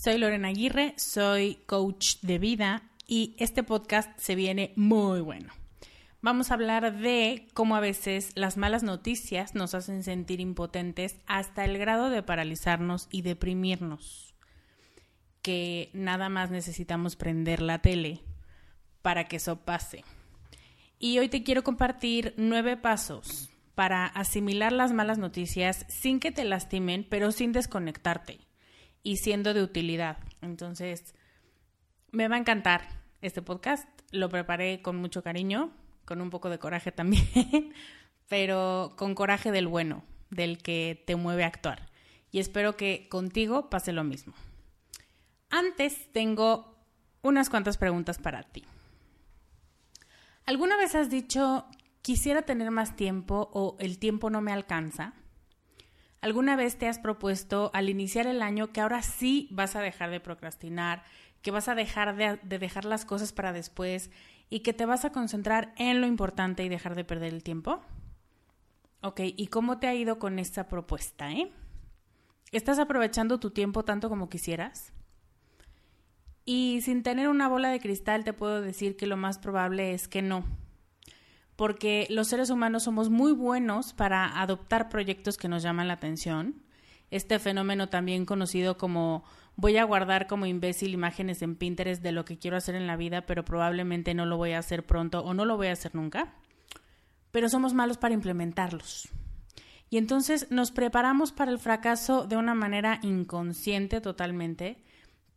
Soy 0.00 0.16
Lorena 0.16 0.46
Aguirre, 0.46 0.94
soy 0.96 1.56
coach 1.66 2.18
de 2.22 2.38
vida 2.38 2.84
y 3.08 3.34
este 3.40 3.64
podcast 3.64 4.16
se 4.16 4.36
viene 4.36 4.72
muy 4.76 5.20
bueno. 5.20 5.52
Vamos 6.22 6.50
a 6.50 6.54
hablar 6.54 6.96
de 6.96 7.48
cómo 7.52 7.74
a 7.74 7.80
veces 7.80 8.30
las 8.36 8.56
malas 8.56 8.84
noticias 8.84 9.56
nos 9.56 9.74
hacen 9.74 10.04
sentir 10.04 10.38
impotentes 10.38 11.16
hasta 11.26 11.64
el 11.64 11.78
grado 11.78 12.10
de 12.10 12.22
paralizarnos 12.22 13.08
y 13.10 13.22
deprimirnos. 13.22 14.36
Que 15.42 15.90
nada 15.94 16.28
más 16.28 16.52
necesitamos 16.52 17.16
prender 17.16 17.60
la 17.60 17.80
tele 17.80 18.22
para 19.02 19.24
que 19.24 19.38
eso 19.38 19.64
pase. 19.64 20.04
Y 21.00 21.18
hoy 21.18 21.28
te 21.28 21.42
quiero 21.42 21.64
compartir 21.64 22.34
nueve 22.36 22.76
pasos 22.76 23.50
para 23.74 24.06
asimilar 24.06 24.70
las 24.70 24.92
malas 24.92 25.18
noticias 25.18 25.86
sin 25.88 26.20
que 26.20 26.30
te 26.30 26.44
lastimen, 26.44 27.04
pero 27.10 27.32
sin 27.32 27.50
desconectarte 27.50 28.47
y 29.02 29.16
siendo 29.16 29.54
de 29.54 29.62
utilidad. 29.62 30.18
Entonces, 30.40 31.14
me 32.10 32.28
va 32.28 32.36
a 32.36 32.38
encantar 32.38 32.88
este 33.20 33.42
podcast. 33.42 33.88
Lo 34.10 34.28
preparé 34.28 34.82
con 34.82 34.96
mucho 34.96 35.22
cariño, 35.22 35.72
con 36.04 36.20
un 36.20 36.30
poco 36.30 36.50
de 36.50 36.58
coraje 36.58 36.92
también, 36.92 37.24
pero 38.28 38.94
con 38.96 39.14
coraje 39.14 39.52
del 39.52 39.66
bueno, 39.66 40.04
del 40.30 40.58
que 40.58 41.02
te 41.06 41.16
mueve 41.16 41.44
a 41.44 41.48
actuar. 41.48 41.88
Y 42.30 42.40
espero 42.40 42.76
que 42.76 43.08
contigo 43.08 43.70
pase 43.70 43.92
lo 43.92 44.04
mismo. 44.04 44.34
Antes 45.50 46.12
tengo 46.12 46.76
unas 47.22 47.50
cuantas 47.50 47.76
preguntas 47.78 48.18
para 48.18 48.42
ti. 48.42 48.64
¿Alguna 50.44 50.76
vez 50.76 50.94
has 50.94 51.10
dicho, 51.10 51.66
quisiera 52.02 52.42
tener 52.42 52.70
más 52.70 52.96
tiempo 52.96 53.50
o 53.52 53.76
el 53.80 53.98
tiempo 53.98 54.30
no 54.30 54.40
me 54.40 54.52
alcanza? 54.52 55.14
¿Alguna 56.20 56.56
vez 56.56 56.76
te 56.76 56.88
has 56.88 56.98
propuesto 56.98 57.70
al 57.74 57.88
iniciar 57.88 58.26
el 58.26 58.42
año 58.42 58.72
que 58.72 58.80
ahora 58.80 59.02
sí 59.02 59.48
vas 59.52 59.76
a 59.76 59.80
dejar 59.80 60.10
de 60.10 60.18
procrastinar, 60.18 61.04
que 61.42 61.52
vas 61.52 61.68
a 61.68 61.76
dejar 61.76 62.16
de, 62.16 62.58
dejar 62.58 62.84
las 62.84 63.04
cosas 63.04 63.32
para 63.32 63.52
después 63.52 64.10
y 64.50 64.60
que 64.60 64.72
te 64.72 64.84
vas 64.84 65.04
a 65.04 65.12
concentrar 65.12 65.72
en 65.76 66.00
lo 66.00 66.08
importante 66.08 66.64
y 66.64 66.68
dejar 66.68 66.96
de 66.96 67.04
perder 67.04 67.32
el 67.32 67.44
tiempo? 67.44 67.82
Ok, 69.00 69.20
¿y 69.24 69.46
cómo 69.46 69.78
te 69.78 69.86
ha 69.86 69.94
ido 69.94 70.18
con 70.18 70.40
esta 70.40 70.66
propuesta, 70.66 71.30
eh? 71.30 71.52
¿Estás 72.50 72.80
aprovechando 72.80 73.38
tu 73.38 73.50
tiempo 73.50 73.84
tanto 73.84 74.08
como 74.08 74.28
quisieras? 74.28 74.92
Y 76.44 76.80
sin 76.82 77.04
tener 77.04 77.28
una 77.28 77.46
bola 77.46 77.68
de 77.68 77.78
cristal 77.78 78.24
te 78.24 78.32
puedo 78.32 78.60
decir 78.60 78.96
que 78.96 79.06
lo 79.06 79.16
más 79.16 79.38
probable 79.38 79.92
es 79.92 80.08
que 80.08 80.22
no 80.22 80.44
porque 81.58 82.06
los 82.08 82.28
seres 82.28 82.50
humanos 82.50 82.84
somos 82.84 83.10
muy 83.10 83.32
buenos 83.32 83.92
para 83.92 84.40
adoptar 84.40 84.88
proyectos 84.88 85.36
que 85.36 85.48
nos 85.48 85.64
llaman 85.64 85.88
la 85.88 85.94
atención. 85.94 86.62
Este 87.10 87.40
fenómeno 87.40 87.88
también 87.88 88.26
conocido 88.26 88.78
como 88.78 89.24
voy 89.56 89.76
a 89.76 89.82
guardar 89.82 90.28
como 90.28 90.46
imbécil 90.46 90.94
imágenes 90.94 91.42
en 91.42 91.56
Pinterest 91.56 92.00
de 92.00 92.12
lo 92.12 92.24
que 92.24 92.38
quiero 92.38 92.56
hacer 92.56 92.76
en 92.76 92.86
la 92.86 92.94
vida, 92.94 93.26
pero 93.26 93.44
probablemente 93.44 94.14
no 94.14 94.24
lo 94.24 94.36
voy 94.36 94.52
a 94.52 94.60
hacer 94.60 94.86
pronto 94.86 95.18
o 95.24 95.34
no 95.34 95.44
lo 95.44 95.56
voy 95.56 95.66
a 95.66 95.72
hacer 95.72 95.96
nunca. 95.96 96.32
Pero 97.32 97.48
somos 97.48 97.74
malos 97.74 97.98
para 97.98 98.14
implementarlos. 98.14 99.08
Y 99.90 99.98
entonces 99.98 100.52
nos 100.52 100.70
preparamos 100.70 101.32
para 101.32 101.50
el 101.50 101.58
fracaso 101.58 102.28
de 102.28 102.36
una 102.36 102.54
manera 102.54 103.00
inconsciente 103.02 104.00
totalmente, 104.00 104.84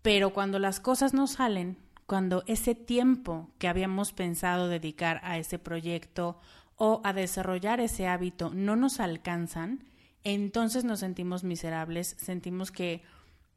pero 0.03 0.33
cuando 0.33 0.59
las 0.59 0.79
cosas 0.79 1.15
no 1.15 1.25
salen, 1.25 1.79
cuando 2.11 2.43
ese 2.45 2.75
tiempo 2.75 3.49
que 3.57 3.69
habíamos 3.69 4.11
pensado 4.11 4.67
dedicar 4.67 5.21
a 5.23 5.37
ese 5.37 5.57
proyecto 5.59 6.37
o 6.75 6.99
a 7.05 7.13
desarrollar 7.13 7.79
ese 7.79 8.05
hábito 8.05 8.51
no 8.53 8.75
nos 8.75 8.99
alcanzan, 8.99 9.85
entonces 10.25 10.83
nos 10.83 10.99
sentimos 10.99 11.45
miserables, 11.45 12.17
sentimos 12.19 12.69
que 12.69 13.01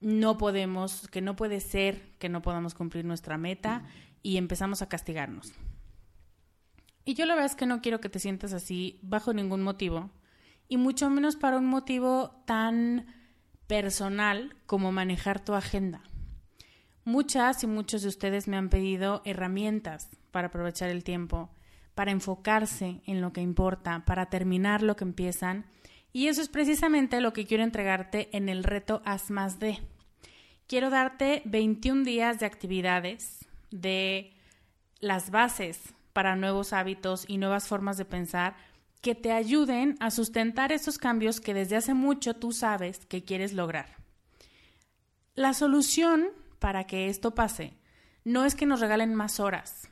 no 0.01 0.39
podemos, 0.39 1.09
que 1.09 1.21
no 1.21 1.35
puede 1.35 1.59
ser 1.59 2.17
que 2.21 2.29
no 2.29 2.43
podamos 2.43 2.75
cumplir 2.75 3.05
nuestra 3.05 3.39
meta 3.39 3.83
y 4.23 4.37
empezamos 4.37 4.83
a 4.83 4.89
castigarnos. 4.89 5.53
Y 7.05 7.15
yo 7.15 7.27
la 7.27 7.35
verdad 7.35 7.51
es 7.51 7.57
que 7.57 7.67
no 7.67 7.81
quiero 7.81 8.01
que 8.01 8.09
te 8.09 8.21
sientas 8.21 8.53
así 8.53 9.01
bajo 9.03 9.33
ningún 9.33 9.63
motivo, 9.63 10.13
y 10.69 10.77
mucho 10.77 11.11
menos 11.11 11.35
para 11.35 11.59
un 11.59 11.67
motivo 11.67 12.41
tan 12.47 13.07
personal 13.67 14.55
como 14.67 14.93
manejar 14.93 15.45
tu 15.45 15.55
agenda. 15.55 16.05
Muchas 17.05 17.63
y 17.63 17.67
muchos 17.67 18.03
de 18.03 18.09
ustedes 18.09 18.49
me 18.49 18.57
han 18.57 18.71
pedido 18.71 19.21
herramientas 19.25 20.09
para 20.31 20.49
aprovechar 20.49 20.89
el 20.89 21.05
tiempo, 21.05 21.51
para 21.95 22.11
enfocarse 22.11 23.03
en 23.07 23.21
lo 23.21 23.33
que 23.33 23.43
importa, 23.43 24.05
para 24.07 24.27
terminar 24.27 24.83
lo 24.83 24.97
que 24.97 25.05
empiezan, 25.05 25.67
y 26.13 26.29
eso 26.29 26.41
es 26.41 26.49
precisamente 26.49 27.21
lo 27.21 27.33
que 27.33 27.45
quiero 27.45 27.63
entregarte 27.63 28.29
en 28.37 28.49
el 28.49 28.65
reto 28.65 29.03
Haz 29.05 29.31
más 29.31 29.59
de. 29.59 29.81
Quiero 30.67 30.89
darte 30.89 31.43
21 31.45 32.05
días 32.05 32.39
de 32.39 32.47
actividades, 32.47 33.45
de 33.71 34.33
las 35.01 35.31
bases 35.31 35.93
para 36.13 36.37
nuevos 36.37 36.73
hábitos 36.73 37.25
y 37.29 37.37
nuevas 37.37 37.69
formas 37.69 37.99
de 37.99 38.05
pensar 38.05 38.57
que 39.03 39.15
te 39.15 39.33
ayuden 39.33 39.97
a 40.01 40.11
sustentar 40.11 40.73
esos 40.73 40.97
cambios 40.97 41.41
que 41.41 41.53
desde 41.53 41.77
hace 41.77 41.93
mucho 41.93 42.35
tú 42.35 42.53
sabes 42.53 43.05
que 43.05 43.25
quieres 43.25 43.53
lograr. 43.53 43.97
La 45.35 45.53
solución 45.53 46.29
para 46.65 46.85
que 46.85 47.09
esto 47.11 47.35
pase 47.35 47.75
no 48.25 48.47
es 48.47 48.55
que 48.55 48.65
nos 48.65 48.81
regalen 48.81 49.15
más 49.15 49.39
horas. 49.39 49.91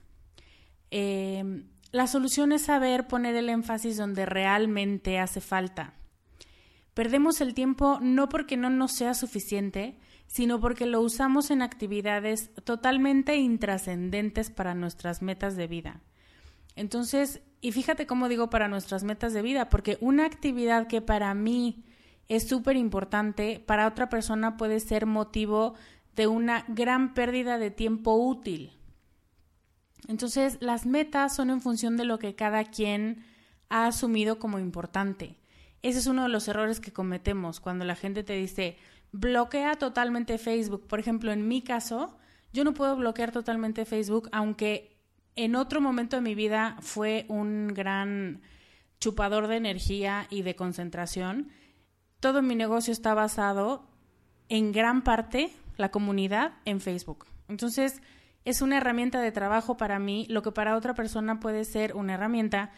Em, 0.91 1.69
la 1.91 2.07
solución 2.07 2.51
es 2.53 2.63
saber 2.63 3.09
poner 3.09 3.37
el 3.37 3.51
énfasis 3.51 3.99
donde 3.99 4.25
realmente 4.25 5.19
hace 5.19 5.43
falta. 5.43 5.93
Perdemos 6.95 7.43
el 7.43 7.53
tiempo 7.53 7.99
no 8.01 8.31
porque 8.31 8.57
no 8.57 8.71
nos 8.71 8.93
sea 8.93 9.13
suficiente, 9.13 9.99
sino 10.27 10.61
porque 10.61 10.87
lo 10.87 11.03
usamos 11.03 11.51
en 11.51 11.61
actividades 11.61 12.55
totalmente 12.65 13.37
intrascendentes 13.37 14.49
para 14.49 14.75
nuestras 14.75 15.21
metas 15.21 15.57
de 15.57 15.67
vida. 15.67 16.01
Entonces, 16.75 17.43
y 17.61 17.73
fíjate 17.73 18.07
cómo 18.07 18.31
digo 18.31 18.49
para 18.49 18.67
nuestras 18.67 19.05
metas 19.05 19.35
de 19.35 19.43
vida, 19.43 19.69
porque 19.69 19.99
una 20.01 20.25
actividad 20.25 20.87
que 20.87 21.03
para 21.03 21.35
mí 21.35 21.85
es 22.29 22.49
súper 22.49 22.77
importante, 22.77 23.63
para 23.67 23.87
otra 23.87 24.09
persona 24.09 24.57
puede 24.57 24.81
ser 24.81 25.05
motivo 25.05 25.75
de 26.17 26.27
una 26.27 26.65
gran 26.69 27.15
pérdida 27.15 27.59
de 27.59 27.71
tiempo 27.71 28.15
útil. 28.15 28.73
Entonces, 30.09 30.59
las 30.61 30.87
metas 30.87 31.35
son 31.35 31.51
en 31.51 31.61
función 31.61 31.97
de 31.97 32.05
lo 32.05 32.19
que 32.19 32.35
cada 32.35 32.65
quien 32.65 33.25
ha 33.69 33.87
asumido 33.87 34.39
como 34.39 34.59
importante. 34.59 35.37
Ese 35.83 36.01
es 36.01 36.07
uno 36.07 36.25
de 36.25 36.29
los 36.29 36.47
errores 36.49 36.81
que 36.81 36.93
cometemos 36.93 37.61
cuando 37.61 37.85
la 37.85 37.97
gente 37.97 38.23
te 38.23 38.35
dice, 38.35 38.77
bloquea 39.13 39.75
totalmente 39.75 40.39
Facebook. 40.39 40.87
Por 40.87 41.01
ejemplo, 41.01 41.33
en 41.33 41.49
mi 41.49 41.63
caso, 41.63 42.17
yo 42.53 42.65
no 42.65 42.75
puedo 42.75 42.97
bloquear 42.97 43.33
totalmente 43.33 43.85
Facebook, 43.85 44.29
aunque 44.33 44.99
en 45.37 45.57
otro 45.57 45.81
momento 45.81 46.17
de 46.17 46.23
mi 46.23 46.35
vida 46.35 46.77
fue 46.81 47.25
un 47.29 47.69
gran 47.69 48.43
chupador 49.01 49.49
de 49.49 49.57
energía 49.57 50.27
y 50.31 50.43
de 50.43 50.55
concentración. 50.55 51.51
Todo 52.21 52.43
mi 52.43 52.55
negocio 52.55 52.93
está 52.93 53.15
basado 53.15 53.89
en 54.49 54.73
gran 54.73 55.03
parte 55.03 55.53
la 55.83 55.91
comunidad 55.91 56.53
en 56.65 56.81
Facebook. 56.81 57.27
Entonces, 57.49 58.01
es 58.45 58.63
una 58.63 58.79
herramienta 58.79 59.21
de 59.21 59.33
trabajo 59.33 59.77
para 59.77 59.99
mí, 59.99 60.27
lo 60.31 60.43
que 60.43 60.53
para 60.53 60.77
otra 60.77 60.95
persona 60.95 61.41
puede 61.41 61.65
ser 61.65 61.95
una 61.95 62.15
herramienta 62.15 62.71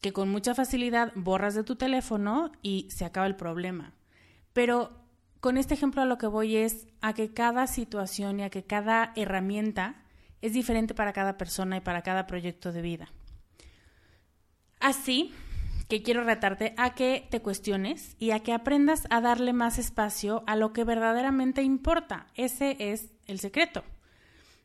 que 0.00 0.12
con 0.12 0.28
mucha 0.28 0.54
facilidad 0.54 1.10
borras 1.14 1.54
de 1.54 1.64
tu 1.64 1.76
teléfono 1.76 2.52
y 2.62 2.86
se 2.90 3.06
acaba 3.06 3.26
el 3.26 3.34
problema. 3.34 3.94
Pero 4.52 4.92
con 5.40 5.56
este 5.56 5.72
ejemplo 5.72 6.02
a 6.02 6.04
lo 6.04 6.18
que 6.18 6.26
voy 6.26 6.56
es 6.56 6.86
a 7.00 7.14
que 7.14 7.32
cada 7.32 7.66
situación 7.66 8.40
y 8.40 8.42
a 8.42 8.50
que 8.50 8.62
cada 8.62 9.12
herramienta 9.16 10.02
es 10.42 10.52
diferente 10.52 10.94
para 10.94 11.14
cada 11.14 11.38
persona 11.38 11.78
y 11.78 11.80
para 11.80 12.02
cada 12.02 12.26
proyecto 12.26 12.72
de 12.72 12.82
vida. 12.82 13.08
Así 14.80 15.32
que 15.90 16.02
quiero 16.02 16.22
retarte 16.22 16.72
a 16.76 16.94
que 16.94 17.26
te 17.30 17.42
cuestiones 17.42 18.16
y 18.20 18.30
a 18.30 18.40
que 18.40 18.52
aprendas 18.52 19.08
a 19.10 19.20
darle 19.20 19.52
más 19.52 19.76
espacio 19.76 20.44
a 20.46 20.54
lo 20.54 20.72
que 20.72 20.84
verdaderamente 20.84 21.62
importa. 21.62 22.28
Ese 22.36 22.76
es 22.78 23.10
el 23.26 23.40
secreto. 23.40 23.82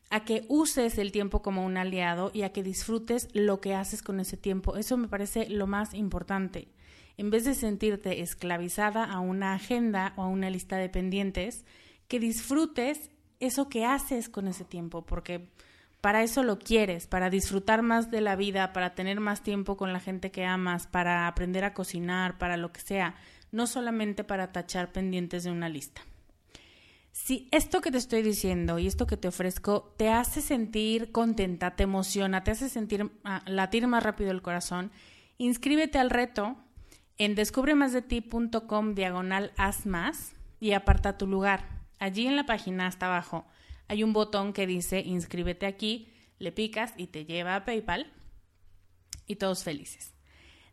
A 0.08 0.24
que 0.24 0.44
uses 0.48 0.98
el 0.98 1.10
tiempo 1.10 1.42
como 1.42 1.66
un 1.66 1.76
aliado 1.76 2.30
y 2.32 2.42
a 2.42 2.52
que 2.52 2.62
disfrutes 2.62 3.28
lo 3.34 3.60
que 3.60 3.74
haces 3.74 4.02
con 4.02 4.20
ese 4.20 4.36
tiempo. 4.36 4.76
Eso 4.76 4.96
me 4.96 5.08
parece 5.08 5.48
lo 5.48 5.66
más 5.66 5.94
importante. 5.94 6.68
En 7.16 7.30
vez 7.30 7.44
de 7.44 7.54
sentirte 7.54 8.20
esclavizada 8.20 9.04
a 9.04 9.18
una 9.18 9.52
agenda 9.52 10.12
o 10.16 10.22
a 10.22 10.28
una 10.28 10.48
lista 10.48 10.76
de 10.76 10.88
pendientes, 10.88 11.64
que 12.06 12.20
disfrutes 12.20 13.10
eso 13.40 13.68
que 13.68 13.84
haces 13.84 14.28
con 14.28 14.46
ese 14.46 14.64
tiempo, 14.64 15.04
porque 15.04 15.48
para 16.06 16.22
eso 16.22 16.44
lo 16.44 16.60
quieres, 16.60 17.08
para 17.08 17.30
disfrutar 17.30 17.82
más 17.82 18.12
de 18.12 18.20
la 18.20 18.36
vida, 18.36 18.72
para 18.72 18.94
tener 18.94 19.18
más 19.18 19.42
tiempo 19.42 19.76
con 19.76 19.92
la 19.92 19.98
gente 19.98 20.30
que 20.30 20.44
amas, 20.44 20.86
para 20.86 21.26
aprender 21.26 21.64
a 21.64 21.74
cocinar, 21.74 22.38
para 22.38 22.56
lo 22.56 22.70
que 22.70 22.80
sea, 22.80 23.16
no 23.50 23.66
solamente 23.66 24.22
para 24.22 24.52
tachar 24.52 24.92
pendientes 24.92 25.42
de 25.42 25.50
una 25.50 25.68
lista. 25.68 26.02
Si 27.10 27.48
esto 27.50 27.80
que 27.80 27.90
te 27.90 27.98
estoy 27.98 28.22
diciendo 28.22 28.78
y 28.78 28.86
esto 28.86 29.08
que 29.08 29.16
te 29.16 29.26
ofrezco 29.26 29.96
te 29.96 30.08
hace 30.08 30.42
sentir 30.42 31.10
contenta, 31.10 31.74
te 31.74 31.82
emociona, 31.82 32.44
te 32.44 32.52
hace 32.52 32.68
sentir 32.68 33.10
ah, 33.24 33.42
latir 33.44 33.88
más 33.88 34.04
rápido 34.04 34.30
el 34.30 34.42
corazón, 34.42 34.92
inscríbete 35.38 35.98
al 35.98 36.10
reto 36.10 36.56
en 37.18 37.34
descubremasdeti.com 37.34 38.94
diagonal 38.94 39.50
haz 39.56 39.86
más 39.86 40.36
y 40.60 40.70
aparta 40.70 41.18
tu 41.18 41.26
lugar. 41.26 41.68
Allí 41.98 42.28
en 42.28 42.36
la 42.36 42.46
página 42.46 42.86
hasta 42.86 43.06
abajo 43.06 43.44
hay 43.88 44.02
un 44.02 44.12
botón 44.12 44.52
que 44.52 44.66
dice 44.66 45.00
inscríbete 45.00 45.66
aquí, 45.66 46.08
le 46.38 46.52
picas 46.52 46.92
y 46.96 47.06
te 47.06 47.24
lleva 47.24 47.56
a 47.56 47.64
PayPal 47.64 48.12
y 49.26 49.36
todos 49.36 49.64
felices. 49.64 50.14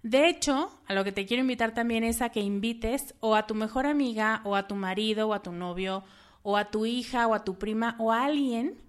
De 0.01 0.27
hecho, 0.27 0.77
a 0.86 0.94
lo 0.94 1.04
que 1.06 1.13
te 1.13 1.25
quiero 1.25 1.42
invitar 1.42 1.74
también 1.74 2.04
es 2.04 2.21
a 2.21 2.30
que 2.30 2.42
invites 2.42 3.15
o 3.21 3.36
a 3.36 3.48
tu 3.48 3.56
mejor 3.56 3.86
amiga 3.86 4.42
o 4.44 4.56
a 4.56 4.68
tu 4.68 4.75
marido 4.75 5.30
o 5.30 5.33
a 5.33 5.42
tu 5.42 5.54
novio 5.54 6.04
o 6.42 6.57
a 6.57 6.71
tu 6.71 6.86
hija 6.86 7.25
o 7.27 7.33
a 7.33 7.45
tu 7.45 7.57
prima 7.57 7.95
o 8.00 8.12
a 8.12 8.25
alguien 8.25 8.81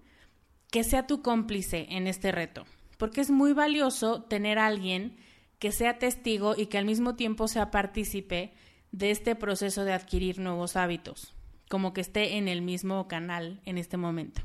que 0.71 0.83
sea 0.83 1.07
tu 1.07 1.21
cómplice 1.21 1.87
en 1.89 2.07
este 2.07 2.33
reto, 2.33 2.65
porque 2.97 3.21
es 3.21 3.31
muy 3.31 3.53
valioso 3.53 4.23
tener 4.23 4.59
a 4.59 4.65
alguien 4.65 5.15
que 5.57 5.71
sea 5.71 5.99
testigo 5.99 6.53
y 6.57 6.65
que 6.65 6.77
al 6.77 6.83
mismo 6.83 7.15
tiempo 7.15 7.47
sea 7.47 7.71
partícipe 7.71 8.53
de 8.91 9.11
este 9.11 9.35
proceso 9.35 9.85
de 9.85 9.93
adquirir 9.93 10.39
nuevos 10.39 10.75
hábitos 10.75 11.33
como 11.69 11.93
que 11.93 12.01
esté 12.01 12.37
en 12.37 12.47
el 12.47 12.61
mismo 12.61 13.07
canal 13.07 13.61
en 13.65 13.77
este 13.77 13.97
momento. 13.97 14.41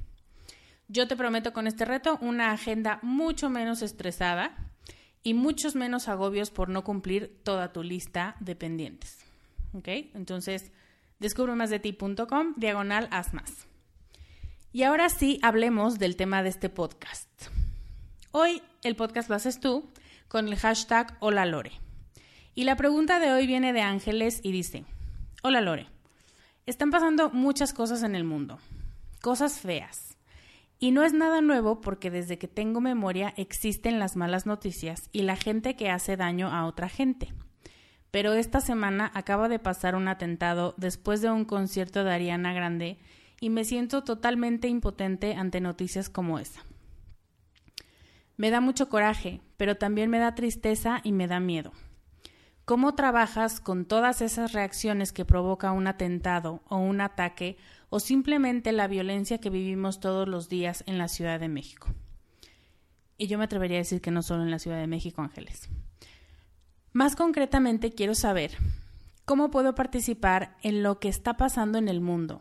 Yo 0.89 1.07
te 1.07 1.17
prometo 1.17 1.53
con 1.53 1.67
este 1.67 1.85
reto 1.85 2.19
una 2.21 2.51
agenda 2.51 2.99
mucho 3.03 3.49
menos 3.49 3.83
estresada 3.83 4.57
y 5.23 5.35
muchos 5.35 5.77
menos 5.77 6.09
agobios 6.09 6.51
por 6.51 6.69
no 6.69 6.83
cumplir 6.83 7.41
toda 7.45 7.73
tu 7.73 7.83
lista 7.83 8.37
de 8.41 8.57
pendientes. 8.57 9.19
¿Ok? 9.73 9.89
Entonces, 10.15 10.73
descubre 11.19 11.55
más 11.55 11.71
de 11.71 11.79
ti.com, 11.79 12.55
diagonal, 12.57 13.09
haz 13.13 13.35
más. 13.35 13.69
Y 14.73 14.83
ahora 14.83 15.09
sí, 15.09 15.39
hablemos 15.43 15.99
del 15.99 16.17
tema 16.17 16.43
de 16.43 16.49
este 16.49 16.69
podcast. 16.69 17.29
Hoy 18.33 18.63
el 18.83 18.97
podcast 18.97 19.29
lo 19.29 19.37
haces 19.37 19.61
tú 19.61 19.91
con 20.29 20.49
el 20.49 20.57
hashtag 20.57 21.17
Hola 21.21 21.45
Lore. 21.45 21.73
Y 22.55 22.65
la 22.65 22.77
pregunta 22.77 23.19
de 23.19 23.33
hoy 23.33 23.47
viene 23.47 23.73
de 23.73 23.83
Ángeles 23.83 24.41
y 24.43 24.53
dice, 24.53 24.85
Hola 25.43 25.61
Lore. 25.61 26.00
Están 26.71 26.93
pasando 26.93 27.31
muchas 27.31 27.73
cosas 27.73 28.05
en 28.05 28.15
el 28.15 28.23
mundo, 28.23 28.61
cosas 29.23 29.59
feas. 29.59 30.17
Y 30.79 30.93
no 30.93 31.03
es 31.03 31.13
nada 31.13 31.41
nuevo 31.41 31.81
porque 31.81 32.13
desde 32.13 32.39
que 32.39 32.47
tengo 32.47 32.81
memoria 32.81 33.35
existen 33.37 33.99
las 33.99 34.15
malas 34.15 34.47
noticias 34.47 35.09
y 35.11 35.23
la 35.23 35.35
gente 35.35 35.75
que 35.75 35.91
hace 35.91 36.17
daño 36.17 36.47
a 36.47 36.67
otra 36.67 36.89
gente. 36.89 37.35
Pero 38.13 38.35
esta 38.35 38.61
semana 38.61 39.11
acaba 39.15 39.49
de 39.49 39.59
pasar 39.59 39.97
un 39.97 40.07
atentado 40.07 40.75
después 40.77 41.21
de 41.21 41.33
un 41.33 41.45
concierto 41.45 42.05
de 42.05 42.13
Ariana 42.13 42.53
Grande 42.53 43.01
y 43.41 43.51
me 43.51 43.65
siento 43.65 44.05
totalmente 44.05 44.69
impotente 44.69 45.35
ante 45.35 45.61
noticias 45.61 46.09
como 46.09 46.39
esa. 46.39 46.63
Me 48.37 48.51
da 48.51 48.61
mucho 48.61 48.89
coraje, 48.89 49.41
pero 49.57 49.77
también 49.77 50.09
me 50.09 50.21
da 50.21 50.37
tristeza 50.37 51.01
y 51.03 51.11
me 51.11 51.27
da 51.27 51.41
miedo. 51.41 51.73
¿Cómo 52.71 52.95
trabajas 52.95 53.59
con 53.59 53.85
todas 53.85 54.23
esas 54.23 54.53
reacciones 54.53 55.11
que 55.11 55.25
provoca 55.25 55.73
un 55.73 55.89
atentado 55.89 56.63
o 56.69 56.77
un 56.77 57.01
ataque 57.01 57.57
o 57.89 57.99
simplemente 57.99 58.71
la 58.71 58.87
violencia 58.87 59.39
que 59.39 59.51
vivimos 59.51 59.99
todos 59.99 60.29
los 60.29 60.49
días 60.49 60.85
en 60.87 60.97
la 60.97 61.09
Ciudad 61.09 61.41
de 61.41 61.49
México? 61.49 61.89
Y 63.19 63.27
yo 63.27 63.39
me 63.39 63.45
atrevería 63.47 63.79
a 63.79 63.81
decir 63.81 64.01
que 64.01 64.13
no 64.13 64.23
solo 64.23 64.45
en 64.45 64.53
la 64.53 64.61
Ciudad 64.61 64.79
de 64.79 64.87
México, 64.87 65.21
Ángeles. 65.21 65.69
Más 66.93 67.17
concretamente, 67.17 67.91
quiero 67.91 68.15
saber 68.15 68.53
cómo 69.25 69.51
puedo 69.51 69.75
participar 69.75 70.57
en 70.63 70.85
lo 70.85 71.01
que 71.01 71.09
está 71.09 71.37
pasando 71.37 71.77
en 71.77 71.89
el 71.89 72.01
mundo, 72.01 72.41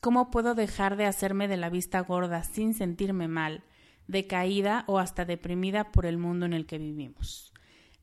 cómo 0.00 0.32
puedo 0.32 0.56
dejar 0.56 0.96
de 0.96 1.06
hacerme 1.06 1.46
de 1.46 1.56
la 1.56 1.70
vista 1.70 2.00
gorda 2.00 2.42
sin 2.42 2.74
sentirme 2.74 3.28
mal, 3.28 3.62
decaída 4.08 4.82
o 4.88 4.98
hasta 4.98 5.24
deprimida 5.24 5.92
por 5.92 6.04
el 6.04 6.18
mundo 6.18 6.46
en 6.46 6.52
el 6.52 6.66
que 6.66 6.78
vivimos. 6.78 7.47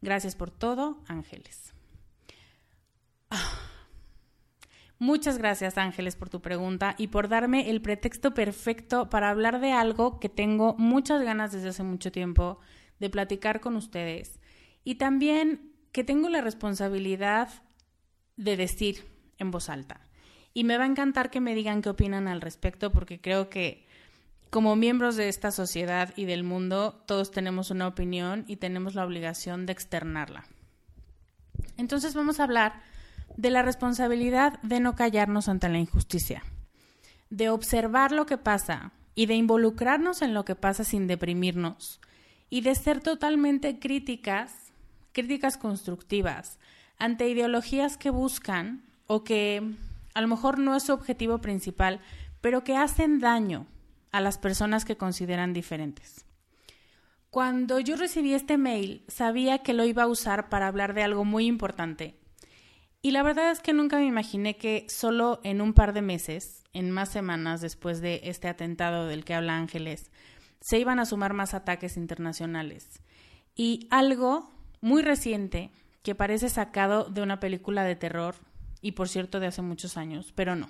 Gracias 0.06 0.36
por 0.36 0.52
todo, 0.52 1.02
Ángeles. 1.08 1.74
Ah. 3.32 3.60
Muchas 5.00 5.40
gracias, 5.40 5.80
Ángeles, 5.80 6.16
por 6.16 6.30
tu 6.30 6.44
pregunta 6.44 6.94
y 7.00 7.08
por 7.08 7.28
darme 7.28 7.72
el 7.72 7.82
pretexto 7.82 8.36
perfecto 8.36 9.10
para 9.10 9.32
hablar 9.32 9.60
de 9.60 9.72
algo 9.72 10.20
que 10.20 10.30
tengo 10.30 10.76
muchas 10.78 11.24
ganas 11.24 11.52
desde 11.52 11.70
hace 11.70 11.82
mucho 11.82 12.12
tiempo 12.12 12.60
de 13.00 13.10
platicar 13.10 13.62
con 13.62 13.76
ustedes 13.76 14.40
y 14.84 14.96
también 14.96 15.74
que 15.92 16.04
tengo 16.04 16.30
la 16.30 16.42
responsabilidad 16.42 17.50
de 18.38 18.58
decir 18.58 19.08
en 19.40 19.50
voz 19.50 19.70
alta. 19.70 20.08
Y 20.54 20.66
me 20.66 20.78
va 20.78 20.84
a 20.84 20.88
encantar 20.88 21.32
que 21.32 21.42
me 21.42 21.56
digan 21.56 21.82
qué 21.82 21.90
opinan 21.90 22.28
al 22.28 22.42
respecto 22.42 22.92
porque 22.92 23.20
creo 23.20 23.50
que 23.50 23.85
como 24.56 24.78
miembros 24.78 25.18
de 25.18 25.28
esta 25.28 25.52
sociedad 25.52 26.14
y 26.16 26.24
del 26.24 26.46
mundo, 26.46 27.04
todos 27.08 27.30
tenemos 27.30 27.72
una 27.72 27.90
opinión 27.90 28.46
y 28.48 28.56
tenemos 28.56 28.96
la 28.96 29.04
obligación 29.04 29.66
de 29.66 29.74
externarla. 29.74 30.46
Entonces 31.76 32.14
vamos 32.14 32.40
a 32.40 32.46
hablar 32.46 32.82
de 33.36 33.50
la 33.50 33.64
responsabilidad 33.64 34.62
de 34.62 34.80
no 34.80 34.96
callarnos 34.96 35.50
ante 35.50 35.68
la 35.68 35.78
injusticia, 35.78 36.42
de 37.30 37.50
observar 37.50 38.14
lo 38.14 38.26
que 38.26 38.38
pasa 38.38 38.94
y 39.14 39.26
de 39.26 39.34
involucrarnos 39.34 40.22
en 40.22 40.34
lo 40.34 40.46
que 40.46 40.56
pasa 40.56 40.86
sin 40.86 41.06
deprimirnos 41.06 42.00
y 42.50 42.62
de 42.62 42.76
ser 42.76 43.02
totalmente 43.02 43.78
críticas, 43.78 44.54
críticas 45.12 45.58
constructivas, 45.58 46.60
ante 46.98 47.28
ideologías 47.28 47.98
que 47.98 48.10
buscan 48.10 48.86
o 49.08 49.26
que 49.26 49.76
a 50.14 50.22
lo 50.22 50.30
mejor 50.30 50.60
no 50.60 50.78
es 50.78 50.84
su 50.84 50.94
objetivo 50.94 51.40
principal, 51.40 52.00
pero 52.40 52.64
que 52.64 52.78
hacen 52.78 53.20
daño 53.20 53.68
a 54.16 54.22
las 54.22 54.38
personas 54.38 54.86
que 54.86 54.96
consideran 54.96 55.52
diferentes. 55.52 56.26
Cuando 57.30 57.82
yo 57.82 57.98
recibí 57.98 58.34
este 58.34 58.58
mail, 58.58 59.04
sabía 59.10 59.58
que 59.58 59.74
lo 59.74 59.84
iba 59.84 60.04
a 60.04 60.08
usar 60.08 60.48
para 60.48 60.68
hablar 60.68 60.94
de 60.94 61.04
algo 61.04 61.26
muy 61.26 61.48
importante. 61.48 62.18
Y 63.02 63.12
la 63.12 63.24
verdad 63.24 63.52
es 63.52 63.60
que 63.60 63.74
nunca 63.74 63.98
me 63.98 64.06
imaginé 64.06 64.56
que 64.56 64.86
solo 64.88 65.42
en 65.44 65.60
un 65.60 65.74
par 65.74 65.92
de 65.92 66.02
meses, 66.02 66.64
en 66.72 66.92
más 66.92 67.10
semanas 67.10 67.60
después 67.60 68.00
de 68.00 68.22
este 68.24 68.48
atentado 68.48 69.06
del 69.06 69.26
que 69.26 69.34
habla 69.34 69.58
Ángeles, 69.58 70.10
se 70.62 70.80
iban 70.80 71.00
a 71.00 71.06
sumar 71.06 71.34
más 71.34 71.54
ataques 71.54 71.98
internacionales. 71.98 73.02
Y 73.54 73.86
algo 73.92 74.50
muy 74.80 75.02
reciente 75.02 75.72
que 76.04 76.16
parece 76.16 76.48
sacado 76.48 77.10
de 77.10 77.22
una 77.22 77.42
película 77.42 77.84
de 77.84 77.98
terror, 77.98 78.36
y 78.80 78.94
por 78.94 79.10
cierto 79.10 79.42
de 79.42 79.48
hace 79.48 79.62
muchos 79.62 79.98
años, 79.98 80.32
pero 80.34 80.56
no. 80.56 80.70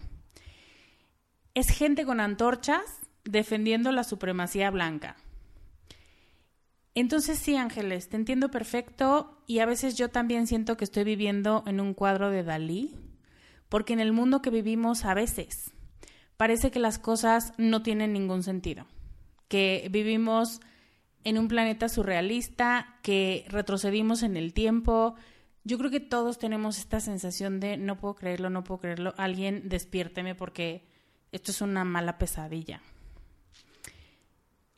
Es 1.53 1.69
gente 1.69 2.05
con 2.05 2.19
antorchas 2.19 3.04
defendiendo 3.25 3.91
la 3.91 4.03
supremacía 4.03 4.71
blanca. 4.71 5.17
Entonces 6.93 7.37
sí, 7.37 7.57
Ángeles, 7.57 8.07
te 8.07 8.15
entiendo 8.15 8.49
perfecto 8.49 9.41
y 9.47 9.59
a 9.59 9.65
veces 9.65 9.97
yo 9.97 10.09
también 10.09 10.47
siento 10.47 10.77
que 10.77 10.85
estoy 10.85 11.03
viviendo 11.03 11.63
en 11.67 11.81
un 11.81 11.93
cuadro 11.93 12.29
de 12.29 12.43
Dalí, 12.43 12.95
porque 13.67 13.91
en 13.91 13.99
el 13.99 14.13
mundo 14.13 14.41
que 14.41 14.49
vivimos 14.49 15.03
a 15.03 15.13
veces 15.13 15.73
parece 16.37 16.71
que 16.71 16.79
las 16.79 16.97
cosas 16.97 17.53
no 17.57 17.83
tienen 17.83 18.13
ningún 18.13 18.43
sentido, 18.43 18.85
que 19.49 19.89
vivimos 19.91 20.61
en 21.25 21.37
un 21.37 21.49
planeta 21.49 21.89
surrealista, 21.89 22.97
que 23.01 23.45
retrocedimos 23.49 24.23
en 24.23 24.37
el 24.37 24.53
tiempo. 24.53 25.15
Yo 25.63 25.77
creo 25.77 25.91
que 25.91 25.99
todos 25.99 26.37
tenemos 26.37 26.77
esta 26.77 27.01
sensación 27.01 27.59
de 27.59 27.75
no 27.75 27.97
puedo 27.97 28.15
creerlo, 28.15 28.49
no 28.49 28.63
puedo 28.63 28.79
creerlo, 28.79 29.13
alguien 29.17 29.67
despiérteme 29.67 30.35
porque 30.35 30.87
esto 31.31 31.51
es 31.51 31.59
una 31.61 31.83
mala 31.83 32.17
pesadilla. 32.17 32.81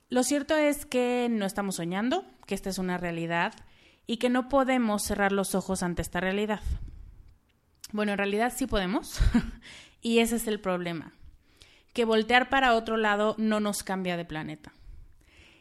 Lo 0.09 0.23
cierto 0.23 0.55
es 0.55 0.85
que 0.85 1.27
no 1.29 1.45
estamos 1.45 1.75
soñando, 1.75 2.23
que 2.45 2.55
esta 2.55 2.69
es 2.69 2.77
una 2.77 2.97
realidad 2.97 3.53
y 4.05 4.17
que 4.17 4.29
no 4.29 4.47
podemos 4.47 5.03
cerrar 5.03 5.33
los 5.33 5.53
ojos 5.53 5.83
ante 5.83 6.01
esta 6.01 6.21
realidad. 6.21 6.61
Bueno, 7.91 8.13
en 8.13 8.17
realidad 8.17 8.53
sí 8.55 8.67
podemos 8.67 9.19
y 10.01 10.19
ese 10.19 10.37
es 10.37 10.47
el 10.47 10.61
problema, 10.61 11.11
que 11.93 12.05
voltear 12.05 12.47
para 12.47 12.75
otro 12.75 12.95
lado 12.95 13.35
no 13.37 13.59
nos 13.59 13.83
cambia 13.83 14.15
de 14.15 14.23
planeta. 14.23 14.71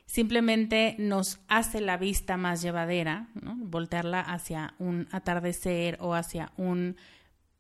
Simplemente 0.07 0.95
nos 1.01 1.41
hace 1.49 1.81
la 1.81 1.97
vista 1.97 2.37
más 2.37 2.63
llevadera, 2.63 3.27
voltearla 3.35 4.21
hacia 4.21 4.75
un 4.79 5.09
atardecer 5.11 5.99
o 6.01 6.15
hacia 6.15 6.53
un 6.57 6.97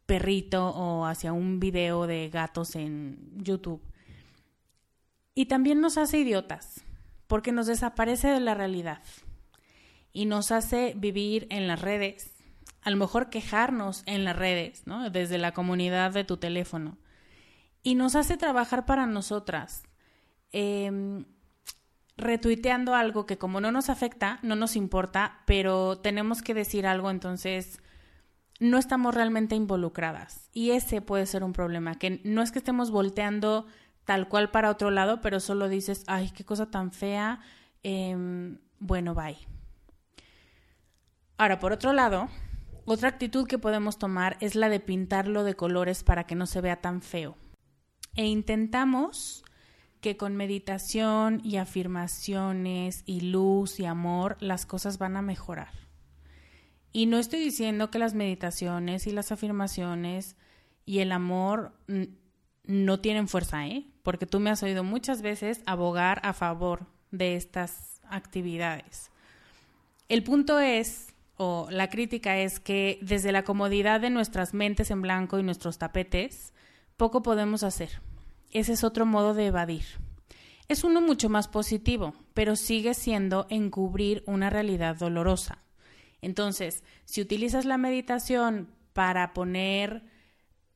perrito 0.06 0.68
o 0.68 1.04
hacia 1.04 1.32
un 1.32 1.58
video 1.58 2.06
de 2.06 2.28
gatos 2.28 2.76
en 2.76 3.18
YouTube 3.34 3.82
y 5.36 5.46
también 5.46 5.82
nos 5.82 5.98
hace 5.98 6.18
idiotas, 6.18 6.82
porque 7.26 7.52
nos 7.52 7.66
desaparece 7.66 8.28
de 8.28 8.40
la 8.40 8.54
realidad 8.54 9.02
y 10.12 10.24
nos 10.24 10.50
hace 10.50 10.94
vivir 10.96 11.46
en 11.50 11.68
las 11.68 11.82
redes, 11.82 12.34
a 12.80 12.90
lo 12.90 12.96
mejor 12.96 13.28
quejarnos 13.28 14.02
en 14.06 14.24
las 14.24 14.34
redes, 14.34 14.86
¿no? 14.86 15.10
Desde 15.10 15.36
la 15.36 15.52
comunidad 15.52 16.12
de 16.12 16.24
tu 16.24 16.38
teléfono. 16.38 16.96
Y 17.82 17.96
nos 17.96 18.16
hace 18.16 18.38
trabajar 18.38 18.86
para 18.86 19.06
nosotras, 19.06 19.82
em, 20.52 21.26
retuiteando 22.16 22.94
algo 22.94 23.26
que 23.26 23.36
como 23.36 23.60
no 23.60 23.70
nos 23.70 23.90
afecta, 23.90 24.38
no 24.40 24.56
nos 24.56 24.74
importa, 24.74 25.42
pero 25.44 25.98
tenemos 25.98 26.40
que 26.40 26.54
decir 26.54 26.86
algo, 26.86 27.10
entonces 27.10 27.78
no 28.58 28.78
estamos 28.78 29.14
realmente 29.14 29.54
involucradas. 29.54 30.48
Y 30.54 30.70
ese 30.70 31.02
puede 31.02 31.26
ser 31.26 31.44
un 31.44 31.52
problema, 31.52 31.96
que 31.96 32.22
no 32.24 32.40
es 32.40 32.52
que 32.52 32.58
estemos 32.58 32.90
volteando 32.90 33.66
tal 34.06 34.28
cual 34.28 34.50
para 34.50 34.70
otro 34.70 34.90
lado, 34.90 35.20
pero 35.20 35.40
solo 35.40 35.68
dices, 35.68 36.04
ay, 36.06 36.30
qué 36.30 36.44
cosa 36.44 36.70
tan 36.70 36.92
fea, 36.92 37.40
em, 37.82 38.58
bueno, 38.78 39.14
bye. 39.14 39.36
Ahora, 41.36 41.58
por 41.58 41.72
otro 41.72 41.92
lado, 41.92 42.28
otra 42.86 43.08
actitud 43.08 43.46
que 43.46 43.58
podemos 43.58 43.98
tomar 43.98 44.38
es 44.40 44.54
la 44.54 44.68
de 44.68 44.80
pintarlo 44.80 45.44
de 45.44 45.54
colores 45.54 46.04
para 46.04 46.24
que 46.24 46.36
no 46.36 46.46
se 46.46 46.60
vea 46.60 46.80
tan 46.80 47.02
feo. 47.02 47.36
E 48.14 48.26
intentamos 48.26 49.44
que 50.00 50.16
con 50.16 50.36
meditación 50.36 51.40
y 51.42 51.56
afirmaciones 51.56 53.02
y 53.06 53.20
luz 53.22 53.80
y 53.80 53.86
amor 53.86 54.36
las 54.38 54.66
cosas 54.66 54.98
van 54.98 55.16
a 55.16 55.22
mejorar. 55.22 55.72
Y 56.92 57.06
no 57.06 57.18
estoy 57.18 57.40
diciendo 57.40 57.90
que 57.90 57.98
las 57.98 58.14
meditaciones 58.14 59.08
y 59.08 59.10
las 59.10 59.32
afirmaciones 59.32 60.36
y 60.84 61.00
el 61.00 61.10
amor 61.10 61.72
no 62.64 63.00
tienen 63.00 63.26
fuerza, 63.26 63.66
¿eh? 63.66 63.84
Porque 64.06 64.24
tú 64.24 64.38
me 64.38 64.50
has 64.50 64.62
oído 64.62 64.84
muchas 64.84 65.20
veces 65.20 65.62
abogar 65.66 66.20
a 66.22 66.32
favor 66.32 66.86
de 67.10 67.34
estas 67.34 68.00
actividades. 68.08 69.10
El 70.08 70.22
punto 70.22 70.60
es, 70.60 71.08
o 71.36 71.66
la 71.72 71.90
crítica 71.90 72.38
es 72.38 72.60
que 72.60 73.00
desde 73.02 73.32
la 73.32 73.42
comodidad 73.42 74.00
de 74.00 74.10
nuestras 74.10 74.54
mentes 74.54 74.92
en 74.92 75.02
blanco 75.02 75.40
y 75.40 75.42
nuestros 75.42 75.78
tapetes, 75.78 76.52
poco 76.96 77.24
podemos 77.24 77.64
hacer. 77.64 78.00
Ese 78.52 78.74
es 78.74 78.84
otro 78.84 79.06
modo 79.06 79.34
de 79.34 79.46
evadir. 79.46 79.82
Es 80.68 80.84
uno 80.84 81.00
mucho 81.00 81.28
más 81.28 81.48
positivo, 81.48 82.14
pero 82.32 82.54
sigue 82.54 82.94
siendo 82.94 83.48
encubrir 83.50 84.22
una 84.26 84.50
realidad 84.50 84.94
dolorosa. 84.94 85.58
Entonces, 86.22 86.84
si 87.06 87.20
utilizas 87.20 87.64
la 87.64 87.76
meditación 87.76 88.68
para 88.92 89.34
poner 89.34 90.04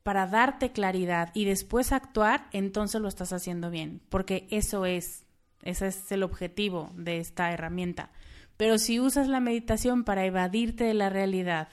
para 0.03 0.27
darte 0.27 0.71
claridad 0.71 1.29
y 1.33 1.45
después 1.45 1.91
actuar, 1.91 2.47
entonces 2.51 3.01
lo 3.01 3.07
estás 3.07 3.33
haciendo 3.33 3.69
bien, 3.69 4.01
porque 4.09 4.47
eso 4.49 4.85
es, 4.85 5.25
ese 5.61 5.87
es 5.87 6.11
el 6.11 6.23
objetivo 6.23 6.91
de 6.95 7.19
esta 7.19 7.51
herramienta. 7.51 8.11
Pero 8.57 8.77
si 8.77 8.99
usas 8.99 9.27
la 9.27 9.39
meditación 9.39 10.03
para 10.03 10.25
evadirte 10.25 10.83
de 10.83 10.93
la 10.93 11.09
realidad 11.09 11.69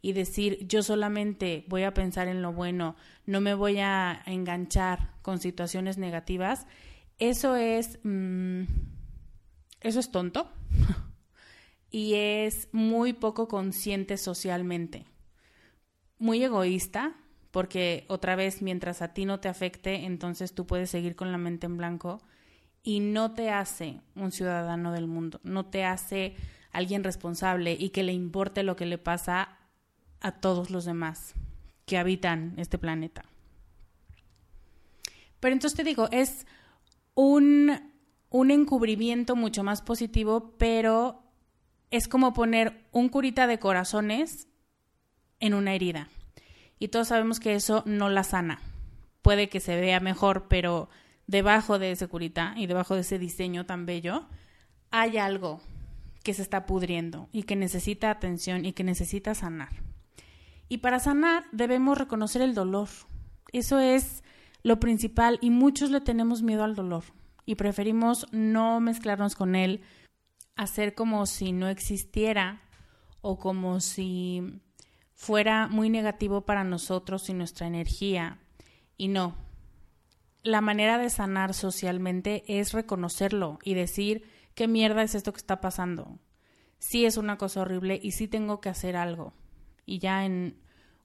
y 0.00 0.12
decir 0.12 0.66
yo 0.66 0.82
solamente 0.82 1.64
voy 1.68 1.82
a 1.82 1.94
pensar 1.94 2.28
en 2.28 2.42
lo 2.42 2.52
bueno, 2.52 2.96
no 3.26 3.40
me 3.40 3.54
voy 3.54 3.78
a 3.78 4.22
enganchar 4.26 5.10
con 5.22 5.40
situaciones 5.40 5.98
negativas, 5.98 6.66
eso 7.18 7.56
es, 7.56 7.98
mm, 8.02 8.62
eso 9.80 10.00
es 10.00 10.10
tonto 10.10 10.50
y 11.90 12.14
es 12.14 12.68
muy 12.72 13.12
poco 13.12 13.48
consciente 13.48 14.16
socialmente, 14.16 15.06
muy 16.18 16.42
egoísta 16.42 17.16
porque 17.52 18.06
otra 18.08 18.34
vez, 18.34 18.62
mientras 18.62 19.02
a 19.02 19.12
ti 19.12 19.26
no 19.26 19.38
te 19.38 19.48
afecte, 19.48 20.06
entonces 20.06 20.54
tú 20.54 20.66
puedes 20.66 20.90
seguir 20.90 21.14
con 21.14 21.30
la 21.30 21.38
mente 21.38 21.66
en 21.66 21.76
blanco 21.76 22.20
y 22.82 23.00
no 23.00 23.34
te 23.34 23.50
hace 23.50 24.00
un 24.16 24.32
ciudadano 24.32 24.90
del 24.90 25.06
mundo, 25.06 25.38
no 25.44 25.66
te 25.66 25.84
hace 25.84 26.34
alguien 26.72 27.04
responsable 27.04 27.76
y 27.78 27.90
que 27.90 28.02
le 28.02 28.14
importe 28.14 28.62
lo 28.62 28.74
que 28.74 28.86
le 28.86 28.96
pasa 28.96 29.58
a 30.20 30.32
todos 30.32 30.70
los 30.70 30.86
demás 30.86 31.34
que 31.84 31.98
habitan 31.98 32.54
este 32.56 32.78
planeta. 32.78 33.26
Pero 35.38 35.52
entonces 35.52 35.76
te 35.76 35.84
digo, 35.84 36.08
es 36.10 36.46
un, 37.14 37.92
un 38.30 38.50
encubrimiento 38.50 39.36
mucho 39.36 39.62
más 39.62 39.82
positivo, 39.82 40.54
pero 40.56 41.22
es 41.90 42.08
como 42.08 42.32
poner 42.32 42.86
un 42.92 43.10
curita 43.10 43.46
de 43.46 43.58
corazones 43.58 44.48
en 45.38 45.52
una 45.52 45.74
herida 45.74 46.08
y 46.82 46.88
todos 46.88 47.06
sabemos 47.06 47.38
que 47.38 47.54
eso 47.54 47.84
no 47.86 48.08
la 48.08 48.24
sana. 48.24 48.60
Puede 49.22 49.48
que 49.48 49.60
se 49.60 49.80
vea 49.80 50.00
mejor, 50.00 50.48
pero 50.48 50.88
debajo 51.28 51.78
de 51.78 51.92
ese 51.92 52.08
curita 52.08 52.54
y 52.56 52.66
debajo 52.66 52.96
de 52.96 53.02
ese 53.02 53.20
diseño 53.20 53.66
tan 53.66 53.86
bello 53.86 54.26
hay 54.90 55.16
algo 55.16 55.60
que 56.24 56.34
se 56.34 56.42
está 56.42 56.66
pudriendo 56.66 57.28
y 57.30 57.44
que 57.44 57.54
necesita 57.54 58.10
atención 58.10 58.64
y 58.64 58.72
que 58.72 58.82
necesita 58.82 59.32
sanar. 59.36 59.68
Y 60.68 60.78
para 60.78 60.98
sanar 60.98 61.44
debemos 61.52 61.98
reconocer 61.98 62.42
el 62.42 62.52
dolor. 62.52 62.88
Eso 63.52 63.78
es 63.78 64.24
lo 64.64 64.80
principal 64.80 65.38
y 65.40 65.50
muchos 65.50 65.92
le 65.92 66.00
tenemos 66.00 66.42
miedo 66.42 66.64
al 66.64 66.74
dolor 66.74 67.04
y 67.46 67.54
preferimos 67.54 68.26
no 68.32 68.80
mezclarnos 68.80 69.36
con 69.36 69.54
él 69.54 69.82
hacer 70.56 70.96
como 70.96 71.26
si 71.26 71.52
no 71.52 71.68
existiera 71.68 72.60
o 73.20 73.38
como 73.38 73.78
si 73.78 74.60
fuera 75.22 75.68
muy 75.68 75.88
negativo 75.88 76.40
para 76.40 76.64
nosotros 76.64 77.28
y 77.28 77.32
nuestra 77.32 77.68
energía. 77.68 78.40
Y 78.96 79.06
no. 79.06 79.36
La 80.42 80.60
manera 80.60 80.98
de 80.98 81.10
sanar 81.10 81.54
socialmente 81.54 82.42
es 82.48 82.72
reconocerlo 82.72 83.60
y 83.62 83.74
decir 83.74 84.24
qué 84.56 84.66
mierda 84.66 85.04
es 85.04 85.14
esto 85.14 85.32
que 85.32 85.38
está 85.38 85.60
pasando. 85.60 86.18
Sí 86.80 87.06
es 87.06 87.16
una 87.18 87.38
cosa 87.38 87.60
horrible 87.60 88.00
y 88.02 88.10
sí 88.10 88.26
tengo 88.26 88.60
que 88.60 88.68
hacer 88.68 88.96
algo. 88.96 89.32
Y 89.86 90.00
ya 90.00 90.24
en, 90.24 90.58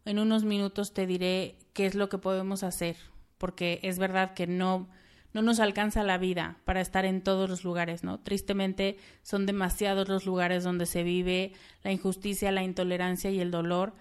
en 0.03 0.17
unos 0.17 0.45
minutos 0.45 0.95
te 0.95 1.05
diré 1.05 1.59
qué 1.73 1.85
es 1.85 1.93
lo 1.93 2.09
que 2.09 2.17
podemos 2.17 2.63
hacer, 2.63 2.97
porque 3.37 3.79
es 3.83 3.99
verdad 3.99 4.33
que 4.33 4.47
no 4.47 4.89
no 5.33 5.41
nos 5.41 5.59
alcanza 5.59 6.03
la 6.03 6.17
vida 6.17 6.57
para 6.65 6.81
estar 6.81 7.05
en 7.05 7.21
todos 7.21 7.49
los 7.49 7.63
lugares, 7.63 8.03
¿no? 8.03 8.19
Tristemente 8.19 8.97
son 9.23 9.45
demasiados 9.45 10.09
los 10.09 10.25
lugares 10.25 10.63
donde 10.63 10.85
se 10.85 11.03
vive 11.03 11.53
la 11.83 11.91
injusticia, 11.91 12.51
la 12.51 12.63
intolerancia 12.63 13.29
y 13.29 13.39
el 13.39 13.51
dolor 13.51 13.93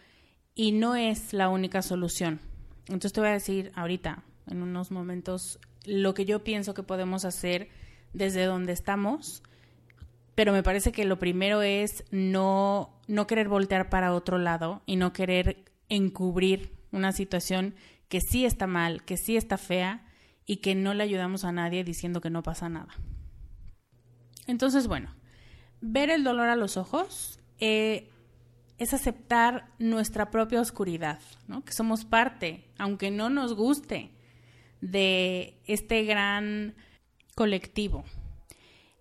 y 0.54 0.72
no 0.72 0.96
es 0.96 1.32
la 1.32 1.48
única 1.48 1.82
solución. 1.82 2.40
Entonces 2.86 3.12
te 3.12 3.20
voy 3.20 3.30
a 3.30 3.34
decir 3.34 3.72
ahorita, 3.74 4.22
en 4.48 4.62
unos 4.62 4.90
momentos, 4.90 5.58
lo 5.84 6.14
que 6.14 6.24
yo 6.24 6.44
pienso 6.44 6.74
que 6.74 6.82
podemos 6.82 7.24
hacer 7.24 7.68
desde 8.12 8.44
donde 8.44 8.72
estamos, 8.72 9.42
pero 10.34 10.52
me 10.52 10.62
parece 10.62 10.92
que 10.92 11.04
lo 11.04 11.18
primero 11.18 11.62
es 11.62 12.04
no, 12.10 12.98
no 13.08 13.26
querer 13.26 13.48
voltear 13.48 13.90
para 13.90 14.14
otro 14.14 14.38
lado 14.38 14.82
y 14.86 14.96
no 14.96 15.12
querer 15.12 15.64
encubrir 15.88 16.72
una 16.92 17.12
situación 17.12 17.74
que 18.08 18.20
sí 18.20 18.44
está 18.44 18.66
mal, 18.66 19.02
que 19.02 19.16
sí 19.16 19.36
está 19.36 19.58
fea 19.58 20.05
y 20.46 20.58
que 20.58 20.74
no 20.74 20.94
le 20.94 21.02
ayudamos 21.02 21.44
a 21.44 21.52
nadie 21.52 21.84
diciendo 21.84 22.20
que 22.20 22.30
no 22.30 22.42
pasa 22.42 22.68
nada. 22.68 22.94
Entonces, 24.46 24.86
bueno, 24.86 25.10
ver 25.80 26.08
el 26.10 26.24
dolor 26.24 26.48
a 26.48 26.56
los 26.56 26.76
ojos 26.76 27.40
eh, 27.58 28.08
es 28.78 28.94
aceptar 28.94 29.68
nuestra 29.78 30.30
propia 30.30 30.60
oscuridad, 30.60 31.20
¿no? 31.48 31.64
que 31.64 31.72
somos 31.72 32.04
parte, 32.04 32.64
aunque 32.78 33.10
no 33.10 33.28
nos 33.28 33.54
guste, 33.54 34.12
de 34.80 35.58
este 35.66 36.04
gran 36.04 36.74
colectivo. 37.34 38.04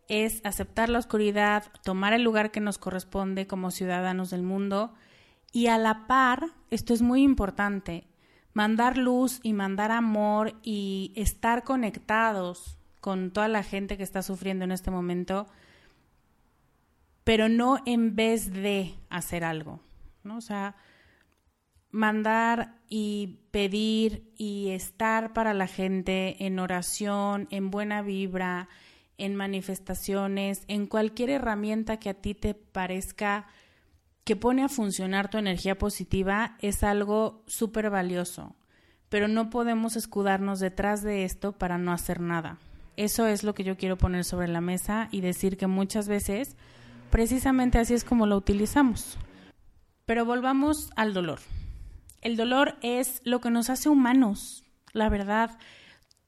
Es 0.07 0.41
aceptar 0.45 0.89
la 0.89 0.99
oscuridad, 0.99 1.71
tomar 1.83 2.13
el 2.13 2.23
lugar 2.23 2.51
que 2.51 2.59
nos 2.59 2.77
corresponde 2.77 3.47
como 3.47 3.71
ciudadanos 3.71 4.29
del 4.29 4.43
mundo 4.43 4.93
y 5.51 5.67
a 5.67 5.77
la 5.77 6.05
par, 6.07 6.47
esto 6.69 6.93
es 6.93 7.01
muy 7.01 7.23
importante, 7.23 8.07
mandar 8.55 8.97
luz 8.97 9.41
y 9.43 9.51
mandar 9.53 9.91
amor 9.91 10.53
y 10.63 11.11
estar 11.15 11.63
conectados 11.65 12.77
con 13.01 13.29
toda 13.31 13.49
la 13.49 13.63
gente 13.63 13.97
que 13.97 14.03
está 14.03 14.23
sufriendo 14.23 14.63
en 14.63 14.71
este 14.71 14.89
momento, 14.89 15.45
pero 17.25 17.49
no 17.49 17.79
en 17.85 18.15
vez 18.15 18.51
de 18.53 18.95
hacer 19.09 19.43
algo, 19.43 19.81
¿no? 20.23 20.37
O 20.37 20.41
sea, 20.41 20.77
mandar 21.91 22.79
y 22.87 23.41
pedir 23.51 24.31
y 24.37 24.69
estar 24.69 25.33
para 25.33 25.53
la 25.53 25.67
gente 25.67 26.45
en 26.45 26.57
oración, 26.57 27.49
en 27.51 27.69
buena 27.71 28.01
vibra, 28.03 28.69
en 29.17 29.35
manifestaciones, 29.35 30.63
en 30.69 30.87
cualquier 30.87 31.29
herramienta 31.29 31.97
que 31.97 32.09
a 32.09 32.13
ti 32.13 32.33
te 32.35 32.53
parezca 32.53 33.47
que 34.25 34.35
pone 34.35 34.63
a 34.63 34.69
funcionar 34.69 35.29
tu 35.29 35.37
energía 35.37 35.77
positiva 35.77 36.57
es 36.59 36.83
algo 36.83 37.43
súper 37.45 37.91
valioso, 37.91 38.55
pero 39.07 39.27
no 39.27 39.51
podemos 39.51 39.95
escudarnos 39.95 40.59
detrás 40.59 41.03
de 41.03 41.25
esto 41.25 41.51
para 41.51 41.77
no 41.77 41.93
hacer 41.93 42.19
nada. 42.19 42.57
Eso 42.97 43.27
es 43.27 43.43
lo 43.43 43.53
que 43.53 43.63
yo 43.63 43.77
quiero 43.77 43.97
poner 43.97 44.23
sobre 44.23 44.47
la 44.47 44.61
mesa 44.61 45.09
y 45.11 45.21
decir 45.21 45.57
que 45.57 45.67
muchas 45.67 46.07
veces 46.07 46.55
precisamente 47.11 47.77
así 47.77 47.93
es 47.93 48.03
como 48.03 48.25
lo 48.25 48.35
utilizamos. 48.35 49.17
Pero 50.07 50.25
volvamos 50.25 50.89
al 50.95 51.13
dolor. 51.13 51.39
El 52.21 52.35
dolor 52.35 52.77
es 52.81 53.21
lo 53.25 53.41
que 53.41 53.51
nos 53.51 53.69
hace 53.69 53.89
humanos, 53.89 54.63
la 54.91 55.07
verdad. 55.09 55.59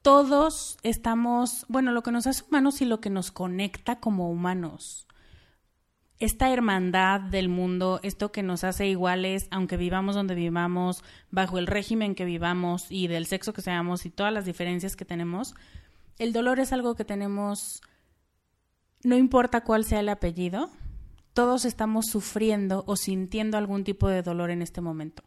Todos 0.03 0.77
estamos, 0.83 1.65
bueno, 1.67 1.91
lo 1.91 2.03
que 2.03 2.11
nos 2.11 2.27
hace 2.27 2.43
humanos 2.47 2.79
y 2.81 2.85
lo 2.85 3.01
que 3.01 3.09
nos 3.09 3.31
conecta 3.31 3.99
como 3.99 4.29
humanos 4.29 5.06
esta 6.19 6.51
hermandad 6.51 7.21
del 7.21 7.47
mundo, 7.47 7.99
esto 8.01 8.31
que 8.31 8.41
nos 8.41 8.63
hace 8.63 8.87
iguales, 8.87 9.47
aunque 9.51 9.77
vivamos 9.77 10.15
donde 10.15 10.33
vivamos, 10.33 11.03
bajo 11.29 11.59
el 11.59 11.67
régimen 11.67 12.15
que 12.15 12.25
vivamos 12.25 12.87
y 12.89 13.07
del 13.07 13.27
sexo 13.27 13.53
que 13.53 13.61
seamos 13.61 14.05
y 14.05 14.09
todas 14.09 14.33
las 14.33 14.45
diferencias 14.45 14.95
que 14.95 15.05
tenemos, 15.05 15.53
el 16.17 16.33
dolor 16.33 16.59
es 16.59 16.73
algo 16.73 16.95
que 16.95 17.05
tenemos, 17.05 17.81
no 19.03 19.15
importa 19.15 19.63
cuál 19.63 19.83
sea 19.83 19.99
el 19.99 20.09
apellido, 20.09 20.71
todos 21.33 21.65
estamos 21.65 22.07
sufriendo 22.07 22.83
o 22.87 22.95
sintiendo 22.95 23.59
algún 23.59 23.83
tipo 23.83 24.07
de 24.07 24.23
dolor 24.23 24.49
en 24.49 24.63
este 24.63 24.81
momento. 24.81 25.23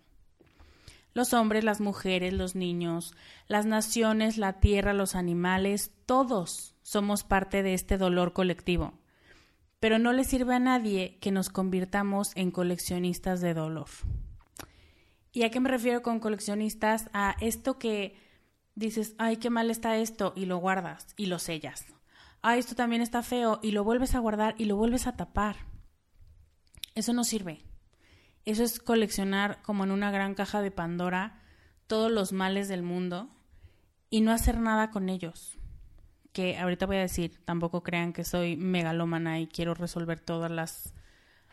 Los 1.12 1.34
hombres, 1.34 1.62
las 1.62 1.80
mujeres, 1.80 2.32
los 2.32 2.56
niños, 2.56 3.14
las 3.46 3.64
naciones, 3.66 4.38
la 4.38 4.54
tierra, 4.54 4.92
los 4.92 5.14
animales, 5.14 5.92
todos 6.06 6.74
somos 6.82 7.22
parte 7.22 7.62
de 7.62 7.74
este 7.74 7.96
dolor 7.96 8.32
colectivo 8.32 8.99
pero 9.80 9.98
no 9.98 10.12
le 10.12 10.24
sirve 10.24 10.54
a 10.54 10.60
nadie 10.60 11.18
que 11.20 11.32
nos 11.32 11.48
convirtamos 11.48 12.32
en 12.36 12.50
coleccionistas 12.50 13.40
de 13.40 13.54
dolor. 13.54 13.88
¿Y 15.32 15.42
a 15.44 15.50
qué 15.50 15.58
me 15.58 15.70
refiero 15.70 16.02
con 16.02 16.20
coleccionistas? 16.20 17.08
A 17.14 17.34
esto 17.40 17.78
que 17.78 18.16
dices, 18.74 19.14
ay, 19.18 19.38
qué 19.38 19.48
mal 19.48 19.70
está 19.70 19.96
esto, 19.96 20.34
y 20.36 20.44
lo 20.44 20.58
guardas 20.58 21.06
y 21.16 21.26
lo 21.26 21.38
sellas. 21.38 21.86
Ay, 22.42 22.60
esto 22.60 22.74
también 22.74 23.00
está 23.00 23.22
feo, 23.22 23.58
y 23.62 23.70
lo 23.70 23.82
vuelves 23.82 24.14
a 24.14 24.18
guardar 24.18 24.54
y 24.58 24.66
lo 24.66 24.76
vuelves 24.76 25.06
a 25.06 25.16
tapar. 25.16 25.56
Eso 26.94 27.12
no 27.14 27.24
sirve. 27.24 27.64
Eso 28.44 28.64
es 28.64 28.80
coleccionar 28.80 29.62
como 29.62 29.84
en 29.84 29.92
una 29.92 30.10
gran 30.10 30.34
caja 30.34 30.60
de 30.60 30.70
Pandora 30.70 31.40
todos 31.86 32.10
los 32.10 32.32
males 32.32 32.68
del 32.68 32.82
mundo 32.82 33.30
y 34.10 34.20
no 34.20 34.32
hacer 34.32 34.58
nada 34.58 34.90
con 34.90 35.08
ellos 35.08 35.59
que 36.32 36.58
ahorita 36.58 36.86
voy 36.86 36.96
a 36.96 37.00
decir, 37.00 37.38
tampoco 37.44 37.82
crean 37.82 38.12
que 38.12 38.24
soy 38.24 38.56
megalómana 38.56 39.40
y 39.40 39.46
quiero 39.46 39.74
resolver 39.74 40.20
todas 40.20 40.50
las 40.50 40.94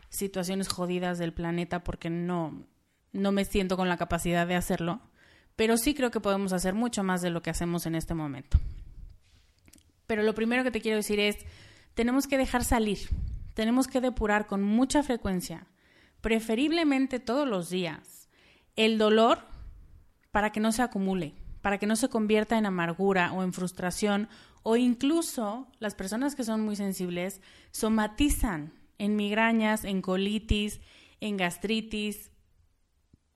situaciones 0.10 0.68
jodidas 0.68 1.18
del 1.18 1.34
planeta 1.34 1.84
porque 1.84 2.10
no, 2.10 2.66
no 3.12 3.32
me 3.32 3.46
siento 3.46 3.78
con 3.78 3.90
la 3.90 3.98
capacidad 3.98 4.48
de 4.48 4.56
hacerlo, 4.56 5.02
pero 5.56 5.78
sí 5.78 5.94
creo 5.94 6.12
que 6.12 6.20
podemos 6.20 6.54
hacer 6.54 6.74
mucho 6.74 7.04
más 7.04 7.22
de 7.22 7.30
lo 7.30 7.42
que 7.42 7.50
hacemos 7.50 7.86
en 7.86 7.96
este 7.96 8.14
momento. 8.14 8.60
Pero 10.06 10.24
lo 10.24 10.36
primero 10.36 10.64
que 10.64 10.72
te 10.72 10.82
quiero 10.82 10.98
decir 10.98 11.20
es, 11.20 11.38
tenemos 11.94 12.28
que 12.28 12.38
dejar 12.38 12.64
salir, 12.64 13.00
tenemos 13.54 13.88
que 13.88 14.02
depurar 14.02 14.46
con 14.46 14.62
mucha 14.62 15.04
frecuencia, 15.04 15.68
preferiblemente 16.22 17.20
todos 17.20 17.48
los 17.48 17.70
días, 17.70 18.30
el 18.76 18.98
dolor 18.98 19.40
para 20.32 20.52
que 20.52 20.60
no 20.60 20.72
se 20.72 20.84
acumule, 20.84 21.34
para 21.62 21.80
que 21.80 21.88
no 21.88 21.96
se 21.96 22.08
convierta 22.08 22.58
en 22.58 22.68
amargura 22.68 23.34
o 23.34 23.44
en 23.44 23.52
frustración 23.52 24.30
o 24.70 24.76
incluso 24.76 25.66
las 25.80 25.96
personas 25.96 26.36
que 26.36 26.44
son 26.44 26.60
muy 26.60 26.76
sensibles 26.76 27.40
somatizan 27.72 28.74
en 28.98 29.16
migrañas, 29.16 29.86
en 29.86 30.02
colitis, 30.02 30.82
en 31.22 31.38
gastritis, 31.38 32.32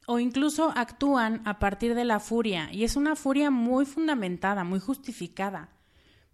o 0.07 0.19
incluso 0.19 0.73
actúan 0.75 1.41
a 1.45 1.57
partir 1.57 1.95
de 1.95 2.03
la 2.03 2.19
furia, 2.19 2.67
y 2.73 2.83
es 2.83 2.97
una 2.97 3.15
furia 3.15 3.49
muy 3.49 3.85
fundamentada, 3.85 4.65
muy 4.65 4.81
justificada, 4.81 5.69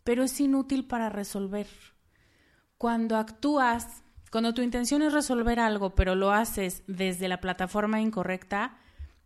pero 0.04 0.24
es 0.24 0.42
inútil 0.42 0.88
para 0.88 1.10
resolver. 1.10 1.68
Cuando 2.80 3.18
actúas, 3.18 4.02
cuando 4.32 4.56
tu 4.56 4.64
intención 4.64 5.04
es 5.04 5.14
resolver 5.14 5.60
algo, 5.60 5.94
pero 5.94 6.16
lo 6.16 6.32
haces 6.32 6.82
desde 6.88 7.28
la 7.28 7.40
plataforma 7.40 8.02
incorrecta, 8.02 8.80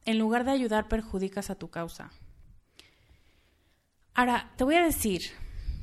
en 0.04 0.20
lugar 0.20 0.44
de 0.44 0.52
ayudar 0.52 0.90
perjudicas 0.90 1.50
a 1.50 1.56
tu 1.56 1.70
causa. 1.70 2.12
Ahora, 4.14 4.52
te 4.58 4.66
voy 4.66 4.76
a 4.76 4.84
decir, 4.84 5.32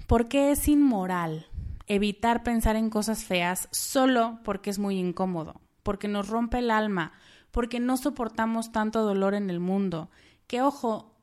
¿Por 0.08 0.26
qué 0.26 0.52
es 0.52 0.68
inmoral 0.68 1.48
evitar 1.86 2.42
pensar 2.42 2.76
en 2.76 2.88
cosas 2.88 3.24
feas 3.24 3.68
solo 3.72 4.40
porque 4.42 4.70
es 4.70 4.78
muy 4.78 4.98
incómodo? 4.98 5.60
Porque 5.82 6.08
nos 6.08 6.28
rompe 6.28 6.60
el 6.60 6.70
alma, 6.70 7.12
porque 7.50 7.78
no 7.78 7.98
soportamos 7.98 8.72
tanto 8.72 9.02
dolor 9.02 9.34
en 9.34 9.50
el 9.50 9.60
mundo. 9.60 10.08
Que 10.46 10.62
ojo, 10.62 11.14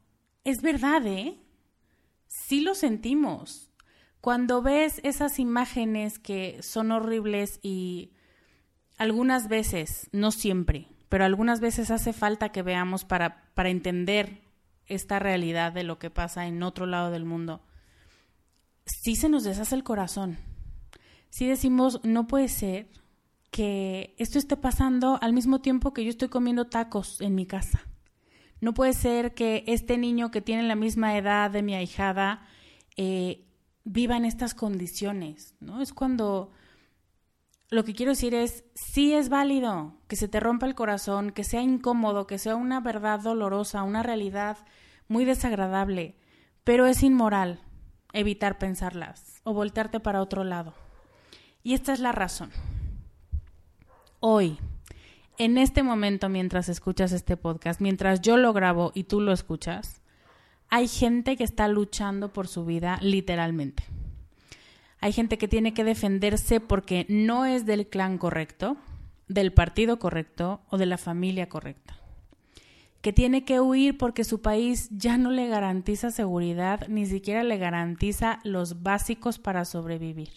es 0.43 0.61
verdad, 0.61 1.03
¿eh? 1.07 1.39
Sí 2.27 2.61
lo 2.61 2.75
sentimos. 2.75 3.71
Cuando 4.21 4.61
ves 4.61 5.01
esas 5.03 5.39
imágenes 5.39 6.19
que 6.19 6.61
son 6.61 6.91
horribles 6.91 7.59
y 7.63 8.11
algunas 8.99 9.47
veces, 9.47 10.09
no 10.11 10.29
siempre, 10.29 10.89
pero 11.09 11.25
algunas 11.25 11.59
veces 11.59 11.89
hace 11.89 12.13
falta 12.13 12.49
que 12.49 12.61
veamos 12.61 13.03
para, 13.03 13.49
para 13.55 13.69
entender 13.69 14.43
esta 14.85 15.17
realidad 15.17 15.71
de 15.71 15.81
lo 15.81 15.97
que 15.97 16.11
pasa 16.11 16.45
en 16.45 16.61
otro 16.61 16.85
lado 16.85 17.09
del 17.09 17.25
mundo 17.25 17.63
sí 18.85 19.15
se 19.15 19.29
nos 19.29 19.43
deshace 19.43 19.75
el 19.75 19.83
corazón. 19.83 20.37
Sí 21.29 21.47
decimos, 21.47 21.99
no 22.03 22.27
puede 22.27 22.47
ser 22.47 22.89
que 23.51 24.15
esto 24.17 24.37
esté 24.37 24.57
pasando 24.57 25.19
al 25.21 25.33
mismo 25.33 25.59
tiempo 25.59 25.93
que 25.93 26.03
yo 26.03 26.09
estoy 26.09 26.29
comiendo 26.29 26.67
tacos 26.67 27.21
en 27.21 27.35
mi 27.35 27.45
casa. 27.45 27.81
No 28.61 28.73
puede 28.73 28.93
ser 28.93 29.33
que 29.33 29.63
este 29.67 29.97
niño 29.97 30.31
que 30.31 30.41
tiene 30.41 30.63
la 30.63 30.75
misma 30.75 31.17
edad 31.17 31.51
de 31.51 31.61
mi 31.61 31.75
ahijada 31.75 32.47
eh, 32.95 33.45
viva 33.83 34.17
en 34.17 34.25
estas 34.25 34.53
condiciones, 34.53 35.55
¿no? 35.59 35.81
Es 35.81 35.93
cuando 35.93 36.51
lo 37.69 37.83
que 37.83 37.93
quiero 37.93 38.11
decir 38.11 38.33
es, 38.33 38.63
sí 38.73 39.13
es 39.13 39.29
válido 39.29 39.99
que 40.07 40.15
se 40.15 40.27
te 40.27 40.39
rompa 40.39 40.65
el 40.65 40.75
corazón, 40.75 41.31
que 41.31 41.43
sea 41.43 41.61
incómodo, 41.61 42.27
que 42.27 42.37
sea 42.37 42.55
una 42.55 42.79
verdad 42.79 43.19
dolorosa, 43.19 43.83
una 43.83 44.03
realidad 44.03 44.57
muy 45.07 45.25
desagradable, 45.25 46.15
pero 46.63 46.85
es 46.87 47.03
inmoral 47.03 47.64
evitar 48.15 48.57
pensarlas 48.57 49.41
o 49.43 49.53
voltearte 49.53 49.99
para 49.99 50.21
otro 50.21 50.43
lado. 50.43 50.73
Y 51.63 51.73
esta 51.73 51.93
es 51.93 51.99
la 51.99 52.11
razón. 52.11 52.49
Hoy, 54.19 54.57
en 55.37 55.57
este 55.57 55.83
momento 55.83 56.29
mientras 56.29 56.69
escuchas 56.69 57.11
este 57.11 57.37
podcast, 57.37 57.81
mientras 57.81 58.21
yo 58.21 58.37
lo 58.37 58.53
grabo 58.53 58.91
y 58.95 59.03
tú 59.03 59.21
lo 59.21 59.33
escuchas, 59.33 60.01
hay 60.69 60.87
gente 60.87 61.35
que 61.35 61.43
está 61.43 61.67
luchando 61.67 62.31
por 62.33 62.47
su 62.47 62.65
vida 62.65 62.97
literalmente. 63.01 63.83
Hay 64.99 65.11
gente 65.11 65.37
que 65.37 65.47
tiene 65.47 65.73
que 65.73 65.83
defenderse 65.83 66.59
porque 66.59 67.05
no 67.09 67.45
es 67.45 67.65
del 67.65 67.87
clan 67.87 68.17
correcto, 68.17 68.77
del 69.27 69.53
partido 69.53 69.99
correcto 69.99 70.61
o 70.69 70.77
de 70.77 70.85
la 70.85 70.97
familia 70.97 71.49
correcta. 71.49 71.99
Que 73.05 73.13
tiene 73.13 73.45
que 73.45 73.59
huir 73.59 73.99
porque 73.99 74.23
su 74.23 74.41
país 74.41 74.89
ya 74.89 75.19
no 75.19 75.29
le 75.29 75.47
garantiza 75.47 76.09
seguridad, 76.09 76.87
ni 76.87 77.05
siquiera 77.05 77.43
le 77.43 77.59
garantiza 77.59 78.39
los 78.43 78.81
básicos 78.81 79.37
para 79.37 79.63
sobrevivir. 79.63 80.31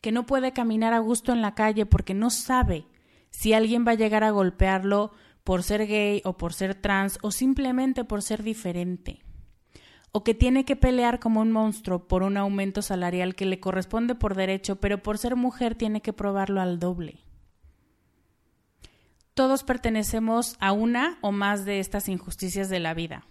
Que 0.00 0.10
no 0.10 0.26
puede 0.26 0.52
caminar 0.52 0.92
a 0.92 0.98
gusto 0.98 1.32
en 1.32 1.40
la 1.40 1.54
calle 1.54 1.86
porque 1.86 2.14
no 2.14 2.30
sabe 2.30 2.84
si 3.30 3.52
alguien 3.52 3.86
va 3.86 3.92
a 3.92 3.94
llegar 3.94 4.24
a 4.24 4.32
golpearlo 4.32 5.12
por 5.44 5.62
ser 5.62 5.86
gay 5.86 6.20
o 6.24 6.36
por 6.36 6.52
ser 6.52 6.74
trans 6.74 7.20
o 7.22 7.30
simplemente 7.30 8.02
por 8.02 8.20
ser 8.20 8.42
diferente 8.42 9.22
o 10.10 10.24
que 10.24 10.34
tiene 10.34 10.64
que 10.64 10.74
pelear 10.74 11.20
como 11.20 11.42
un 11.42 11.52
monstruo 11.52 12.08
por 12.08 12.24
un 12.24 12.36
aumento 12.36 12.82
salarial 12.82 13.36
que 13.36 13.46
le 13.46 13.60
corresponde 13.60 14.16
por 14.16 14.34
derecho, 14.34 14.80
pero 14.80 15.00
por 15.00 15.18
ser 15.18 15.36
mujer 15.36 15.76
tiene 15.76 16.02
que 16.02 16.12
probarlo 16.12 16.60
al 16.60 16.80
doble. 16.80 17.23
Todos 19.34 19.64
pertenecemos 19.64 20.56
a 20.60 20.70
una 20.70 21.18
o 21.20 21.32
más 21.32 21.64
de 21.64 21.80
estas 21.80 22.08
injusticias 22.08 22.68
de 22.68 22.78
la 22.78 22.94
vida, 22.94 23.26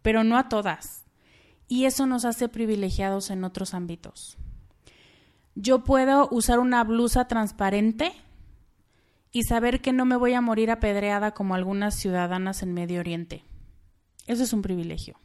pero 0.00 0.24
no 0.24 0.38
a 0.38 0.48
todas, 0.48 1.04
y 1.68 1.84
eso 1.84 2.06
nos 2.06 2.24
hace 2.24 2.48
privilegiados 2.48 3.30
en 3.30 3.44
otros 3.44 3.74
ámbitos. 3.74 4.38
Yo 5.54 5.84
puedo 5.84 6.28
usar 6.30 6.58
una 6.58 6.82
blusa 6.84 7.28
transparente 7.28 8.12
y 9.30 9.42
saber 9.42 9.82
que 9.82 9.92
no 9.92 10.06
me 10.06 10.16
voy 10.16 10.32
a 10.32 10.40
morir 10.40 10.70
apedreada 10.70 11.32
como 11.32 11.54
algunas 11.54 11.96
ciudadanas 11.96 12.62
en 12.62 12.72
Medio 12.72 13.00
Oriente. 13.00 13.44
Eso 14.26 14.44
es 14.44 14.54
un 14.54 14.62
privilegio. 14.62 15.18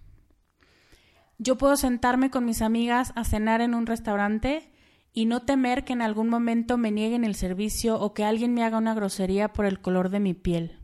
Yo 1.37 1.57
puedo 1.57 1.77
sentarme 1.77 2.29
con 2.29 2.43
mis 2.43 2.61
amigas 2.61 3.13
a 3.15 3.23
cenar 3.23 3.61
en 3.61 3.73
un 3.73 3.85
restaurante 3.85 4.69
y 5.17 5.25
no 5.25 5.41
temer 5.41 5.83
que 5.83 5.93
en 5.93 6.03
algún 6.03 6.29
momento 6.29 6.77
me 6.77 6.91
nieguen 6.91 7.23
el 7.23 7.33
servicio 7.33 7.99
o 7.99 8.13
que 8.13 8.23
alguien 8.23 8.53
me 8.53 8.63
haga 8.63 8.77
una 8.77 8.93
grosería 8.93 9.51
por 9.51 9.65
el 9.65 9.81
color 9.81 10.09
de 10.11 10.19
mi 10.19 10.35
piel. 10.35 10.77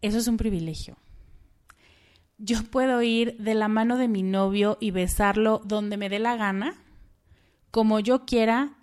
Eso 0.00 0.18
es 0.18 0.28
un 0.28 0.36
privilegio. 0.36 0.96
Yo 2.38 2.62
puedo 2.62 3.02
ir 3.02 3.36
de 3.38 3.56
la 3.56 3.66
mano 3.66 3.96
de 3.96 4.06
mi 4.06 4.22
novio 4.22 4.78
y 4.80 4.92
besarlo 4.92 5.60
donde 5.64 5.96
me 5.96 6.08
dé 6.08 6.20
la 6.20 6.36
gana, 6.36 6.76
como 7.72 7.98
yo 7.98 8.26
quiera, 8.26 8.76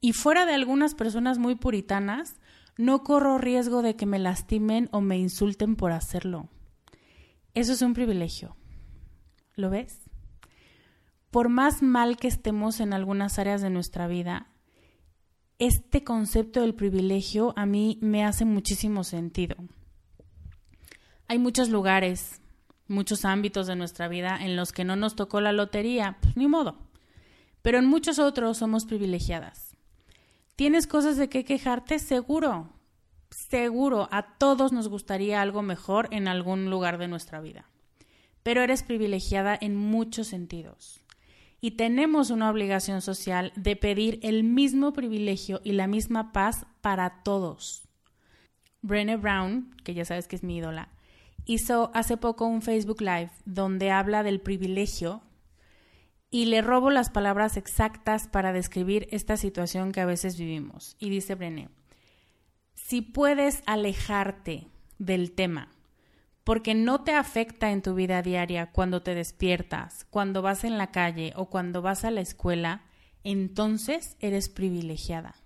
y 0.00 0.14
fuera 0.14 0.46
de 0.46 0.54
algunas 0.54 0.94
personas 0.94 1.36
muy 1.36 1.54
puritanas, 1.54 2.40
no 2.78 3.04
corro 3.04 3.36
riesgo 3.36 3.82
de 3.82 3.96
que 3.96 4.06
me 4.06 4.18
lastimen 4.18 4.88
o 4.92 5.02
me 5.02 5.18
insulten 5.18 5.76
por 5.76 5.92
hacerlo. 5.92 6.48
Eso 7.52 7.74
es 7.74 7.82
un 7.82 7.92
privilegio. 7.92 8.56
¿Lo 9.56 9.68
ves? 9.68 10.09
Por 11.30 11.48
más 11.48 11.82
mal 11.82 12.16
que 12.16 12.28
estemos 12.28 12.80
en 12.80 12.92
algunas 12.92 13.38
áreas 13.38 13.62
de 13.62 13.70
nuestra 13.70 14.08
vida, 14.08 14.48
este 15.58 16.02
concepto 16.02 16.60
del 16.60 16.74
privilegio 16.74 17.52
a 17.56 17.66
mí 17.66 17.98
me 18.00 18.24
hace 18.24 18.44
muchísimo 18.44 19.04
sentido. 19.04 19.56
Hay 21.28 21.38
muchos 21.38 21.68
lugares, 21.68 22.40
muchos 22.88 23.24
ámbitos 23.24 23.68
de 23.68 23.76
nuestra 23.76 24.08
vida 24.08 24.36
en 24.40 24.56
los 24.56 24.72
que 24.72 24.84
no 24.84 24.96
nos 24.96 25.14
tocó 25.14 25.40
la 25.40 25.52
lotería, 25.52 26.18
pues 26.20 26.36
ni 26.36 26.48
modo. 26.48 26.78
Pero 27.62 27.78
en 27.78 27.86
muchos 27.86 28.18
otros 28.18 28.58
somos 28.58 28.84
privilegiadas. 28.84 29.76
¿Tienes 30.56 30.86
cosas 30.88 31.16
de 31.16 31.28
qué 31.28 31.44
quejarte? 31.44 32.00
Seguro, 32.00 32.70
seguro, 33.30 34.08
a 34.10 34.36
todos 34.38 34.72
nos 34.72 34.88
gustaría 34.88 35.40
algo 35.40 35.62
mejor 35.62 36.08
en 36.10 36.26
algún 36.26 36.70
lugar 36.70 36.98
de 36.98 37.06
nuestra 37.06 37.40
vida. 37.40 37.70
Pero 38.42 38.62
eres 38.62 38.82
privilegiada 38.82 39.56
en 39.60 39.76
muchos 39.76 40.26
sentidos 40.26 40.99
y 41.60 41.72
tenemos 41.72 42.30
una 42.30 42.50
obligación 42.50 43.02
social 43.02 43.52
de 43.54 43.76
pedir 43.76 44.18
el 44.22 44.44
mismo 44.44 44.92
privilegio 44.92 45.60
y 45.62 45.72
la 45.72 45.86
misma 45.86 46.32
paz 46.32 46.66
para 46.80 47.22
todos. 47.22 47.88
Brené 48.82 49.16
Brown, 49.16 49.74
que 49.84 49.94
ya 49.94 50.04
sabes 50.04 50.26
que 50.26 50.36
es 50.36 50.42
mi 50.42 50.56
ídola, 50.56 50.88
hizo 51.44 51.90
hace 51.94 52.16
poco 52.16 52.46
un 52.46 52.62
Facebook 52.62 53.00
Live 53.02 53.30
donde 53.44 53.90
habla 53.90 54.22
del 54.22 54.40
privilegio 54.40 55.22
y 56.30 56.46
le 56.46 56.62
robo 56.62 56.90
las 56.90 57.10
palabras 57.10 57.56
exactas 57.56 58.28
para 58.28 58.52
describir 58.52 59.08
esta 59.10 59.36
situación 59.36 59.92
que 59.92 60.00
a 60.00 60.06
veces 60.06 60.38
vivimos. 60.38 60.96
Y 60.98 61.10
dice 61.10 61.34
Brené, 61.34 61.68
si 62.74 63.02
puedes 63.02 63.62
alejarte 63.66 64.68
del 64.98 65.32
tema 65.32 65.68
porque 66.50 66.74
no 66.74 67.04
te 67.04 67.12
afecta 67.12 67.70
en 67.70 67.80
tu 67.80 67.94
vida 67.94 68.22
diaria 68.22 68.72
cuando 68.72 69.02
te 69.02 69.14
despiertas, 69.14 70.04
cuando 70.10 70.42
vas 70.42 70.64
en 70.64 70.78
la 70.78 70.88
calle 70.88 71.32
o 71.36 71.48
cuando 71.48 71.80
vas 71.80 72.04
a 72.04 72.10
la 72.10 72.22
escuela, 72.22 72.82
entonces 73.22 74.16
eres 74.18 74.48
privilegiada. 74.48 75.36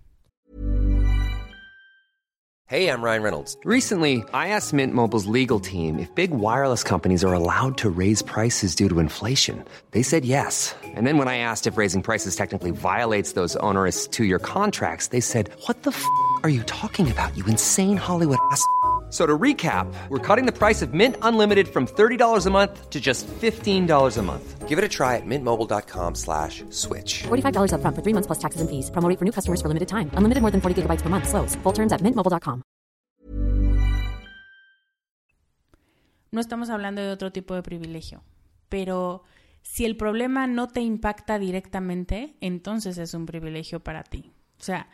Hey, 2.67 2.88
I'm 2.88 3.03
Ryan 3.03 3.23
Reynolds. 3.23 3.59
Recently, 3.67 4.25
I 4.33 4.49
asked 4.49 4.73
Mint 4.73 4.95
Mobile's 4.95 5.27
legal 5.27 5.61
team 5.61 5.99
if 5.99 6.09
big 6.14 6.31
wireless 6.31 6.83
companies 6.83 7.23
are 7.23 7.35
allowed 7.35 7.77
to 7.77 7.90
raise 7.90 8.23
prices 8.23 8.75
due 8.75 8.88
to 8.88 8.99
inflation. 8.99 9.62
They 9.90 10.03
said 10.03 10.25
yes. 10.25 10.75
And 10.97 11.07
then 11.07 11.19
when 11.19 11.29
I 11.29 11.37
asked 11.37 11.67
if 11.67 11.77
raising 11.77 12.01
prices 12.01 12.35
technically 12.35 12.71
violates 12.71 13.35
those 13.35 13.57
onerous 13.57 14.09
two-year 14.09 14.38
contracts, 14.38 15.09
they 15.09 15.21
said, 15.21 15.51
"What 15.67 15.83
the 15.83 15.90
f*** 15.90 16.03
are 16.43 16.49
you 16.49 16.62
talking 16.62 17.11
about? 17.11 17.37
You 17.37 17.45
insane 17.45 17.99
Hollywood 17.99 18.38
ass." 18.51 18.64
So 19.14 19.27
to 19.27 19.38
recap, 19.38 19.87
we're 20.09 20.18
cutting 20.18 20.44
the 20.44 20.50
price 20.50 20.83
of 20.83 20.92
Mint 20.92 21.16
Unlimited 21.22 21.68
from 21.68 21.87
$30 21.87 22.46
a 22.46 22.50
month 22.50 22.90
to 22.90 23.00
just 23.00 23.29
$15 23.29 24.18
a 24.18 24.22
month. 24.22 24.68
Give 24.68 24.77
it 24.77 24.85
a 24.85 24.88
try 24.88 25.14
at 25.14 25.22
mintmobile.com 25.24 26.16
slash 26.16 26.64
switch. 26.70 27.22
$45 27.22 27.74
up 27.74 27.81
front 27.81 27.94
for 27.94 28.03
three 28.03 28.12
months 28.12 28.27
plus 28.27 28.40
taxes 28.40 28.61
and 28.61 28.68
fees. 28.68 28.90
Promo 28.90 29.16
for 29.16 29.24
new 29.24 29.31
customers 29.31 29.62
for 29.62 29.68
limited 29.68 29.87
time. 29.87 30.11
Unlimited 30.18 30.42
more 30.42 30.50
than 30.50 30.61
40 30.61 30.83
gigabytes 30.83 31.00
per 31.00 31.11
month. 31.11 31.29
Slows. 31.29 31.55
Full 31.62 31.72
terms 31.72 31.92
at 31.92 32.03
mintmobile.com. 32.03 32.62
No 36.33 36.40
estamos 36.40 36.68
hablando 36.68 37.00
de 37.00 37.12
otro 37.12 37.31
tipo 37.31 37.55
de 37.55 37.62
privilegio, 37.62 38.24
pero 38.68 39.22
si 39.62 39.85
el 39.85 39.96
problema 39.96 40.48
no 40.48 40.66
te 40.66 40.81
impacta 40.81 41.38
directamente, 41.38 42.35
entonces 42.40 42.98
es 42.98 43.14
un 43.14 43.27
privilegio 43.27 43.79
para 43.79 44.03
ti. 44.03 44.33
O 44.59 44.64
sea, 44.64 44.88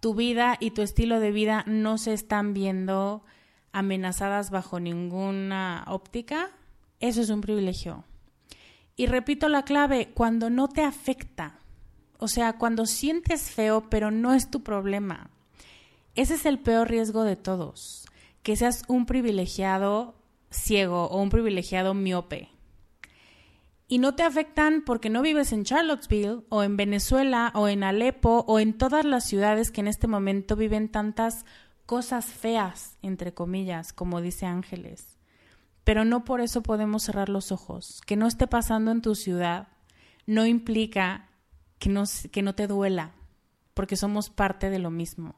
tu 0.00 0.14
vida 0.14 0.56
y 0.60 0.70
tu 0.70 0.80
estilo 0.80 1.20
de 1.20 1.30
vida 1.30 1.62
no 1.66 1.98
se 1.98 2.14
están 2.14 2.54
viendo 2.54 3.22
amenazadas 3.76 4.50
bajo 4.50 4.80
ninguna 4.80 5.84
óptica, 5.86 6.50
eso 6.98 7.20
es 7.20 7.28
un 7.28 7.42
privilegio. 7.42 8.04
Y 8.96 9.06
repito 9.06 9.48
la 9.50 9.64
clave, 9.64 10.12
cuando 10.14 10.48
no 10.48 10.68
te 10.68 10.82
afecta, 10.82 11.60
o 12.18 12.28
sea, 12.28 12.54
cuando 12.54 12.86
sientes 12.86 13.50
feo, 13.50 13.90
pero 13.90 14.10
no 14.10 14.32
es 14.32 14.50
tu 14.50 14.62
problema. 14.62 15.30
Ese 16.14 16.34
es 16.34 16.46
el 16.46 16.58
peor 16.58 16.88
riesgo 16.88 17.24
de 17.24 17.36
todos, 17.36 18.06
que 18.42 18.56
seas 18.56 18.84
un 18.88 19.04
privilegiado 19.04 20.14
ciego 20.50 21.04
o 21.08 21.20
un 21.20 21.28
privilegiado 21.28 21.92
miope. 21.92 22.48
Y 23.88 23.98
no 23.98 24.14
te 24.14 24.22
afectan 24.22 24.82
porque 24.86 25.10
no 25.10 25.20
vives 25.20 25.52
en 25.52 25.64
Charlottesville 25.64 26.44
o 26.48 26.62
en 26.62 26.78
Venezuela 26.78 27.52
o 27.54 27.68
en 27.68 27.84
Alepo 27.84 28.44
o 28.48 28.58
en 28.58 28.72
todas 28.78 29.04
las 29.04 29.24
ciudades 29.24 29.70
que 29.70 29.82
en 29.82 29.88
este 29.88 30.08
momento 30.08 30.56
viven 30.56 30.88
tantas 30.88 31.44
cosas 31.86 32.26
feas, 32.26 32.98
entre 33.02 33.32
comillas, 33.32 33.92
como 33.92 34.20
dice 34.20 34.44
Ángeles. 34.46 35.16
Pero 35.84 36.04
no 36.04 36.24
por 36.24 36.40
eso 36.40 36.62
podemos 36.62 37.04
cerrar 37.04 37.28
los 37.28 37.52
ojos. 37.52 38.02
Que 38.04 38.16
no 38.16 38.26
esté 38.26 38.46
pasando 38.46 38.90
en 38.90 39.02
tu 39.02 39.14
ciudad 39.14 39.68
no 40.26 40.44
implica 40.44 41.28
que 41.78 41.88
no, 41.88 42.04
que 42.32 42.42
no 42.42 42.54
te 42.54 42.66
duela, 42.66 43.12
porque 43.74 43.96
somos 43.96 44.28
parte 44.28 44.70
de 44.70 44.80
lo 44.80 44.90
mismo. 44.90 45.36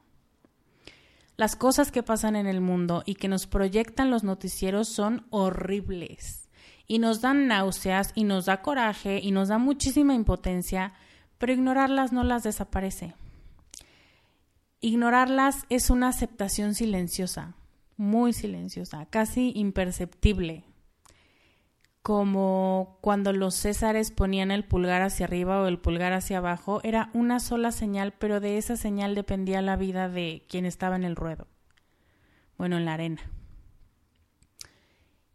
Las 1.37 1.55
cosas 1.55 1.91
que 1.91 2.03
pasan 2.03 2.35
en 2.35 2.47
el 2.47 2.59
mundo 2.59 3.03
y 3.05 3.15
que 3.15 3.29
nos 3.29 3.47
proyectan 3.47 4.09
los 4.09 4.23
noticieros 4.23 4.89
son 4.89 5.25
horribles 5.29 6.49
y 6.87 6.99
nos 6.99 7.21
dan 7.21 7.47
náuseas 7.47 8.11
y 8.15 8.23
nos 8.23 8.47
da 8.47 8.61
coraje 8.61 9.19
y 9.21 9.31
nos 9.31 9.47
da 9.47 9.57
muchísima 9.57 10.15
impotencia, 10.15 10.93
pero 11.37 11.53
ignorarlas 11.53 12.11
no 12.11 12.23
las 12.23 12.43
desaparece. 12.43 13.13
Ignorarlas 14.81 15.65
es 15.69 15.89
una 15.89 16.07
aceptación 16.07 16.73
silenciosa, 16.73 17.55
muy 17.97 18.31
silenciosa, 18.31 19.05
casi 19.07 19.51
imperceptible. 19.55 20.63
como 22.01 22.97
cuando 23.01 23.33
los 23.33 23.55
césares 23.55 24.09
ponían 24.09 24.51
el 24.51 24.63
pulgar 24.63 25.01
hacia 25.01 25.25
arriba 25.25 25.61
o 25.61 25.67
el 25.67 25.79
pulgar 25.79 26.13
hacia 26.13 26.37
abajo, 26.39 26.79
era 26.83 27.09
una 27.13 27.39
sola 27.39 27.71
señal, 27.71 28.13
pero 28.17 28.39
de 28.39 28.57
esa 28.57 28.77
señal 28.77 29.15
dependía 29.15 29.61
la 29.61 29.75
vida 29.75 30.09
de 30.09 30.45
quien 30.49 30.65
estaba 30.65 30.95
en 30.95 31.03
el 31.03 31.15
ruedo, 31.15 31.47
bueno, 32.57 32.77
en 32.77 32.85
la 32.85 32.93
arena. 32.93 33.21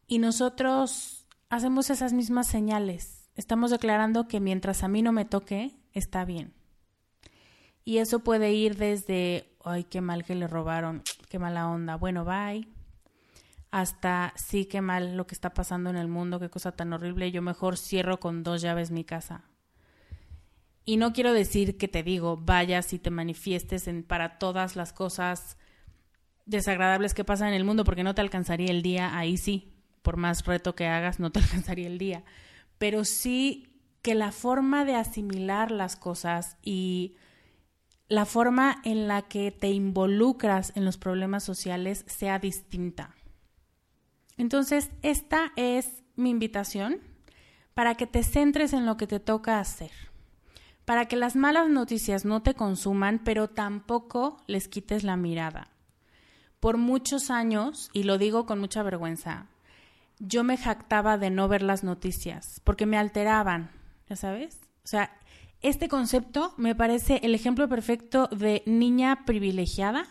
Y 0.07 0.19
nosotros 0.19 1.27
hacemos 1.49 1.91
esas 1.91 2.13
mismas 2.13 2.49
señales. 2.49 3.29
Estamos 3.37 3.71
declarando 3.71 4.27
que 4.27 4.41
mientras 4.41 4.83
a 4.83 4.89
mí 4.89 5.03
no 5.03 5.13
me 5.13 5.27
toque, 5.27 5.77
está 5.93 6.25
bien. 6.25 6.55
Y 7.85 7.99
eso 7.99 8.21
puede 8.21 8.53
ir 8.53 8.77
desde, 8.77 9.57
ay, 9.65 9.85
qué 9.85 10.01
mal 10.01 10.25
que 10.25 10.35
le 10.35 10.47
robaron, 10.47 11.03
qué 11.29 11.39
mala 11.39 11.69
onda, 11.69 11.97
bueno, 11.97 12.25
bye, 12.25 12.67
hasta, 13.71 14.33
sí, 14.37 14.67
qué 14.67 14.81
mal 14.81 15.17
lo 15.17 15.27
que 15.27 15.35
está 15.35 15.53
pasando 15.53 15.91
en 15.91 15.97
el 15.97 16.09
mundo, 16.09 16.41
qué 16.41 16.49
cosa 16.49 16.73
tan 16.73 16.93
horrible, 16.93 17.31
yo 17.31 17.43
mejor 17.43 17.77
cierro 17.77 18.21
con 18.21 18.43
dos 18.43 18.63
llaves 18.63 18.91
mi 18.91 19.05
casa. 19.05 19.45
Y 20.87 20.97
no 20.97 21.13
quiero 21.13 21.33
decir 21.33 21.77
que 21.77 21.89
te 21.89 22.03
digo, 22.03 22.37
vayas 22.37 22.93
y 22.93 22.99
te 22.99 23.11
manifiestes 23.11 23.89
en, 23.89 24.03
para 24.03 24.39
todas 24.39 24.77
las 24.77 24.93
cosas 24.93 25.57
desagradables 26.47 27.15
que 27.15 27.25
pasan 27.25 27.49
en 27.49 27.55
el 27.55 27.65
mundo, 27.65 27.85
porque 27.85 28.05
no 28.05 28.15
te 28.15 28.21
alcanzaría 28.21 28.71
el 28.71 28.83
día, 28.83 29.17
ahí 29.17 29.37
sí, 29.37 29.75
por 30.03 30.19
más 30.19 30.45
reto 30.45 30.75
que 30.75 30.87
hagas, 30.87 31.19
no 31.19 31.31
te 31.33 31.41
alcanzaría 31.41 31.87
el 31.87 31.99
día. 31.99 32.25
Pero 32.79 33.05
sí 33.05 33.81
que 34.03 34.15
la 34.15 34.33
forma 34.33 34.85
de 34.85 34.95
asimilar 34.95 35.71
las 35.71 35.97
cosas 35.97 36.59
y 36.63 37.17
la 38.09 38.27
forma 38.27 38.81
en 38.85 39.09
la 39.09 39.23
que 39.23 39.51
te 39.51 39.71
involucras 39.71 40.73
en 40.77 40.85
los 40.85 40.99
problemas 40.99 41.43
sociales 41.43 42.05
sea 42.07 42.39
distinta. 42.39 43.15
Entonces, 44.37 44.91
esta 45.03 45.53
es 45.57 46.03
mi 46.17 46.31
invitación 46.31 47.01
para 47.75 47.95
que 47.95 48.07
te 48.07 48.23
centres 48.23 48.73
en 48.73 48.87
lo 48.87 48.97
que 48.97 49.07
te 49.07 49.21
toca 49.21 49.59
hacer, 49.59 49.91
para 50.85 51.07
que 51.07 51.17
las 51.17 51.35
malas 51.37 51.69
noticias 51.69 52.25
no 52.25 52.43
te 52.43 52.55
consuman, 52.55 53.21
pero 53.25 53.49
tampoco 53.49 54.37
les 54.47 54.69
quites 54.69 55.03
la 55.03 55.17
mirada. 55.17 55.69
Por 56.61 56.79
muchos 56.79 57.31
años, 57.31 57.91
y 57.93 58.05
lo 58.05 58.19
digo 58.19 58.47
con 58.47 58.61
mucha 58.61 58.83
vergüenza, 58.83 59.49
yo 60.19 60.45
me 60.45 60.57
jactaba 60.57 61.19
de 61.19 61.31
no 61.31 61.49
ver 61.49 61.63
las 61.63 61.85
noticias, 61.85 62.61
porque 62.65 62.87
me 62.87 62.97
alteraban, 62.97 63.71
¿ya 64.09 64.17
sabes? 64.17 64.61
O 64.85 64.87
sea, 64.87 65.11
este 65.65 65.89
concepto 65.89 66.55
me 66.57 66.75
parece 66.75 67.21
el 67.23 67.35
ejemplo 67.35 67.69
perfecto 67.69 68.29
de 68.29 68.63
niña 68.67 69.25
privilegiada 69.25 70.07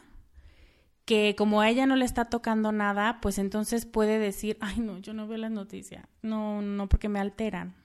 que 1.06 1.36
como 1.38 1.62
a 1.62 1.70
ella 1.70 1.86
no 1.86 1.96
le 1.96 2.06
está 2.06 2.26
tocando 2.26 2.72
nada, 2.72 3.20
pues 3.22 3.38
entonces 3.38 3.86
puede 3.86 4.20
decir, 4.20 4.58
ay 4.62 4.80
no, 4.80 4.98
yo 4.98 5.14
no 5.14 5.28
veo 5.28 5.38
las 5.38 5.52
noticias, 5.52 6.06
no, 6.22 6.62
no, 6.62 6.90
porque 6.90 7.10
me 7.10 7.20
alteran. 7.20 7.76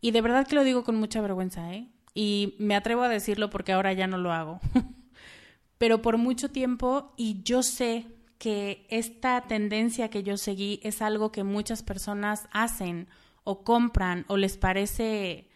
Y 0.00 0.12
de 0.12 0.22
verdad 0.22 0.46
que 0.46 0.54
lo 0.54 0.64
digo 0.64 0.82
con 0.82 0.96
mucha 0.96 1.20
vergüenza, 1.20 1.72
¿eh? 1.74 1.88
Y 2.14 2.54
me 2.58 2.74
atrevo 2.74 3.02
a 3.02 3.08
decirlo 3.08 3.50
porque 3.50 3.72
ahora 3.72 3.92
ya 3.92 4.06
no 4.06 4.18
lo 4.18 4.32
hago. 4.32 4.60
Pero 5.78 6.00
por 6.02 6.16
mucho 6.16 6.50
tiempo, 6.50 7.12
y 7.16 7.42
yo 7.42 7.62
sé 7.62 8.06
que 8.38 8.86
esta 8.88 9.42
tendencia 9.42 10.10
que 10.10 10.22
yo 10.22 10.36
seguí 10.36 10.80
es 10.82 11.02
algo 11.02 11.32
que 11.32 11.44
muchas 11.44 11.82
personas 11.82 12.48
hacen 12.50 13.08
o 13.44 13.62
compran 13.62 14.24
o 14.28 14.36
les 14.36 14.56
parece 14.56 15.51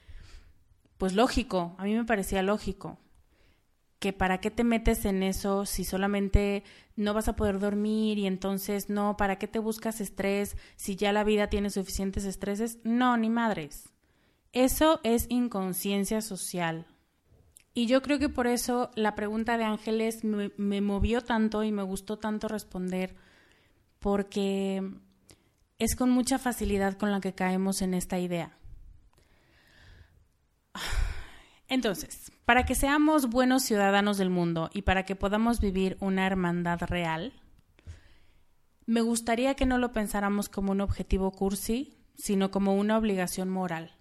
pues 0.99 1.15
lógico, 1.15 1.75
a 1.79 1.85
mí 1.85 1.95
me 1.95 2.05
parecía 2.05 2.43
lógico, 2.43 2.99
que 3.99 4.13
para 4.13 4.39
qué 4.41 4.51
te 4.51 4.65
metes 4.65 5.05
en 5.05 5.23
eso 5.23 5.67
si 5.67 5.85
solamente 5.85 6.65
no 6.97 7.15
vas 7.15 7.29
a 7.29 7.37
poder 7.37 7.59
dormir 7.59 8.19
y 8.19 8.27
entonces 8.27 8.89
no, 8.91 9.17
¿para 9.17 9.37
qué 9.37 9.49
te 9.49 9.59
buscas 9.59 10.01
estrés 10.01 10.57
si 10.77 10.97
ya 10.97 11.13
la 11.13 11.25
vida 11.25 11.49
tiene 11.49 11.71
suficientes 11.71 12.25
estreses? 12.25 12.79
No, 12.85 13.17
ni 13.17 13.31
madres. 13.31 13.91
Eso 14.53 15.01
es 15.03 15.27
inconsciencia 15.29 16.21
social. 16.21 16.87
Y 17.75 17.87
yo 17.87 18.01
creo 18.01 18.19
que 18.19 18.31
por 18.31 18.47
eso 18.47 18.91
la 18.95 19.15
pregunta 19.15 19.59
de 19.59 19.65
Ángeles 19.65 20.25
me, 20.25 20.51
me 20.57 20.81
movió 20.81 21.21
tanto 21.21 21.63
y 21.63 21.73
me 21.73 21.83
gustó 21.83 22.19
tanto 22.19 22.49
responder, 22.49 23.15
porque 23.99 24.83
es 25.79 25.95
con 25.95 26.11
mucha 26.11 26.39
facilidad 26.39 26.97
con 26.97 27.11
la 27.11 27.21
que 27.21 27.35
caemos 27.35 27.83
en 27.83 27.93
esta 27.93 28.19
idea. 28.19 28.57
Entonces, 31.69 32.31
para 32.45 32.65
que 32.65 32.75
seamos 32.75 33.29
buenos 33.29 33.65
ciudadanos 33.65 34.19
del 34.19 34.31
mundo 34.31 34.71
y 34.73 34.83
para 34.83 35.05
que 35.05 35.17
podamos 35.17 35.61
vivir 35.61 35.97
una 36.01 36.27
hermandad 36.27 36.81
real, 36.83 37.33
me 38.87 39.01
gustaría 39.01 39.55
que 39.55 39.67
no 39.67 39.79
lo 39.79 39.93
pensáramos 39.93 40.49
como 40.49 40.71
un 40.71 40.81
objetivo 40.81 41.33
cursi, 41.33 41.97
sino 42.17 42.53
como 42.53 42.77
una 42.77 42.97
obligación 42.97 43.51
moral, 43.51 43.97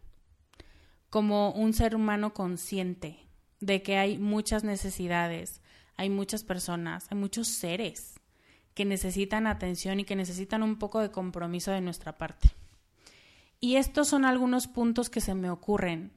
como 1.10 1.51
un 1.51 1.73
ser 1.73 1.95
humano 1.95 2.34
consciente 2.34 3.17
de 3.62 3.82
que 3.82 3.97
hay 3.97 4.19
muchas 4.19 4.63
necesidades, 4.63 5.62
hay 5.97 6.12
muchas 6.12 6.43
personas, 6.43 7.08
hay 7.10 7.17
muchos 7.17 7.47
seres 7.47 8.19
que 8.75 8.86
necesitan 8.86 9.47
atención 9.47 9.99
y 9.99 10.04
que 10.04 10.15
necesitan 10.15 10.62
un 10.62 10.78
poco 10.78 10.99
de 10.99 11.10
compromiso 11.10 11.71
de 11.71 11.82
nuestra 11.82 12.17
parte. 12.17 12.51
Y 13.60 13.78
estos 13.78 14.10
son 14.10 14.23
algunos 14.23 14.67
puntos 14.67 15.10
que 15.10 15.21
se 15.21 15.34
me 15.34 15.49
ocurren 15.49 16.12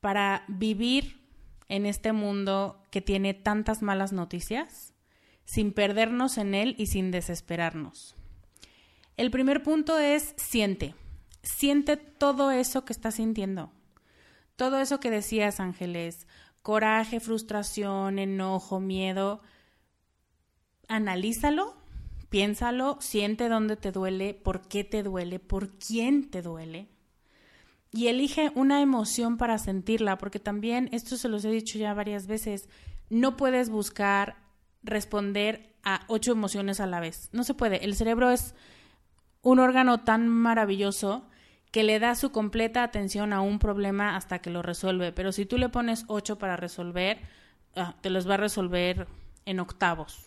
para 0.00 0.44
vivir 0.48 1.20
en 1.68 1.86
este 1.86 2.12
mundo 2.12 2.82
que 2.90 3.00
tiene 3.00 3.34
tantas 3.34 3.82
malas 3.82 4.12
noticias, 4.12 4.92
sin 5.44 5.72
perdernos 5.72 6.38
en 6.38 6.54
él 6.54 6.74
y 6.78 6.86
sin 6.86 7.10
desesperarnos. 7.10 8.16
El 9.16 9.30
primer 9.30 9.62
punto 9.62 9.98
es 9.98 10.34
siente. 10.36 10.94
Siente 11.42 11.96
todo 11.96 12.50
eso 12.50 12.84
que 12.84 12.92
estás 12.92 13.16
sintiendo. 13.16 13.72
Todo 14.56 14.78
eso 14.78 15.00
que 15.00 15.10
decías, 15.10 15.60
Ángeles, 15.60 16.26
coraje, 16.62 17.20
frustración, 17.20 18.18
enojo, 18.18 18.80
miedo. 18.80 19.40
Analízalo, 20.88 21.76
piénsalo, 22.30 22.98
siente 23.00 23.48
dónde 23.48 23.76
te 23.76 23.92
duele, 23.92 24.34
por 24.34 24.66
qué 24.66 24.84
te 24.84 25.02
duele, 25.02 25.38
por 25.38 25.78
quién 25.78 26.30
te 26.30 26.42
duele 26.42 26.88
y 27.92 28.06
elige 28.06 28.52
una 28.54 28.80
emoción 28.82 29.36
para 29.36 29.58
sentirla, 29.58 30.18
porque 30.18 30.38
también, 30.38 30.88
esto 30.92 31.16
se 31.16 31.28
los 31.28 31.44
he 31.44 31.50
dicho 31.50 31.78
ya 31.78 31.92
varias 31.94 32.26
veces, 32.26 32.68
no 33.08 33.36
puedes 33.36 33.68
buscar 33.68 34.36
responder 34.82 35.74
a 35.82 36.02
ocho 36.06 36.32
emociones 36.32 36.80
a 36.80 36.86
la 36.86 37.00
vez. 37.00 37.28
No 37.32 37.42
se 37.44 37.54
puede. 37.54 37.84
El 37.84 37.94
cerebro 37.94 38.30
es 38.30 38.54
un 39.42 39.58
órgano 39.58 40.00
tan 40.00 40.28
maravilloso 40.28 41.26
que 41.70 41.84
le 41.84 41.98
da 41.98 42.14
su 42.14 42.30
completa 42.32 42.82
atención 42.82 43.32
a 43.32 43.40
un 43.40 43.58
problema 43.58 44.16
hasta 44.16 44.40
que 44.40 44.50
lo 44.50 44.62
resuelve. 44.62 45.12
Pero 45.12 45.32
si 45.32 45.46
tú 45.46 45.56
le 45.58 45.68
pones 45.68 46.04
ocho 46.08 46.38
para 46.38 46.56
resolver, 46.56 47.18
ah, 47.76 47.96
te 48.00 48.10
los 48.10 48.28
va 48.28 48.34
a 48.34 48.38
resolver 48.38 49.06
en 49.46 49.60
octavos 49.60 50.26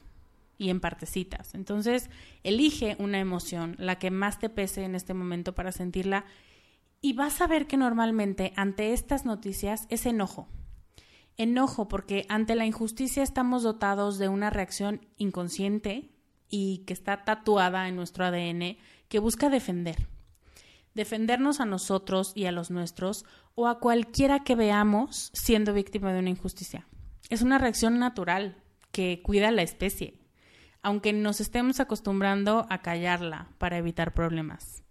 y 0.57 0.69
en 0.69 0.79
partecitas. 0.79 1.53
Entonces, 1.53 2.09
elige 2.43 2.95
una 2.99 3.19
emoción, 3.19 3.75
la 3.77 3.99
que 3.99 4.11
más 4.11 4.39
te 4.39 4.49
pese 4.49 4.83
en 4.83 4.95
este 4.95 5.13
momento 5.13 5.53
para 5.53 5.71
sentirla 5.71 6.25
y 7.03 7.11
vas 7.11 7.41
a 7.41 7.47
ver 7.47 7.67
que 7.67 7.75
normalmente 7.75 8.53
ante 8.55 8.93
estas 8.93 9.25
noticias 9.25 9.87
es 9.89 10.05
enojo. 10.05 10.47
Enojo 11.35 11.89
porque 11.89 12.25
ante 12.29 12.55
la 12.55 12.65
injusticia 12.65 13.23
estamos 13.23 13.61
dotados 13.61 14.17
de 14.17 14.29
una 14.29 14.49
reacción 14.49 15.05
inconsciente 15.17 16.15
y 16.49 16.85
que 16.87 16.93
está 16.93 17.25
tatuada 17.25 17.89
en 17.89 17.97
nuestro 17.97 18.23
ADN 18.23 18.77
que 19.09 19.19
busca 19.19 19.49
defender. 19.49 20.07
Defendernos 20.93 21.59
a 21.59 21.65
nosotros 21.65 22.31
y 22.35 22.45
a 22.45 22.53
los 22.53 22.71
nuestros 22.71 23.25
o 23.53 23.67
a 23.67 23.79
cualquiera 23.79 24.45
que 24.45 24.55
veamos 24.55 25.29
siendo 25.33 25.73
víctima 25.73 26.13
de 26.13 26.19
una 26.19 26.29
injusticia. 26.29 26.87
Es 27.29 27.41
una 27.41 27.57
reacción 27.57 27.99
natural 27.99 28.63
que 28.93 29.21
cuida 29.21 29.49
a 29.49 29.51
la 29.51 29.63
especie, 29.63 30.21
aunque 30.81 31.11
nos 31.11 31.41
estemos 31.41 31.81
acostumbrando 31.81 32.65
a 32.69 32.77
callarla 32.81 33.49
para 33.57 33.77
evitar 33.77 34.13
problemas. 34.13 34.83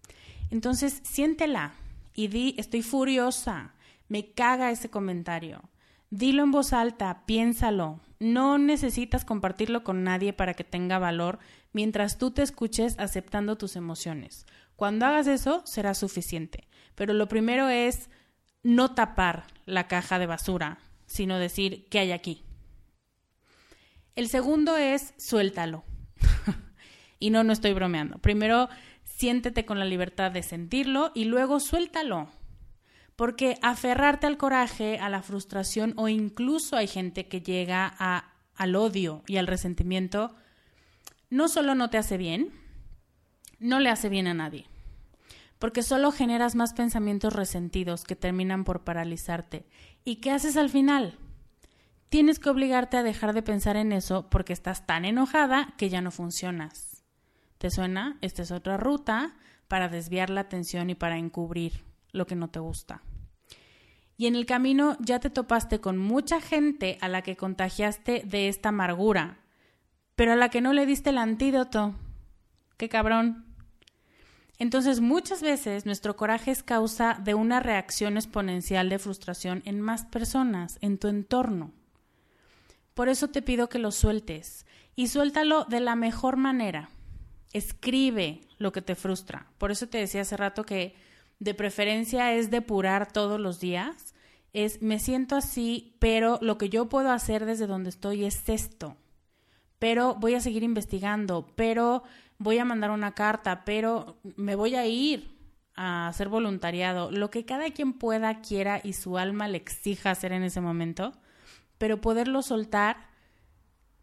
Entonces, 0.51 1.01
siéntela, 1.05 1.73
y 2.15 2.29
di, 2.29 2.55
estoy 2.59 2.83
furiosa, 2.83 3.75
me 4.09 4.33
caga 4.33 4.71
ese 4.71 4.91
comentario. 4.91 5.71
Dilo 6.11 6.43
en 6.43 6.51
voz 6.51 6.73
alta, 6.73 7.25
piénsalo. 7.25 8.01
No 8.19 8.59
necesitas 8.59 9.25
compartirlo 9.25 9.83
con 9.83 10.05
nadie 10.05 10.33
para 10.33 10.55
que 10.55 10.65
tenga 10.65 10.99
valor 10.99 11.39
mientras 11.73 12.19
tú 12.19 12.31
te 12.31 12.43
escuches 12.43 12.99
aceptando 12.99 13.57
tus 13.57 13.77
emociones. 13.77 14.47
Cuando 14.77 15.07
hagas 15.07 15.27
eso, 15.27 15.63
será 15.65 15.95
suficiente. 15.95 16.69
Pero 16.95 17.15
lo 17.15 17.29
primero 17.29 17.69
es 17.69 18.11
no 18.63 18.95
tapar 18.95 19.45
la 19.65 19.89
caja 19.89 20.19
de 20.19 20.27
basura, 20.27 20.79
sino 21.07 21.39
decir 21.39 21.87
qué 21.89 22.01
hay 22.01 22.13
aquí. 22.13 22.45
El 24.15 24.29
segundo 24.29 24.77
es 24.77 25.15
suéltalo. 25.17 25.85
y 27.19 27.31
no, 27.31 27.45
no 27.45 27.53
estoy 27.53 27.73
bromeando. 27.73 28.19
Primero 28.19 28.69
siéntete 29.23 29.65
con 29.65 29.79
la 29.79 29.85
libertad 29.85 30.33
de 30.33 30.43
sentirlo 30.43 31.13
y 31.15 31.27
luego 31.27 31.61
suéltalo. 31.61 32.29
Porque 33.15 33.57
aferrarte 33.63 34.27
al 34.27 34.37
coraje, 34.37 34.99
a 34.99 35.09
la 35.09 35.23
frustración 35.23 35.95
o 35.97 36.09
incluso 36.09 36.77
hay 36.77 36.89
gente 36.89 37.29
que 37.29 37.41
llega 37.41 37.87
al 37.87 38.75
odio 38.75 39.23
y 39.29 39.37
al 39.37 39.47
resentimiento, 39.47 40.35
no 41.31 41.47
solo 41.47 41.77
no 41.77 41.89
te 41.89 41.99
hace 41.99 42.17
bien, 42.17 42.51
no 43.61 43.79
le 43.79 43.91
hace 43.91 44.09
bien 44.09 44.27
a 44.27 44.35
nadie. 44.35 44.67
porque 45.61 45.85
solo 45.85 46.11
generas 46.11 46.57
más 46.57 46.73
pensamientos 46.73 47.33
resentidos 47.33 48.03
que 48.03 48.17
terminan 48.17 48.65
por 48.65 48.83
paralizarte. 48.83 49.65
¿Y 50.05 50.17
qué 50.17 50.33
haces 50.33 50.57
al 50.57 50.69
final? 50.69 51.17
Tienes 52.09 52.41
que 52.41 52.51
obligarte 52.51 52.97
a 52.97 53.05
dejar 53.05 53.33
de 53.35 53.45
pensar 53.45 53.77
en 53.77 53.93
eso 53.93 54.29
porque 54.29 54.53
estás 54.53 54.85
tan 54.85 55.05
enojada 55.05 55.75
que 55.79 55.91
ya 55.91 56.01
no 56.01 56.11
funcionas. 56.11 56.92
¿Te 57.63 57.71
suena? 57.71 58.19
Esta 58.23 58.43
es 58.43 58.51
otra 58.51 58.77
ruta 58.77 59.37
para 59.69 59.89
desviar 59.89 60.31
la 60.31 60.41
atención 60.41 60.91
y 60.91 60.97
para 60.97 61.17
encubrir 61.17 61.85
lo 62.11 62.27
que 62.27 62.35
no 62.35 62.51
te 62.51 62.59
gusta. 62.59 63.03
Y 64.17 64.27
en 64.27 64.35
el 64.35 64.47
camino 64.47 64.97
ya 64.99 65.21
te 65.21 65.31
topaste 65.31 65.81
con 65.81 65.97
mucha 65.97 66.41
gente 66.41 66.99
a 67.01 67.07
la 67.07 67.23
que 67.23 67.37
contagiaste 67.37 68.25
de 68.27 68.49
esta 68.49 68.71
amargura, 68.71 69.39
pero 70.17 70.33
a 70.33 70.35
la 70.35 70.49
que 70.49 70.61
no 70.61 70.73
le 70.73 70.87
diste 70.87 71.11
el 71.11 71.19
antídoto. 71.19 71.95
¡Qué 72.79 72.89
cabrón! 72.89 73.47
Entonces 74.59 75.01
muchas 75.01 75.41
veces 75.41 75.87
nuestro 75.87 76.17
coraje 76.17 76.51
es 76.51 76.65
causa 76.65 77.15
de 77.23 77.35
una 77.35 77.61
reacción 77.61 78.17
exponencial 78.17 78.89
de 78.89 78.99
frustración 78.99 79.63
en 79.67 79.81
más 79.81 80.05
personas, 80.05 80.79
en 80.81 80.99
tu 80.99 81.07
entorno. 81.07 81.71
Por 82.95 83.09
eso 83.09 83.29
te 83.29 83.41
pido 83.41 83.69
que 83.69 83.79
lo 83.79 83.93
sueltes 83.93 84.67
y 84.97 85.07
suéltalo 85.07 85.65
de 85.67 85.79
la 85.79 85.95
mejor 85.95 86.37
manera. 86.37 86.91
Escribe 87.53 88.41
lo 88.59 88.73
que 88.73 88.83
te 88.83 88.95
frustra. 88.95 89.47
Por 89.59 89.71
eso 89.71 89.89
te 89.89 89.99
decía 89.99 90.23
hace 90.23 90.37
rato 90.37 90.65
que 90.65 90.95
de 91.39 91.55
preferencia 91.55 92.35
es 92.35 92.51
depurar 92.51 93.13
todos 93.13 93.41
los 93.41 93.61
días. 93.61 94.15
Es 94.53 94.83
me 94.83 94.99
siento 94.99 95.37
así, 95.37 95.97
pero 95.99 96.39
lo 96.41 96.59
que 96.59 96.69
yo 96.69 96.89
puedo 96.89 97.11
hacer 97.11 97.47
desde 97.47 97.67
donde 97.67 97.91
estoy 97.91 98.25
es 98.25 98.49
esto. 98.49 98.97
Pero 99.79 100.15
voy 100.15 100.35
a 100.35 100.41
seguir 100.41 100.63
investigando, 100.63 101.53
pero 101.57 102.05
voy 102.39 102.59
a 102.59 102.65
mandar 102.65 102.91
una 102.91 103.15
carta, 103.15 103.65
pero 103.65 104.19
me 104.37 104.55
voy 104.55 104.75
a 104.75 104.87
ir 104.87 105.33
a 105.75 106.09
hacer 106.09 106.29
voluntariado, 106.29 107.11
lo 107.11 107.31
que 107.31 107.45
cada 107.45 107.71
quien 107.71 107.95
pueda, 107.95 108.41
quiera 108.41 108.81
y 108.83 108.93
su 108.93 109.17
alma 109.17 109.49
le 109.49 109.57
exija 109.57 110.11
hacer 110.11 110.33
en 110.33 110.43
ese 110.43 110.61
momento, 110.61 111.13
pero 111.79 112.01
poderlo 112.01 112.43
soltar 112.43 113.09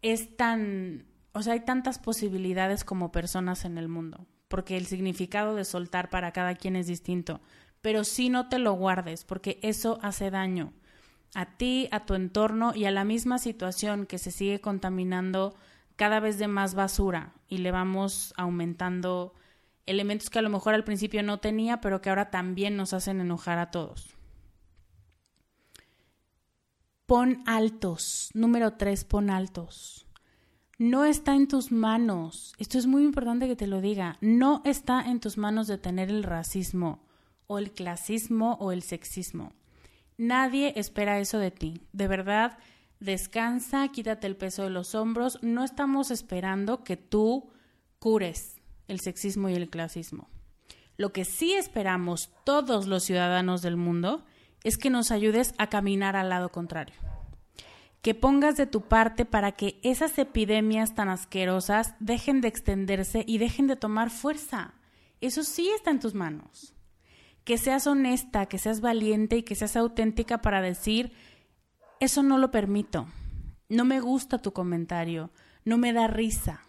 es 0.02 0.36
tan, 0.36 1.06
o 1.32 1.42
sea, 1.42 1.52
hay 1.52 1.60
tantas 1.60 1.98
posibilidades 1.98 2.84
como 2.84 3.12
personas 3.12 3.64
en 3.64 3.78
el 3.78 3.88
mundo, 3.88 4.26
porque 4.48 4.76
el 4.76 4.86
significado 4.86 5.54
de 5.54 5.64
soltar 5.64 6.10
para 6.10 6.32
cada 6.32 6.54
quien 6.54 6.76
es 6.76 6.86
distinto, 6.86 7.40
pero 7.80 8.04
sí 8.04 8.28
no 8.28 8.48
te 8.48 8.58
lo 8.58 8.72
guardes, 8.72 9.24
porque 9.24 9.58
eso 9.62 9.98
hace 10.02 10.30
daño 10.30 10.72
a 11.34 11.56
ti, 11.56 11.88
a 11.92 12.06
tu 12.06 12.14
entorno 12.14 12.74
y 12.74 12.84
a 12.84 12.90
la 12.90 13.04
misma 13.04 13.38
situación 13.38 14.06
que 14.06 14.18
se 14.18 14.30
sigue 14.30 14.60
contaminando 14.60 15.54
cada 15.96 16.20
vez 16.20 16.38
de 16.38 16.48
más 16.48 16.74
basura 16.74 17.34
y 17.48 17.58
le 17.58 17.70
vamos 17.70 18.34
aumentando 18.36 19.34
elementos 19.86 20.30
que 20.30 20.38
a 20.38 20.42
lo 20.42 20.50
mejor 20.50 20.74
al 20.74 20.84
principio 20.84 21.22
no 21.22 21.38
tenía, 21.38 21.80
pero 21.80 22.00
que 22.00 22.08
ahora 22.08 22.30
también 22.30 22.76
nos 22.76 22.92
hacen 22.92 23.20
enojar 23.20 23.58
a 23.58 23.70
todos. 23.70 24.16
Pon 27.06 27.42
altos. 27.46 28.30
Número 28.34 28.74
tres, 28.74 29.04
pon 29.04 29.30
altos. 29.30 30.06
No 30.80 31.04
está 31.04 31.34
en 31.34 31.46
tus 31.46 31.72
manos. 31.72 32.54
Esto 32.56 32.78
es 32.78 32.86
muy 32.86 33.04
importante 33.04 33.46
que 33.46 33.54
te 33.54 33.66
lo 33.66 33.82
diga. 33.82 34.16
No 34.22 34.62
está 34.64 35.02
en 35.02 35.20
tus 35.20 35.36
manos 35.36 35.66
detener 35.66 36.08
el 36.08 36.22
racismo 36.22 37.00
o 37.46 37.58
el 37.58 37.70
clasismo 37.70 38.56
o 38.60 38.72
el 38.72 38.80
sexismo. 38.80 39.52
Nadie 40.16 40.72
espera 40.76 41.20
eso 41.20 41.38
de 41.38 41.50
ti. 41.50 41.82
De 41.92 42.08
verdad, 42.08 42.56
descansa, 42.98 43.88
quítate 43.88 44.26
el 44.26 44.38
peso 44.38 44.62
de 44.62 44.70
los 44.70 44.94
hombros. 44.94 45.38
No 45.42 45.64
estamos 45.64 46.10
esperando 46.10 46.82
que 46.82 46.96
tú 46.96 47.50
cures 47.98 48.56
el 48.88 49.00
sexismo 49.00 49.50
y 49.50 49.56
el 49.56 49.68
clasismo. 49.68 50.30
Lo 50.96 51.12
que 51.12 51.26
sí 51.26 51.52
esperamos 51.52 52.30
todos 52.44 52.86
los 52.86 53.02
ciudadanos 53.02 53.60
del 53.60 53.76
mundo 53.76 54.24
es 54.64 54.78
que 54.78 54.88
nos 54.88 55.10
ayudes 55.10 55.52
a 55.58 55.66
caminar 55.66 56.16
al 56.16 56.30
lado 56.30 56.48
contrario. 56.48 56.94
Que 58.02 58.14
pongas 58.14 58.56
de 58.56 58.66
tu 58.66 58.82
parte 58.82 59.24
para 59.24 59.52
que 59.52 59.78
esas 59.82 60.18
epidemias 60.18 60.94
tan 60.94 61.08
asquerosas 61.08 61.94
dejen 62.00 62.40
de 62.40 62.48
extenderse 62.48 63.24
y 63.26 63.38
dejen 63.38 63.66
de 63.66 63.76
tomar 63.76 64.10
fuerza. 64.10 64.74
Eso 65.20 65.42
sí 65.44 65.70
está 65.70 65.90
en 65.90 66.00
tus 66.00 66.14
manos. 66.14 66.74
Que 67.44 67.58
seas 67.58 67.86
honesta, 67.86 68.46
que 68.46 68.58
seas 68.58 68.80
valiente 68.80 69.36
y 69.36 69.42
que 69.42 69.54
seas 69.54 69.76
auténtica 69.76 70.38
para 70.38 70.62
decir 70.62 71.12
eso 72.00 72.22
no 72.22 72.38
lo 72.38 72.50
permito. 72.50 73.08
No 73.68 73.84
me 73.84 74.00
gusta 74.00 74.38
tu 74.38 74.54
comentario. 74.54 75.30
No 75.66 75.76
me 75.76 75.92
da 75.92 76.06
risa. 76.06 76.62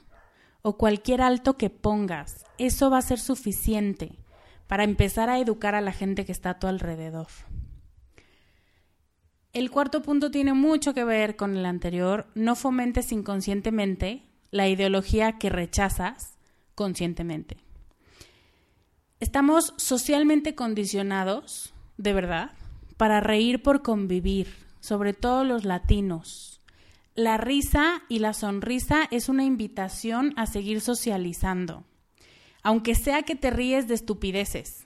O 0.62 0.78
cualquier 0.78 1.22
alto 1.22 1.58
que 1.58 1.70
pongas. 1.70 2.46
Eso 2.58 2.90
va 2.90 2.98
a 2.98 3.02
ser 3.02 3.18
suficiente 3.18 4.20
para 4.68 4.84
empezar 4.84 5.30
a 5.30 5.40
educar 5.40 5.74
a 5.74 5.82
la 5.82 5.94
gente 5.94 6.26
que 6.26 6.34
está 6.34 6.50
a 6.50 6.60
tu 6.60 6.68
alrededor. 6.68 7.28
El 9.54 9.70
cuarto 9.70 10.02
punto 10.02 10.32
tiene 10.32 10.54
mucho 10.54 10.94
que 10.94 11.04
ver 11.04 11.36
con 11.36 11.58
el 11.58 11.66
anterior. 11.66 12.28
No 12.36 12.56
fomentes 12.56 13.12
inconscientemente 13.12 14.24
la 14.50 14.70
ideología 14.70 15.38
que 15.38 15.50
rechazas 15.50 16.38
conscientemente. 16.76 17.58
Estamos 19.20 19.74
socialmente 19.78 20.56
condicionados, 20.56 21.74
de 21.98 22.14
verdad, 22.14 22.52
para 22.96 23.20
reír 23.20 23.62
por 23.62 23.82
convivir, 23.82 24.48
sobre 24.80 25.14
todo 25.14 25.44
los 25.44 25.66
latinos. 25.66 26.62
La 27.14 27.38
risa 27.38 28.04
y 28.08 28.20
la 28.20 28.34
sonrisa 28.34 29.08
es 29.12 29.28
una 29.28 29.44
invitación 29.44 30.34
a 30.38 30.46
seguir 30.46 30.80
socializando, 30.80 31.84
aunque 32.64 32.96
sea 32.96 33.24
que 33.24 33.36
te 33.36 33.52
ríes 33.52 33.90
de 33.90 33.96
estupideces, 33.96 34.81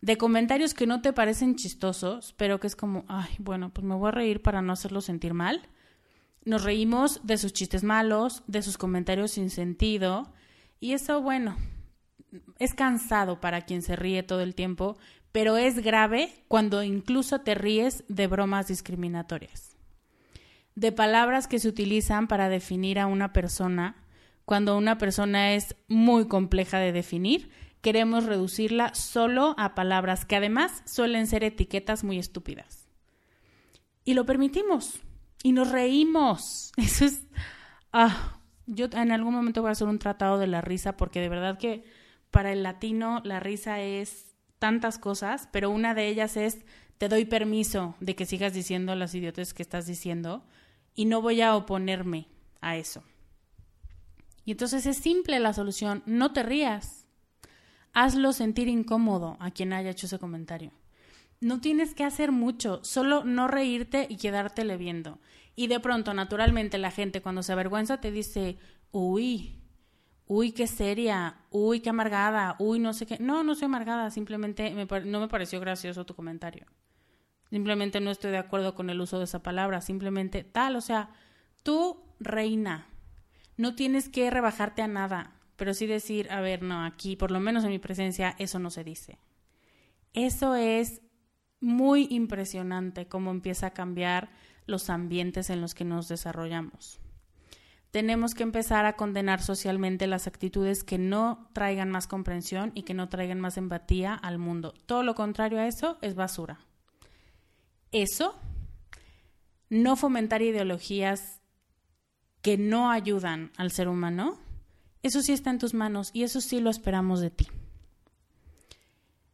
de 0.00 0.16
comentarios 0.16 0.74
que 0.74 0.86
no 0.86 1.00
te 1.00 1.12
parecen 1.12 1.56
chistosos, 1.56 2.34
pero 2.36 2.60
que 2.60 2.66
es 2.66 2.76
como, 2.76 3.04
ay, 3.08 3.34
bueno, 3.38 3.70
pues 3.70 3.84
me 3.84 3.94
voy 3.94 4.08
a 4.08 4.12
reír 4.12 4.42
para 4.42 4.62
no 4.62 4.72
hacerlo 4.72 5.00
sentir 5.00 5.34
mal. 5.34 5.68
Nos 6.44 6.62
reímos 6.62 7.20
de 7.24 7.38
sus 7.38 7.52
chistes 7.52 7.82
malos, 7.82 8.42
de 8.46 8.62
sus 8.62 8.78
comentarios 8.78 9.32
sin 9.32 9.50
sentido, 9.50 10.32
y 10.78 10.92
eso, 10.92 11.20
bueno, 11.22 11.56
es 12.58 12.74
cansado 12.74 13.40
para 13.40 13.62
quien 13.62 13.82
se 13.82 13.96
ríe 13.96 14.22
todo 14.22 14.40
el 14.40 14.54
tiempo, 14.54 14.96
pero 15.32 15.56
es 15.56 15.80
grave 15.80 16.32
cuando 16.48 16.82
incluso 16.82 17.40
te 17.40 17.54
ríes 17.54 18.04
de 18.08 18.26
bromas 18.26 18.68
discriminatorias, 18.68 19.76
de 20.74 20.92
palabras 20.92 21.48
que 21.48 21.58
se 21.58 21.68
utilizan 21.68 22.28
para 22.28 22.48
definir 22.48 22.98
a 22.98 23.06
una 23.06 23.32
persona. 23.32 23.96
Cuando 24.44 24.76
una 24.76 24.98
persona 24.98 25.54
es 25.54 25.74
muy 25.88 26.28
compleja 26.28 26.78
de 26.78 26.92
definir, 26.92 27.50
queremos 27.80 28.24
reducirla 28.24 28.94
solo 28.94 29.54
a 29.58 29.74
palabras 29.74 30.24
que 30.24 30.36
además 30.36 30.82
suelen 30.86 31.26
ser 31.26 31.44
etiquetas 31.44 32.04
muy 32.04 32.18
estúpidas. 32.18 32.88
Y 34.04 34.14
lo 34.14 34.26
permitimos 34.26 35.00
y 35.42 35.52
nos 35.52 35.70
reímos. 35.70 36.72
Eso 36.76 37.04
es... 37.04 37.22
Ah, 37.92 38.40
yo 38.66 38.86
en 38.92 39.12
algún 39.12 39.34
momento 39.34 39.62
voy 39.62 39.68
a 39.68 39.72
hacer 39.72 39.86
un 39.88 39.98
tratado 39.98 40.38
de 40.38 40.46
la 40.46 40.60
risa 40.60 40.96
porque 40.96 41.20
de 41.20 41.28
verdad 41.28 41.58
que 41.58 41.84
para 42.30 42.52
el 42.52 42.62
latino 42.62 43.20
la 43.24 43.40
risa 43.40 43.80
es 43.80 44.34
tantas 44.58 44.98
cosas, 44.98 45.48
pero 45.52 45.70
una 45.70 45.94
de 45.94 46.08
ellas 46.08 46.36
es 46.36 46.58
te 46.98 47.08
doy 47.08 47.24
permiso 47.24 47.94
de 48.00 48.16
que 48.16 48.26
sigas 48.26 48.54
diciendo 48.54 48.94
las 48.94 49.14
idiotas 49.14 49.54
que 49.54 49.62
estás 49.62 49.86
diciendo 49.86 50.44
y 50.94 51.04
no 51.04 51.20
voy 51.20 51.42
a 51.42 51.54
oponerme 51.54 52.28
a 52.60 52.76
eso. 52.76 53.04
Y 54.44 54.52
entonces 54.52 54.86
es 54.86 54.98
simple 54.98 55.40
la 55.40 55.52
solución, 55.52 56.02
no 56.06 56.32
te 56.32 56.42
rías. 56.42 57.05
Hazlo 57.98 58.34
sentir 58.34 58.68
incómodo 58.68 59.38
a 59.40 59.50
quien 59.50 59.72
haya 59.72 59.88
hecho 59.88 60.04
ese 60.04 60.18
comentario. 60.18 60.70
No 61.40 61.62
tienes 61.62 61.94
que 61.94 62.04
hacer 62.04 62.30
mucho, 62.30 62.84
solo 62.84 63.24
no 63.24 63.48
reírte 63.48 64.06
y 64.10 64.18
quedártele 64.18 64.76
viendo. 64.76 65.18
Y 65.54 65.68
de 65.68 65.80
pronto, 65.80 66.12
naturalmente, 66.12 66.76
la 66.76 66.90
gente 66.90 67.22
cuando 67.22 67.42
se 67.42 67.52
avergüenza 67.52 67.98
te 67.98 68.10
dice, 68.10 68.58
uy, 68.90 69.62
uy, 70.26 70.52
qué 70.52 70.66
seria, 70.66 71.38
uy, 71.48 71.80
qué 71.80 71.88
amargada, 71.88 72.56
uy, 72.58 72.80
no 72.80 72.92
sé 72.92 73.06
qué. 73.06 73.16
No, 73.18 73.42
no 73.42 73.54
soy 73.54 73.64
amargada, 73.64 74.10
simplemente 74.10 74.74
no 75.06 75.20
me 75.20 75.28
pareció 75.28 75.58
gracioso 75.58 76.04
tu 76.04 76.14
comentario. 76.14 76.66
Simplemente 77.48 78.00
no 78.00 78.10
estoy 78.10 78.30
de 78.30 78.36
acuerdo 78.36 78.74
con 78.74 78.90
el 78.90 79.00
uso 79.00 79.16
de 79.16 79.24
esa 79.24 79.42
palabra, 79.42 79.80
simplemente 79.80 80.44
tal, 80.44 80.76
o 80.76 80.82
sea, 80.82 81.08
tú, 81.62 82.02
reina, 82.20 82.88
no 83.56 83.74
tienes 83.74 84.10
que 84.10 84.30
rebajarte 84.30 84.82
a 84.82 84.86
nada, 84.86 85.35
pero 85.56 85.74
sí 85.74 85.86
decir, 85.86 86.30
a 86.30 86.40
ver, 86.40 86.62
no, 86.62 86.84
aquí, 86.84 87.16
por 87.16 87.30
lo 87.30 87.40
menos 87.40 87.64
en 87.64 87.70
mi 87.70 87.78
presencia, 87.78 88.36
eso 88.38 88.58
no 88.58 88.70
se 88.70 88.84
dice. 88.84 89.18
Eso 90.12 90.54
es 90.54 91.02
muy 91.60 92.06
impresionante 92.10 93.06
cómo 93.06 93.30
empieza 93.30 93.68
a 93.68 93.74
cambiar 93.74 94.30
los 94.66 94.90
ambientes 94.90 95.50
en 95.50 95.60
los 95.60 95.74
que 95.74 95.84
nos 95.84 96.08
desarrollamos 96.08 97.00
tenemos 97.96 98.34
que 98.34 98.42
empezar 98.42 98.84
a 98.84 98.92
condenar 98.92 99.40
socialmente 99.40 100.06
las 100.06 100.26
actitudes 100.26 100.84
que 100.84 100.98
no 100.98 101.48
traigan 101.54 101.90
más 101.90 102.06
comprensión 102.06 102.70
y 102.74 102.82
que 102.82 102.92
no 102.92 103.08
traigan 103.08 103.40
más 103.40 103.56
empatía 103.56 104.12
al 104.12 104.36
mundo. 104.36 104.74
Todo 104.84 105.02
lo 105.02 105.14
contrario 105.14 105.58
a 105.58 105.66
eso 105.66 105.96
es 106.02 106.14
basura. 106.14 106.58
Eso, 107.92 108.38
no 109.70 109.96
fomentar 109.96 110.42
ideologías 110.42 111.40
que 112.42 112.58
no 112.58 112.90
ayudan 112.90 113.50
al 113.56 113.70
ser 113.70 113.88
humano, 113.88 114.38
eso 115.02 115.22
sí 115.22 115.32
está 115.32 115.50
en 115.50 115.58
tus 115.58 115.74
manos 115.74 116.10
y 116.12 116.22
eso 116.22 116.40
sí 116.40 116.60
lo 116.60 116.70
esperamos 116.70 117.20
de 117.20 117.30
ti. 117.30 117.46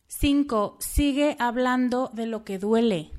Cinco, 0.06 0.76
sigue 0.78 1.36
hablando 1.38 2.10
de 2.12 2.26
lo 2.26 2.44
que 2.44 2.58
duele. 2.58 3.10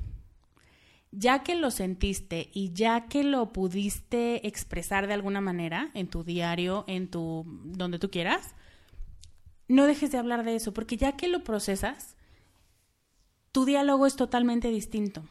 Ya 1.11 1.43
que 1.43 1.55
lo 1.55 1.69
sentiste 1.69 2.49
y 2.53 2.73
ya 2.73 3.07
que 3.07 3.23
lo 3.23 3.51
pudiste 3.51 4.47
expresar 4.47 5.07
de 5.07 5.13
alguna 5.13 5.41
manera 5.41 5.91
en 5.93 6.07
tu 6.07 6.23
diario, 6.23 6.85
en 6.87 7.09
tu 7.09 7.43
donde 7.65 7.99
tú 7.99 8.09
quieras, 8.09 8.55
no 9.67 9.85
dejes 9.85 10.11
de 10.11 10.17
hablar 10.17 10.43
de 10.43 10.55
eso, 10.55 10.73
porque 10.73 10.97
ya 10.97 11.17
que 11.17 11.27
lo 11.27 11.43
procesas, 11.43 12.15
tu 13.51 13.65
diálogo 13.65 14.05
es 14.05 14.15
totalmente 14.15 14.69
distinto. 14.69 15.23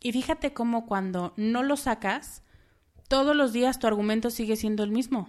Y 0.00 0.12
fíjate 0.12 0.52
cómo 0.52 0.86
cuando 0.86 1.32
no 1.36 1.62
lo 1.62 1.76
sacas, 1.76 2.42
todos 3.08 3.36
los 3.36 3.52
días 3.52 3.78
tu 3.78 3.86
argumento 3.86 4.30
sigue 4.30 4.56
siendo 4.56 4.82
el 4.82 4.90
mismo. 4.90 5.28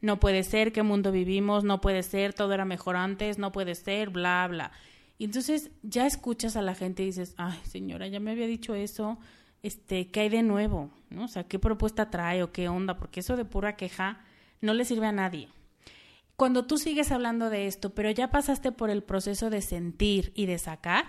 No 0.00 0.18
puede 0.18 0.42
ser, 0.42 0.72
qué 0.72 0.82
mundo 0.82 1.12
vivimos, 1.12 1.64
no 1.64 1.80
puede 1.80 2.02
ser, 2.02 2.32
todo 2.32 2.52
era 2.54 2.64
mejor 2.64 2.96
antes, 2.96 3.38
no 3.38 3.52
puede 3.52 3.74
ser, 3.74 4.10
bla, 4.10 4.46
bla. 4.48 4.72
Y 5.18 5.24
entonces 5.24 5.70
ya 5.82 6.06
escuchas 6.06 6.56
a 6.56 6.62
la 6.62 6.74
gente 6.74 7.02
y 7.02 7.06
dices, 7.06 7.34
ay 7.36 7.58
señora, 7.64 8.06
ya 8.08 8.20
me 8.20 8.30
había 8.30 8.46
dicho 8.46 8.74
eso, 8.74 9.18
este, 9.62 10.08
¿qué 10.08 10.20
hay 10.20 10.28
de 10.30 10.42
nuevo? 10.42 10.90
¿No? 11.10 11.24
O 11.24 11.28
sea, 11.28 11.44
¿qué 11.44 11.58
propuesta 11.58 12.10
trae 12.10 12.42
o 12.42 12.52
qué 12.52 12.68
onda? 12.68 12.96
Porque 12.96 13.20
eso 13.20 13.36
de 13.36 13.44
pura 13.44 13.76
queja 13.76 14.20
no 14.62 14.72
le 14.72 14.84
sirve 14.86 15.06
a 15.06 15.12
nadie. 15.12 15.48
Cuando 16.36 16.64
tú 16.64 16.78
sigues 16.78 17.12
hablando 17.12 17.50
de 17.50 17.66
esto, 17.66 17.90
pero 17.90 18.10
ya 18.10 18.30
pasaste 18.30 18.72
por 18.72 18.88
el 18.88 19.02
proceso 19.02 19.50
de 19.50 19.60
sentir 19.60 20.32
y 20.34 20.46
de 20.46 20.58
sacar, 20.58 21.04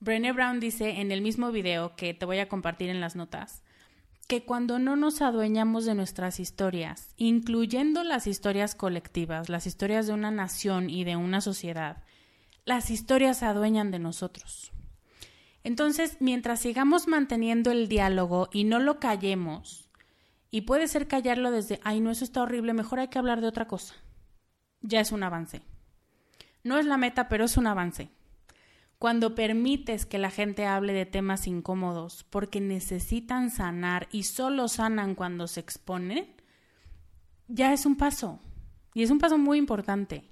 Brené 0.00 0.32
Brown 0.32 0.58
dice 0.58 1.00
en 1.00 1.12
el 1.12 1.20
mismo 1.20 1.52
video 1.52 1.94
que 1.94 2.12
te 2.12 2.26
voy 2.26 2.40
a 2.40 2.48
compartir 2.48 2.90
en 2.90 3.00
las 3.00 3.14
notas, 3.14 3.62
que 4.32 4.46
cuando 4.46 4.78
no 4.78 4.96
nos 4.96 5.20
adueñamos 5.20 5.84
de 5.84 5.94
nuestras 5.94 6.40
historias, 6.40 7.10
incluyendo 7.18 8.02
las 8.02 8.26
historias 8.26 8.74
colectivas, 8.74 9.50
las 9.50 9.66
historias 9.66 10.06
de 10.06 10.14
una 10.14 10.30
nación 10.30 10.88
y 10.88 11.04
de 11.04 11.16
una 11.16 11.42
sociedad, 11.42 12.02
las 12.64 12.90
historias 12.90 13.40
se 13.40 13.44
adueñan 13.44 13.90
de 13.90 13.98
nosotros. 13.98 14.72
Entonces, 15.64 16.16
mientras 16.20 16.60
sigamos 16.60 17.08
manteniendo 17.08 17.72
el 17.72 17.88
diálogo 17.88 18.48
y 18.54 18.64
no 18.64 18.78
lo 18.78 18.98
callemos, 18.98 19.90
y 20.50 20.62
puede 20.62 20.88
ser 20.88 21.08
callarlo 21.08 21.50
desde, 21.50 21.78
ay, 21.84 22.00
no, 22.00 22.10
eso 22.10 22.24
está 22.24 22.40
horrible, 22.40 22.72
mejor 22.72 23.00
hay 23.00 23.08
que 23.08 23.18
hablar 23.18 23.42
de 23.42 23.48
otra 23.48 23.68
cosa. 23.68 23.96
Ya 24.80 25.00
es 25.00 25.12
un 25.12 25.24
avance. 25.24 25.60
No 26.64 26.78
es 26.78 26.86
la 26.86 26.96
meta, 26.96 27.28
pero 27.28 27.44
es 27.44 27.58
un 27.58 27.66
avance. 27.66 28.08
Cuando 29.02 29.34
permites 29.34 30.06
que 30.06 30.16
la 30.16 30.30
gente 30.30 30.64
hable 30.64 30.92
de 30.92 31.06
temas 31.06 31.48
incómodos 31.48 32.24
porque 32.30 32.60
necesitan 32.60 33.50
sanar 33.50 34.06
y 34.12 34.22
solo 34.22 34.68
sanan 34.68 35.16
cuando 35.16 35.48
se 35.48 35.58
exponen, 35.58 36.36
ya 37.48 37.72
es 37.72 37.84
un 37.84 37.96
paso. 37.96 38.38
Y 38.94 39.02
es 39.02 39.10
un 39.10 39.18
paso 39.18 39.38
muy 39.38 39.58
importante. 39.58 40.30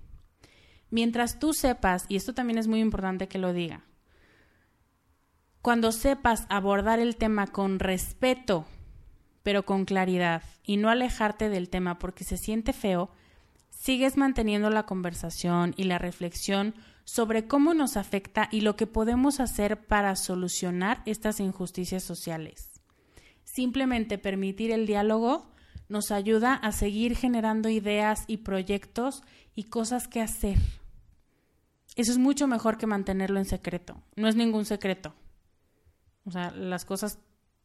Mientras 0.89 1.41
tú 1.41 1.53
sepas, 1.53 2.05
y 2.09 2.15
esto 2.15 2.33
también 2.33 2.59
es 2.59 2.69
muy 2.69 2.79
importante 2.79 3.27
que 3.27 3.41
lo 3.41 3.53
diga, 3.53 3.87
cuando 5.63 5.91
sepas 5.91 6.47
abordar 6.49 7.01
el 7.01 7.17
tema 7.17 7.49
con 7.49 7.81
respeto, 7.81 8.67
pero 9.43 9.65
con 9.65 9.85
claridad, 9.85 10.45
y 10.63 10.77
no 10.77 10.91
alejarte 10.91 11.49
del 11.49 11.71
tema 11.71 11.99
porque 11.99 12.23
se 12.23 12.37
siente 12.37 12.73
feo, 12.73 13.11
sigues 13.71 14.17
manteniendo 14.17 14.71
la 14.71 14.87
conversación 14.87 15.75
y 15.77 15.85
la 15.85 15.99
reflexión 15.99 16.77
sobre 17.05 17.47
cómo 17.47 17.75
nos 17.75 17.97
afecta 17.97 18.49
y 18.51 18.61
lo 18.61 18.77
que 18.77 18.87
podemos 18.87 19.41
hacer 19.41 19.87
para 19.87 20.17
solucionar 20.17 21.03
estas 21.07 21.41
injusticias 21.41 22.03
sociales. 22.03 22.81
Simplemente 23.45 24.19
permitir 24.19 24.71
el 24.71 24.87
diálogo 24.87 25.51
nos 25.89 26.13
ayuda 26.13 26.55
a 26.55 26.73
seguir 26.73 27.17
generando 27.17 27.69
ideas 27.69 28.25
y 28.29 28.39
proyectos 28.39 29.23
y 29.55 29.65
cosas 29.65 30.07
que 30.07 30.21
hacer. 30.21 30.59
Eso 31.97 32.13
es 32.13 32.19
mucho 32.19 32.47
mejor 32.47 32.79
que 32.79 32.87
mantenerlo 32.87 33.41
en 33.41 33.45
secreto. 33.45 34.01
No 34.15 34.29
es 34.29 34.37
ningún 34.37 34.65
secreto. 34.65 35.15
O 36.25 36.31
sea, 36.31 36.53
las 36.53 36.85
cosas 36.85 37.19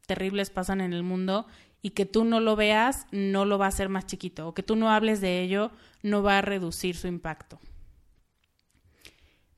terribles 0.08 0.50
pasan 0.50 0.82
en 0.82 0.94
el 0.94 1.04
mundo 1.04 1.46
y 1.82 1.92
que 1.92 2.06
tú 2.08 2.24
no 2.24 2.40
lo 2.40 2.56
veas 2.56 3.06
no 3.12 3.46
lo 3.46 3.60
va 3.60 3.66
a 3.66 3.70
hacer 3.70 3.90
más 3.90 4.08
chiquito 4.08 4.48
o 4.48 4.54
que 4.56 4.64
tú 4.64 4.76
no 4.76 4.90
hables 4.90 5.22
de 5.22 5.42
ello 5.42 5.72
no 6.02 6.24
va 6.24 6.40
a 6.40 6.42
reducir 6.42 6.96
su 6.96 7.08
impacto. 7.08 7.60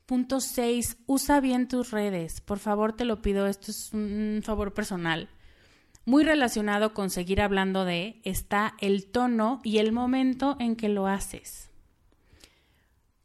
Punto 0.08 0.40
6. 0.40 1.00
Usa 1.06 1.42
bien 1.42 1.68
tus 1.68 1.92
redes. 1.92 2.40
Por 2.40 2.60
favor, 2.60 2.94
te 2.94 3.04
lo 3.04 3.22
pido. 3.22 3.46
Esto 3.46 3.72
es 3.72 3.92
un 3.94 4.40
favor 4.42 4.74
personal. 4.74 5.28
Muy 6.06 6.24
relacionado 6.24 6.94
con 6.94 7.10
seguir 7.10 7.42
hablando 7.42 7.84
de 7.84 8.22
está 8.24 8.76
el 8.80 9.08
tono 9.08 9.60
y 9.66 9.80
el 9.80 9.92
momento 9.92 10.56
en 10.62 10.78
que 10.78 10.88
lo 10.88 11.08
haces. 11.08 11.72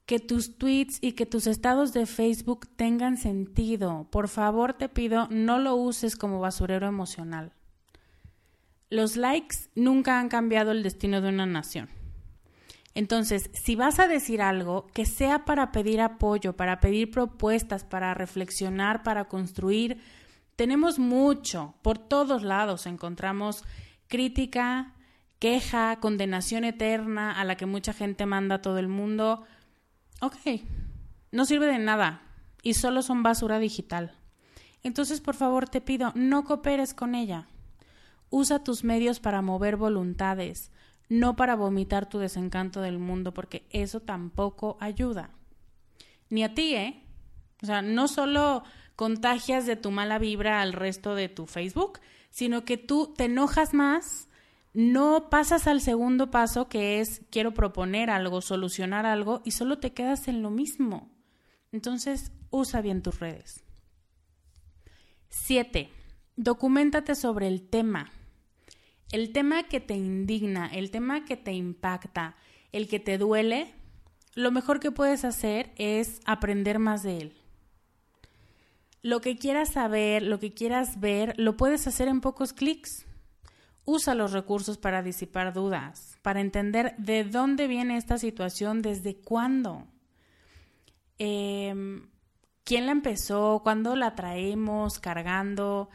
Que 0.06 0.18
tus 0.18 0.58
tweets 0.58 0.98
y 1.00 1.12
que 1.12 1.24
tus 1.24 1.46
estados 1.46 1.92
de 1.92 2.04
Facebook 2.04 2.66
tengan 2.74 3.16
sentido. 3.16 4.08
Por 4.10 4.26
favor, 4.26 4.72
te 4.72 4.88
pido, 4.88 5.28
no 5.30 5.60
lo 5.60 5.76
uses 5.76 6.16
como 6.16 6.40
basurero 6.40 6.88
emocional. 6.88 7.52
Los 8.90 9.16
likes 9.16 9.70
nunca 9.76 10.18
han 10.18 10.28
cambiado 10.28 10.72
el 10.72 10.82
destino 10.82 11.20
de 11.20 11.28
una 11.28 11.46
nación. 11.46 12.01
Entonces, 12.94 13.50
si 13.54 13.74
vas 13.74 13.98
a 13.98 14.08
decir 14.08 14.42
algo, 14.42 14.86
que 14.92 15.06
sea 15.06 15.44
para 15.44 15.72
pedir 15.72 16.00
apoyo, 16.00 16.54
para 16.54 16.80
pedir 16.80 17.10
propuestas, 17.10 17.84
para 17.84 18.12
reflexionar, 18.14 19.02
para 19.02 19.28
construir. 19.28 20.00
Tenemos 20.56 20.98
mucho, 20.98 21.74
por 21.82 21.96
todos 21.98 22.42
lados 22.42 22.86
encontramos 22.86 23.64
crítica, 24.08 24.92
queja, 25.38 25.98
condenación 26.00 26.64
eterna 26.64 27.32
a 27.32 27.44
la 27.44 27.56
que 27.56 27.64
mucha 27.64 27.94
gente 27.94 28.26
manda 28.26 28.56
a 28.56 28.62
todo 28.62 28.78
el 28.78 28.88
mundo. 28.88 29.42
Ok, 30.20 30.36
no 31.30 31.46
sirve 31.46 31.66
de 31.66 31.78
nada 31.78 32.22
y 32.62 32.74
solo 32.74 33.02
son 33.02 33.22
basura 33.22 33.58
digital. 33.58 34.12
Entonces, 34.82 35.20
por 35.20 35.34
favor, 35.34 35.68
te 35.68 35.80
pido, 35.80 36.12
no 36.14 36.44
cooperes 36.44 36.92
con 36.92 37.14
ella. 37.14 37.48
Usa 38.28 38.62
tus 38.62 38.84
medios 38.84 39.18
para 39.18 39.42
mover 39.42 39.76
voluntades, 39.76 40.70
no 41.12 41.36
para 41.36 41.56
vomitar 41.56 42.08
tu 42.08 42.18
desencanto 42.18 42.80
del 42.80 42.98
mundo, 42.98 43.34
porque 43.34 43.66
eso 43.68 44.00
tampoco 44.00 44.78
ayuda. 44.80 45.30
Ni 46.30 46.42
a 46.42 46.54
ti, 46.54 46.74
¿eh? 46.74 47.04
O 47.62 47.66
sea, 47.66 47.82
no 47.82 48.08
solo 48.08 48.64
contagias 48.96 49.66
de 49.66 49.76
tu 49.76 49.90
mala 49.90 50.18
vibra 50.18 50.62
al 50.62 50.72
resto 50.72 51.14
de 51.14 51.28
tu 51.28 51.46
Facebook, 51.46 52.00
sino 52.30 52.64
que 52.64 52.78
tú 52.78 53.12
te 53.14 53.24
enojas 53.24 53.74
más, 53.74 54.28
no 54.72 55.28
pasas 55.28 55.66
al 55.66 55.82
segundo 55.82 56.30
paso 56.30 56.70
que 56.70 57.00
es 57.00 57.20
quiero 57.30 57.52
proponer 57.52 58.08
algo, 58.08 58.40
solucionar 58.40 59.04
algo 59.04 59.42
y 59.44 59.50
solo 59.50 59.78
te 59.78 59.92
quedas 59.92 60.28
en 60.28 60.40
lo 60.40 60.50
mismo. 60.50 61.10
Entonces, 61.72 62.32
usa 62.48 62.80
bien 62.80 63.02
tus 63.02 63.20
redes. 63.20 63.64
Siete, 65.28 65.90
Documentate 66.36 67.14
sobre 67.14 67.46
el 67.46 67.68
tema 67.68 68.10
el 69.12 69.32
tema 69.32 69.64
que 69.64 69.80
te 69.80 69.94
indigna, 69.94 70.66
el 70.66 70.90
tema 70.90 71.24
que 71.24 71.36
te 71.36 71.52
impacta, 71.52 72.34
el 72.72 72.88
que 72.88 72.98
te 72.98 73.18
duele, 73.18 73.74
lo 74.34 74.50
mejor 74.50 74.80
que 74.80 74.90
puedes 74.90 75.24
hacer 75.24 75.72
es 75.76 76.20
aprender 76.24 76.78
más 76.78 77.02
de 77.02 77.18
él. 77.18 77.36
Lo 79.02 79.20
que 79.20 79.36
quieras 79.36 79.72
saber, 79.72 80.22
lo 80.22 80.38
que 80.38 80.54
quieras 80.54 80.98
ver, 80.98 81.34
lo 81.36 81.56
puedes 81.56 81.86
hacer 81.86 82.08
en 82.08 82.20
pocos 82.20 82.52
clics. 82.52 83.04
Usa 83.84 84.14
los 84.14 84.32
recursos 84.32 84.78
para 84.78 85.02
disipar 85.02 85.52
dudas, 85.52 86.18
para 86.22 86.40
entender 86.40 86.94
de 86.98 87.24
dónde 87.24 87.66
viene 87.66 87.96
esta 87.96 88.16
situación, 88.16 88.80
desde 88.80 89.16
cuándo. 89.16 89.86
Em, 91.18 92.08
¿Quién 92.64 92.86
la 92.86 92.92
empezó? 92.92 93.60
¿Cuándo 93.64 93.96
la 93.96 94.14
traemos 94.14 95.00
cargando? 95.00 95.90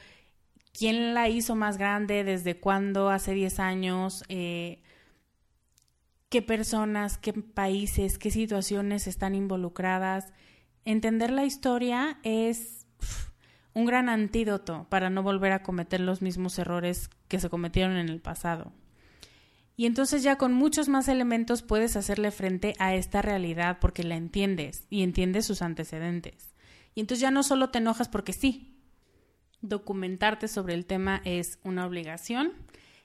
Quién 0.78 1.15
la 1.15 1.28
hizo 1.28 1.55
más 1.55 1.78
grande, 1.78 2.23
desde 2.23 2.59
cuándo, 2.59 3.09
hace 3.09 3.34
10 3.34 3.59
años, 3.59 4.23
eh, 4.30 4.84
qué 6.30 6.43
personas, 6.43 7.17
qué 7.17 7.34
países, 7.34 8.19
qué 8.19 8.30
situaciones 8.30 9.07
están 9.07 9.34
involucradas. 9.34 10.32
Entender 10.86 11.32
la 11.32 11.45
historia 11.45 12.19
es 12.21 12.86
un 13.73 13.86
gran 13.86 14.07
antídoto 14.07 14.86
para 14.89 15.09
no 15.09 15.23
volver 15.23 15.51
a 15.51 15.63
cometer 15.63 15.99
los 15.99 16.21
mismos 16.21 16.59
errores 16.59 17.09
que 17.28 17.39
se 17.39 17.49
cometieron 17.49 17.97
en 17.97 18.09
el 18.09 18.21
pasado. 18.21 18.71
Y 19.75 19.86
entonces 19.88 20.21
ya 20.21 20.38
con 20.38 20.53
muchos 20.53 20.89
más 20.89 21.07
elementos 21.07 21.63
puedes 21.63 21.95
hacerle 21.95 22.30
frente 22.32 22.75
a 22.78 22.93
esta 22.93 23.21
realidad 23.21 23.78
porque 23.80 24.03
la 24.03 24.15
entiendes 24.15 24.86
y 24.89 25.01
entiendes 25.01 25.45
sus 25.45 25.63
antecedentes. 25.63 26.53
Y 26.93 27.01
entonces 27.01 27.21
ya 27.21 27.32
no 27.32 27.41
solo 27.43 27.69
te 27.69 27.78
enojas 27.80 28.09
porque 28.09 28.34
sí, 28.34 28.76
Documentarte 29.62 30.47
sobre 30.47 30.74
el 30.74 30.86
tema 30.86 31.22
es 31.26 31.60
una 31.64 31.86
obligación 31.86 32.53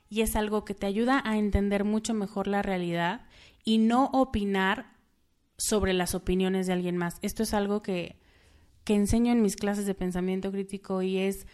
y 0.09 0.21
es 0.21 0.37
algo 0.37 0.65
que 0.65 0.75
te 0.75 0.87
ayuda 0.87 1.23
a 1.25 1.39
entender 1.39 1.85
mucho 1.85 2.13
mejor 2.13 2.47
la 2.47 2.61
realidad 2.61 3.23
y 3.65 3.79
no 3.79 4.11
opinar 4.13 4.93
sobre 5.57 5.93
las 5.93 6.15
opiniones 6.15 6.67
de 6.67 6.75
alguien 6.75 6.97
más. 6.97 7.19
Esto 7.23 7.43
es 7.43 7.55
algo 7.55 7.83
que, 7.83 8.17
que 8.85 8.95
enseño 8.95 9.33
en 9.33 9.41
mis 9.41 9.57
clases 9.57 9.87
de 9.87 9.95
pensamiento 9.95 10.53
crítico 10.53 11.01
y 11.01 11.19
es, 11.19 11.47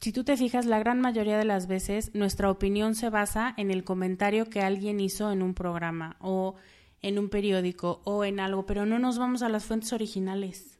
si 0.00 0.12
tú 0.12 0.24
te 0.24 0.36
fijas, 0.36 0.66
la 0.66 0.78
gran 0.78 1.00
mayoría 1.00 1.38
de 1.38 1.44
las 1.44 1.66
veces 1.66 2.10
nuestra 2.14 2.50
opinión 2.50 2.94
se 2.94 3.08
basa 3.08 3.54
en 3.56 3.70
el 3.70 3.84
comentario 3.84 4.50
que 4.50 4.60
alguien 4.60 5.00
hizo 5.00 5.32
en 5.32 5.40
un 5.40 5.54
programa 5.54 6.16
o 6.20 6.56
en 7.00 7.18
un 7.18 7.28
periódico 7.28 8.02
o 8.04 8.24
en 8.24 8.40
algo, 8.40 8.66
pero 8.66 8.86
no 8.86 8.98
nos 8.98 9.18
vamos 9.18 9.42
a 9.42 9.48
las 9.48 9.64
fuentes 9.64 9.92
originales. 9.92 10.73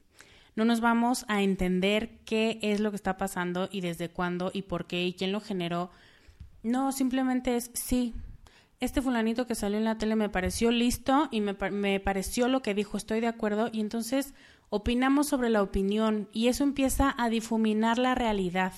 No 0.57 0.64
nos 0.64 0.80
vamos 0.80 1.24
a 1.28 1.42
entender 1.42 2.18
qué 2.24 2.59
es 2.62 2.80
lo 2.80 2.90
que 2.90 2.96
está 2.96 3.16
pasando 3.16 3.68
y 3.72 3.80
desde 3.80 4.09
cuándo 4.09 4.50
y 4.55 4.62
por 4.62 4.86
qué 4.86 5.05
y 5.05 5.14
quién 5.14 5.32
lo 5.32 5.40
generó. 5.40 5.90
No, 6.62 6.92
simplemente 6.92 7.57
es 7.57 7.70
sí. 7.74 8.14
Este 8.80 9.02
fulanito 9.02 9.46
que 9.46 9.55
salió 9.55 9.78
en 9.78 9.84
la 9.84 9.98
tele 9.98 10.16
me 10.16 10.28
pareció 10.28 10.70
listo 10.70 11.28
y 11.30 11.40
me, 11.40 11.55
me 11.70 12.00
pareció 12.00 12.48
lo 12.48 12.62
que 12.62 12.74
dijo, 12.74 12.96
estoy 12.96 13.20
de 13.20 13.28
acuerdo, 13.28 13.70
y 13.72 13.80
entonces 13.80 14.34
opinamos 14.68 15.28
sobre 15.28 15.50
la 15.50 15.62
opinión 15.62 16.28
y 16.32 16.48
eso 16.48 16.64
empieza 16.64 17.14
a 17.16 17.28
difuminar 17.28 17.98
la 17.98 18.14
realidad 18.14 18.72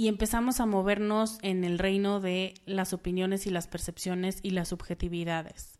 y 0.00 0.08
empezamos 0.08 0.60
a 0.60 0.66
movernos 0.66 1.38
en 1.42 1.62
el 1.62 1.78
reino 1.78 2.20
de 2.20 2.54
las 2.64 2.94
opiniones 2.94 3.46
y 3.46 3.50
las 3.50 3.66
percepciones 3.66 4.38
y 4.42 4.52
las 4.52 4.68
subjetividades. 4.68 5.78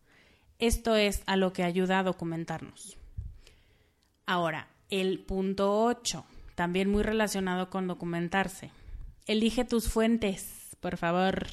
Esto 0.59 0.95
es 0.95 1.23
a 1.25 1.37
lo 1.37 1.55
que 1.55 1.65
ayuda 1.65 2.01
a 2.01 2.03
documentarnos. 2.03 3.00
Ahora, 4.31 4.69
el 4.91 5.19
punto 5.19 5.83
8, 5.83 6.25
también 6.55 6.89
muy 6.89 7.03
relacionado 7.03 7.69
con 7.69 7.89
documentarse. 7.89 8.71
Elige 9.27 9.65
tus 9.65 9.89
fuentes, 9.89 10.77
por 10.79 10.99
favor. 10.99 11.49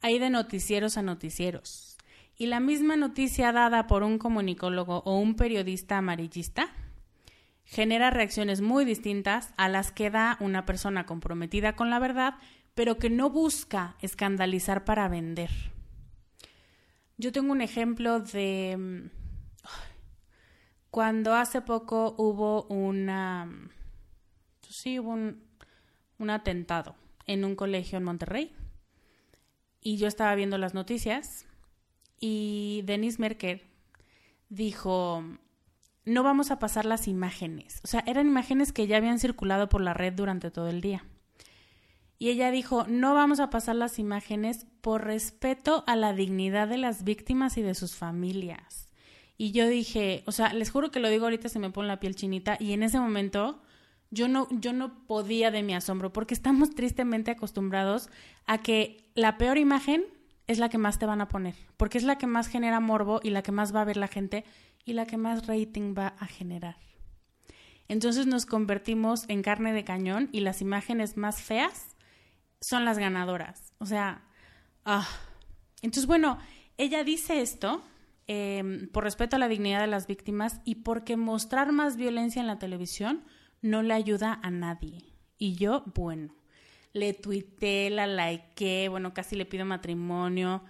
Hay 0.00 0.20
de 0.20 0.30
noticieros 0.30 0.96
a 0.96 1.02
noticieros. 1.02 1.96
Y 2.38 2.46
la 2.46 2.60
misma 2.60 2.94
noticia 2.94 3.50
dada 3.50 3.88
por 3.88 4.04
un 4.04 4.18
comunicólogo 4.18 4.98
o 4.98 5.18
un 5.18 5.34
periodista 5.34 5.98
amarillista 5.98 6.68
genera 7.64 8.10
reacciones 8.10 8.60
muy 8.60 8.84
distintas 8.84 9.52
a 9.56 9.68
las 9.68 9.90
que 9.90 10.08
da 10.08 10.36
una 10.38 10.64
persona 10.64 11.04
comprometida 11.04 11.74
con 11.74 11.90
la 11.90 11.98
verdad, 11.98 12.34
pero 12.74 12.98
que 12.98 13.10
no 13.10 13.28
busca 13.28 13.96
escandalizar 14.00 14.84
para 14.84 15.08
vender. 15.08 15.50
Yo 17.18 17.32
tengo 17.32 17.50
un 17.50 17.60
ejemplo 17.60 18.20
de 18.20 18.76
mm, 18.78 19.21
cuando 20.92 21.34
hace 21.34 21.62
poco 21.62 22.14
hubo 22.18 22.64
una 22.64 23.50
pues 24.60 24.76
sí 24.76 24.98
un, 24.98 25.42
un 26.18 26.28
atentado 26.28 26.94
en 27.26 27.46
un 27.46 27.56
colegio 27.56 27.96
en 27.96 28.04
Monterrey 28.04 28.54
y 29.80 29.96
yo 29.96 30.06
estaba 30.06 30.34
viendo 30.34 30.58
las 30.58 30.74
noticias 30.74 31.46
y 32.20 32.82
Denis 32.84 33.18
Merker 33.18 33.62
dijo 34.50 35.24
no 36.04 36.22
vamos 36.22 36.50
a 36.50 36.58
pasar 36.58 36.84
las 36.84 37.08
imágenes. 37.08 37.80
O 37.84 37.86
sea, 37.86 38.04
eran 38.06 38.26
imágenes 38.26 38.72
que 38.72 38.86
ya 38.86 38.98
habían 38.98 39.18
circulado 39.18 39.70
por 39.70 39.80
la 39.80 39.94
red 39.94 40.12
durante 40.12 40.50
todo 40.50 40.68
el 40.68 40.82
día. 40.82 41.06
Y 42.18 42.28
ella 42.28 42.50
dijo, 42.50 42.86
no 42.86 43.14
vamos 43.14 43.40
a 43.40 43.50
pasar 43.50 43.76
las 43.76 43.98
imágenes 43.98 44.66
por 44.80 45.04
respeto 45.04 45.84
a 45.86 45.96
la 45.96 46.12
dignidad 46.12 46.68
de 46.68 46.76
las 46.76 47.02
víctimas 47.04 47.56
y 47.56 47.62
de 47.62 47.74
sus 47.74 47.94
familias. 47.94 48.91
Y 49.42 49.50
yo 49.50 49.66
dije, 49.66 50.22
o 50.26 50.30
sea, 50.30 50.52
les 50.52 50.70
juro 50.70 50.92
que 50.92 51.00
lo 51.00 51.08
digo 51.08 51.24
ahorita, 51.24 51.48
se 51.48 51.58
me 51.58 51.68
pone 51.68 51.88
la 51.88 51.98
piel 51.98 52.14
chinita, 52.14 52.56
y 52.60 52.74
en 52.74 52.84
ese 52.84 53.00
momento 53.00 53.60
yo 54.12 54.28
no, 54.28 54.46
yo 54.52 54.72
no 54.72 55.04
podía 55.08 55.50
de 55.50 55.64
mi 55.64 55.74
asombro, 55.74 56.12
porque 56.12 56.32
estamos 56.32 56.76
tristemente 56.76 57.32
acostumbrados 57.32 58.08
a 58.46 58.58
que 58.58 59.10
la 59.16 59.38
peor 59.38 59.58
imagen 59.58 60.04
es 60.46 60.60
la 60.60 60.68
que 60.68 60.78
más 60.78 61.00
te 61.00 61.06
van 61.06 61.20
a 61.20 61.26
poner, 61.26 61.56
porque 61.76 61.98
es 61.98 62.04
la 62.04 62.18
que 62.18 62.28
más 62.28 62.46
genera 62.46 62.78
morbo 62.78 63.18
y 63.20 63.30
la 63.30 63.42
que 63.42 63.50
más 63.50 63.74
va 63.74 63.80
a 63.80 63.84
ver 63.84 63.96
la 63.96 64.06
gente 64.06 64.44
y 64.84 64.92
la 64.92 65.06
que 65.06 65.16
más 65.16 65.44
rating 65.48 65.92
va 65.98 66.14
a 66.20 66.26
generar. 66.26 66.76
Entonces 67.88 68.28
nos 68.28 68.46
convertimos 68.46 69.24
en 69.26 69.42
carne 69.42 69.72
de 69.72 69.82
cañón 69.82 70.28
y 70.30 70.42
las 70.42 70.60
imágenes 70.60 71.16
más 71.16 71.42
feas 71.42 71.96
son 72.60 72.84
las 72.84 72.96
ganadoras. 72.96 73.72
O 73.78 73.86
sea, 73.86 74.22
ah. 74.84 75.08
entonces 75.82 76.06
bueno, 76.06 76.38
ella 76.78 77.02
dice 77.02 77.40
esto 77.40 77.82
em, 78.26 78.88
por 78.88 79.04
respeto 79.04 79.36
a 79.36 79.38
la 79.38 79.48
dignidad 79.48 79.80
de 79.80 79.86
las 79.86 80.06
víctimas 80.06 80.60
y 80.64 80.76
porque 80.76 81.16
mostrar 81.16 81.72
más 81.72 81.96
violencia 81.96 82.40
en 82.40 82.46
la 82.46 82.58
televisión 82.58 83.24
no 83.60 83.82
le 83.82 83.94
ayuda 83.94 84.40
a 84.42 84.50
nadie. 84.50 85.04
Y 85.38 85.54
yo, 85.54 85.84
bueno, 85.94 86.34
le 86.92 87.14
tuité, 87.14 87.90
la 87.90 88.06
likeé, 88.06 88.88
bueno, 88.88 89.14
casi 89.14 89.36
le 89.36 89.46
pido 89.46 89.64
matrimonio. 89.64 90.62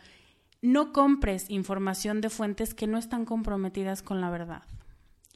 No 0.61 0.93
compres 0.93 1.51
información 1.51 2.21
de 2.21 2.31
fuentes 2.31 2.75
que 2.75 2.87
no 2.87 2.99
están 2.99 3.25
comprometidas 3.25 4.03
con 4.03 4.21
la 4.21 4.31
verdad 4.31 4.63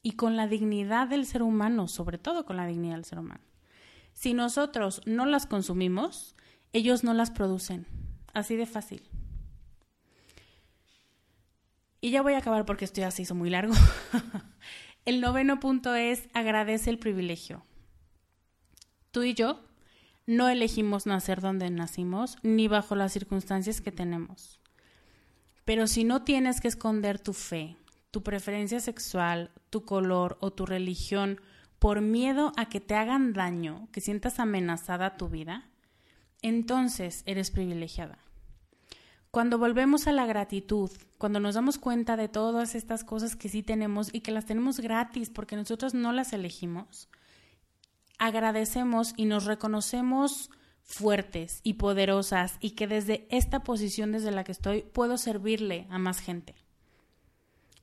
y 0.03 0.12
con 0.12 0.37
la 0.37 0.47
dignidad 0.47 1.09
del 1.09 1.27
ser 1.27 1.43
humano, 1.43 1.89
sobre 1.89 2.19
todo 2.19 2.47
con 2.47 2.57
la 2.57 2.67
dignidad 2.67 2.95
del 2.95 3.05
ser 3.05 3.19
humano. 3.19 3.41
Si 4.12 4.35
nosotros 4.35 5.03
no 5.05 5.27
las 5.27 5.47
consumimos, 5.47 6.37
ellos 6.73 7.03
no 7.05 7.12
las 7.12 7.31
producen. 7.31 7.87
Así 8.33 8.55
de 8.55 8.67
fácil. 8.67 9.03
Y 12.01 12.11
ya 12.11 12.22
voy 12.22 12.34
a 12.34 12.38
acabar 12.38 12.64
porque 12.64 12.84
esto 12.84 13.01
ya 13.01 13.11
se 13.11 13.22
hizo 13.22 13.34
muy 13.34 13.51
largo. 13.51 13.74
el 15.05 15.20
noveno 15.20 15.61
punto 15.61 15.94
es 15.94 16.28
agradece 16.34 16.90
el 16.90 16.99
privilegio. 16.99 17.62
Tú 19.11 19.22
y 19.22 19.34
yo 19.34 19.64
no 20.26 20.49
elegimos 20.49 21.07
nacer 21.07 21.40
donde 21.40 21.70
nacimos 21.70 22.36
ni 22.42 22.68
bajo 22.68 22.97
las 22.97 23.12
circunstancias 23.12 23.80
que 23.80 23.92
tenemos. 23.92 24.61
Pero 25.64 25.86
si 25.86 26.05
no 26.05 26.22
tienes 26.22 26.61
que 26.61 26.68
esconder 26.68 27.18
tu 27.18 27.32
fe, 27.32 27.76
tu 28.11 28.22
preferencia 28.22 28.80
sexual, 28.80 29.51
tu 29.70 29.84
color 29.84 30.36
o 30.40 30.53
tu 30.53 30.66
religión 30.66 31.40
por 31.78 32.01
miedo 32.01 32.53
a 32.57 32.68
que 32.68 32.80
te 32.80 32.94
hagan 32.94 33.32
daño, 33.32 33.88
que 33.92 34.01
sientas 34.01 34.38
amenazada 34.38 35.16
tu 35.16 35.28
vida, 35.28 35.68
entonces 36.42 37.22
eres 37.26 37.51
privilegiada. 37.51 38.18
Cuando 39.37 39.59
volvemos 39.59 40.07
a 40.07 40.12
la 40.12 40.24
gratitud, 40.24 40.91
cuando 41.18 41.41
nos 41.41 41.57
damos 41.57 41.76
cuenta 41.76 42.16
de 42.16 42.26
todas 42.26 42.74
estas 42.74 43.05
cosas 43.05 43.37
que 43.37 43.51
sí 43.51 43.62
tenemos 43.62 44.09
y 44.11 44.22
que 44.22 44.32
las 44.32 44.47
tenemos 44.47 44.80
gratis 44.80 45.28
porque 45.28 45.57
nosotros 45.57 45.93
no 45.93 46.11
las 46.12 46.32
elegimos, 46.32 47.11
agradecemos 48.18 49.12
y 49.14 49.26
nos 49.26 49.45
reconocemos 49.45 50.49
fuertes 50.84 51.61
y 51.64 51.74
poderosas 51.74 52.57
y 52.61 52.70
que 52.70 52.87
desde 52.87 53.26
esta 53.28 53.62
posición 53.62 54.11
desde 54.11 54.30
la 54.30 54.43
que 54.43 54.53
estoy 54.53 54.80
puedo 54.80 55.18
servirle 55.18 55.87
a 55.91 55.99
más 55.99 56.20
gente. 56.20 56.55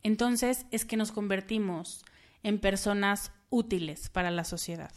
Entonces 0.02 0.66
es 0.72 0.86
que 0.86 0.98
nos 0.98 1.12
convertimos 1.12 2.04
en 2.42 2.58
personas 2.58 3.32
útiles 3.52 4.10
para 4.10 4.32
la 4.32 4.44
sociedad. 4.44 4.92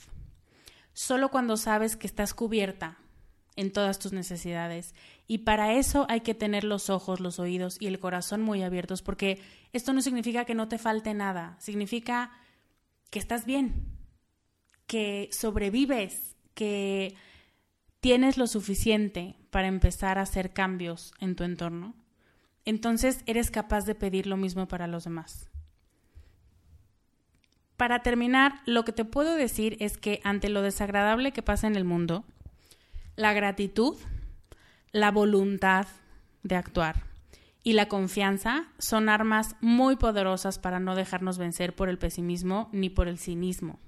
Solo 0.95 1.31
cuando 1.31 1.59
sabes 1.59 1.97
que 1.97 2.07
estás 2.07 2.33
cubierta 2.33 2.97
en 3.57 3.73
todas 3.73 3.99
tus 3.99 4.13
necesidades. 4.13 4.95
Y 5.27 5.39
para 5.39 5.75
eso 5.75 6.07
hay 6.09 6.21
que 6.21 6.35
tener 6.35 6.65
los 6.65 6.89
ojos, 6.89 7.21
los 7.21 7.39
oídos 7.39 7.77
y 7.81 7.87
el 7.87 7.99
corazón 7.99 8.43
muy 8.43 8.63
abiertos, 8.63 9.03
porque 9.03 9.41
esto 9.73 9.93
no 9.93 10.01
significa 10.01 10.45
que 10.45 10.55
no 10.55 10.69
te 10.69 10.79
falte 10.79 11.15
nada, 11.15 11.57
significa 11.59 12.31
que 13.11 13.19
estás 13.19 13.45
bien, 13.45 13.87
que 14.87 15.29
sobrevives, 15.33 16.37
que 16.55 17.17
tienes 18.01 18.39
lo 18.39 18.47
suficiente 18.47 19.37
para 19.51 19.67
empezar 19.67 20.19
a 20.19 20.23
hacer 20.23 20.53
cambios 20.53 21.13
en 21.19 21.35
tu 21.35 21.43
entorno, 21.43 21.95
entonces 22.65 23.23
eres 23.27 23.51
capaz 23.51 23.85
de 23.85 23.95
pedir 23.95 24.27
lo 24.27 24.37
mismo 24.37 24.69
para 24.69 24.87
los 24.87 25.05
demás. 25.05 25.51
Para 27.77 28.03
terminar, 28.03 28.61
lo 28.65 28.85
que 28.85 28.93
te 28.93 29.05
puedo 29.05 29.35
decir 29.35 29.77
es 29.81 29.99
que 29.99 30.21
ante 30.25 30.49
lo 30.49 30.63
desagradable 30.63 31.33
que 31.33 31.43
pasa 31.43 31.67
en 31.67 31.77
el 31.77 31.85
mundo, 31.85 32.25
la 33.17 33.33
gratitud, 33.35 33.97
la 34.97 35.11
voluntad 35.11 35.87
de 36.43 36.57
actuar 36.57 37.05
y 37.63 37.75
la 37.75 37.87
confianza 37.87 38.69
son 38.79 39.11
armas 39.11 39.57
muy 39.61 39.97
poderosas 39.97 40.59
para 40.59 40.81
no 40.81 40.95
dejarnos 40.95 41.37
vencer 41.37 41.75
por 41.75 41.91
el 41.91 41.99
pesimismo 41.99 42.71
ni 42.73 42.89
por 42.89 43.07
el 43.07 43.19
cinismo. 43.19 43.79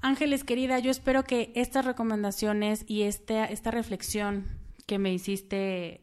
Ángeles, 0.00 0.42
querida, 0.42 0.80
yo 0.80 0.90
espero 0.90 1.22
que 1.22 1.52
estas 1.54 1.84
recomendaciones 1.84 2.84
y 2.88 3.02
esta, 3.02 3.44
esta 3.44 3.70
reflexión 3.70 4.46
que 4.86 4.98
me 4.98 5.12
hiciste 5.12 6.00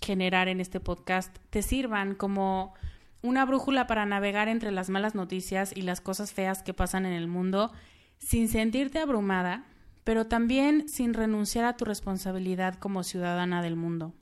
generar 0.00 0.46
en 0.46 0.60
este 0.60 0.78
podcast 0.78 1.36
te 1.50 1.62
sirvan 1.62 2.14
como 2.14 2.74
una 3.20 3.44
brújula 3.44 3.88
para 3.88 4.06
navegar 4.06 4.46
entre 4.46 4.70
las 4.70 4.90
malas 4.90 5.16
noticias 5.16 5.72
y 5.74 5.82
las 5.82 6.00
cosas 6.00 6.32
feas 6.32 6.62
que 6.62 6.74
pasan 6.74 7.04
en 7.04 7.14
el 7.14 7.26
mundo 7.26 7.72
sin 8.18 8.48
sentirte 8.48 9.00
abrumada, 9.00 9.64
pero 10.06 10.28
también 10.28 10.88
sin 10.88 11.14
renunciar 11.14 11.64
a 11.64 11.76
tu 11.76 11.84
responsabilidad 11.84 12.76
como 12.76 13.02
ciudadana 13.02 13.60
del 13.60 13.74
mundo. 13.74 14.14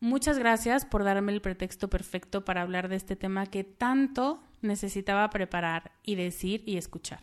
Muchas 0.00 0.38
gracias 0.38 0.84
por 0.84 1.02
darme 1.02 1.32
el 1.32 1.40
pretexto 1.40 1.88
perfecto 1.88 2.44
para 2.44 2.60
hablar 2.60 2.90
de 2.90 2.96
este 2.96 3.16
tema 3.16 3.46
que 3.46 3.64
tanto 3.64 4.42
necesitaba 4.60 5.30
preparar 5.30 5.92
y 6.02 6.16
decir 6.16 6.62
y 6.66 6.76
escuchar. 6.76 7.20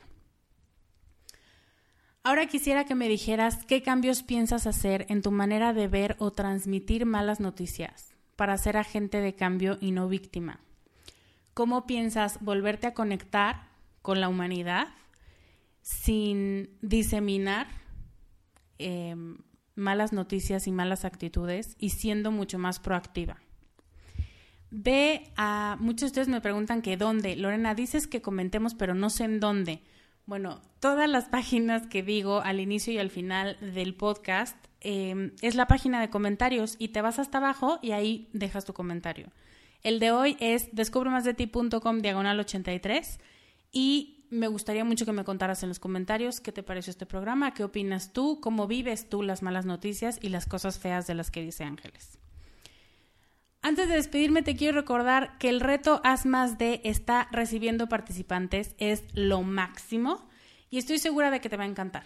Ahora 2.24 2.48
quisiera 2.48 2.86
que 2.86 2.96
me 2.96 3.08
dijeras 3.08 3.64
qué 3.68 3.84
cambios 3.84 4.24
piensas 4.24 4.66
hacer 4.66 5.06
en 5.10 5.22
tu 5.22 5.30
manera 5.30 5.74
de 5.74 5.88
ver 5.88 6.16
o 6.18 6.32
transmitir 6.32 7.06
malas 7.06 7.40
noticias 7.40 8.16
para 8.36 8.58
ser 8.58 8.78
agente 8.78 9.22
de 9.22 9.36
cambio 9.36 9.78
y 9.80 9.92
no 9.92 10.08
víctima. 10.08 10.60
¿Cómo 11.54 11.86
piensas 11.86 12.40
volverte 12.42 12.88
a 12.88 12.96
conectar 12.96 13.68
con 14.02 14.20
la 14.20 14.28
humanidad 14.28 14.88
sin 15.84 16.70
diseminar 16.82 17.68
em, 18.80 19.38
malas 19.76 20.14
noticias 20.14 20.66
y 20.66 20.72
malas 20.72 21.06
actitudes 21.06 21.76
y 21.78 21.90
siendo 21.90 22.32
mucho 22.32 22.58
más 22.58 22.80
proactiva? 22.80 23.38
Ve 24.72 25.32
a... 25.36 25.78
Muchos 25.80 26.02
de 26.02 26.06
ustedes 26.08 26.28
me 26.30 26.42
preguntan 26.42 26.82
que 26.82 26.98
dónde. 26.98 27.36
Lorena, 27.36 27.76
dices 27.76 28.08
que 28.08 28.24
comentemos, 28.24 28.74
pero 28.74 28.96
no 28.96 29.12
sé 29.12 29.26
en 29.26 29.40
dónde. 29.40 29.84
Bueno, 30.26 30.62
todas 30.80 31.08
las 31.08 31.26
páginas 31.30 31.86
que 31.86 32.02
digo 32.02 32.42
al 32.42 32.60
inicio 32.60 32.92
y 32.92 32.98
al 32.98 33.12
final 33.12 33.58
del 33.60 33.94
podcast 33.94 34.58
eh, 34.82 35.32
es 35.42 35.56
la 35.56 35.68
página 35.68 36.02
de 36.02 36.10
comentarios 36.10 36.76
y 36.80 36.88
te 36.88 37.02
vas 37.02 37.20
hasta 37.20 37.38
abajo 37.38 37.78
y 37.82 37.92
ahí 37.92 38.30
dejas 38.34 38.66
tu 38.66 38.74
comentario. 38.74 39.28
El 39.84 40.00
de 40.00 40.12
hoy 40.12 40.38
es 40.40 40.74
descubremasdeti.com 40.74 42.00
diagonal 42.00 42.40
83 42.40 43.20
y 43.74 44.23
me 44.34 44.48
gustaría 44.48 44.84
mucho 44.84 45.06
que 45.06 45.12
me 45.12 45.24
contaras 45.24 45.64
en 45.64 45.70
los 45.70 45.80
comentarios 45.80 46.42
qué 46.42 46.52
te 46.52 46.64
pareció 46.64 46.92
este 46.92 47.06
programa, 47.06 47.54
qué 47.54 47.64
opinas 47.64 48.12
tú, 48.12 48.40
cómo 48.42 48.68
vives 48.68 49.08
tú 49.08 49.22
las 49.22 49.42
malas 49.44 49.66
noticias 49.66 50.20
y 50.22 50.30
las 50.30 50.46
cosas 50.46 50.80
feas 50.80 51.08
de 51.08 51.14
las 51.14 51.32
que 51.32 51.42
dice 51.42 51.64
Ángeles. 51.64 52.18
Antes 53.62 53.88
de 53.88 53.96
despedirme 53.96 54.42
te 54.42 54.58
quiero 54.58 54.78
recordar 54.78 55.38
que 55.38 55.50
el 55.50 55.62
reto 55.62 56.02
Haz 56.04 56.26
más 56.26 56.58
de 56.58 56.82
está 56.84 57.30
recibiendo 57.32 57.88
participantes 57.88 58.76
es 58.78 59.04
lo 59.14 59.42
máximo 59.42 60.28
y 60.70 60.80
estoy 60.80 60.98
segura 60.98 61.32
de 61.32 61.40
que 61.40 61.50
te 61.50 61.56
va 61.56 61.64
a 61.64 61.68
encantar. 61.68 62.04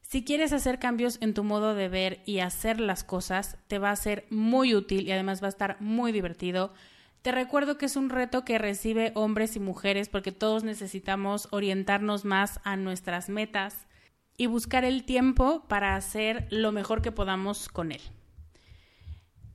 Si 0.00 0.24
quieres 0.24 0.52
hacer 0.52 0.78
cambios 0.78 1.18
en 1.20 1.34
tu 1.34 1.44
modo 1.44 1.74
de 1.74 1.88
ver 1.88 2.22
y 2.24 2.38
hacer 2.40 2.80
las 2.80 3.04
cosas, 3.04 3.58
te 3.68 3.78
va 3.78 3.90
a 3.90 3.96
ser 3.96 4.26
muy 4.30 4.74
útil 4.74 5.06
y 5.06 5.12
además 5.12 5.42
va 5.42 5.46
a 5.46 5.50
estar 5.50 5.80
muy 5.80 6.12
divertido. 6.12 6.72
Te 7.22 7.32
recuerdo 7.32 7.76
que 7.76 7.86
es 7.86 7.96
un 7.96 8.08
reto 8.08 8.44
que 8.44 8.58
recibe 8.58 9.12
hombres 9.14 9.54
y 9.56 9.60
mujeres 9.60 10.08
porque 10.08 10.32
todos 10.32 10.64
necesitamos 10.64 11.48
orientarnos 11.50 12.24
más 12.24 12.60
a 12.64 12.76
nuestras 12.76 13.28
metas 13.28 13.86
y 14.38 14.46
buscar 14.46 14.84
el 14.84 15.04
tiempo 15.04 15.64
para 15.68 15.96
hacer 15.96 16.46
lo 16.50 16.72
mejor 16.72 17.02
que 17.02 17.12
podamos 17.12 17.68
con 17.68 17.92
él. 17.92 18.00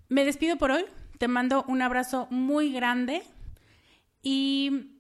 Me 0.10 0.26
despido 0.26 0.58
por 0.58 0.70
hoy. 0.70 0.86
Te 1.18 1.28
mando 1.28 1.64
un 1.68 1.82
abrazo 1.82 2.28
muy 2.30 2.72
grande 2.72 3.24
y 4.22 4.92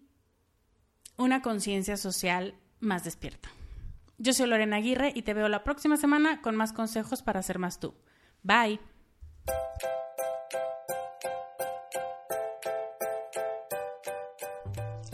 una 1.17 1.41
conciencia 1.41 1.97
social 1.97 2.55
más 2.79 3.03
despierta. 3.03 3.49
Yo 4.17 4.33
soy 4.33 4.47
Lorena 4.47 4.77
Aguirre 4.77 5.11
y 5.13 5.21
te 5.21 5.33
veo 5.33 5.49
la 5.49 5.63
próxima 5.63 5.97
semana 5.97 6.41
con 6.41 6.55
más 6.55 6.73
consejos 6.73 7.21
para 7.21 7.43
ser 7.43 7.59
más 7.59 7.79
tú. 7.79 7.93
Bye. 8.43 8.79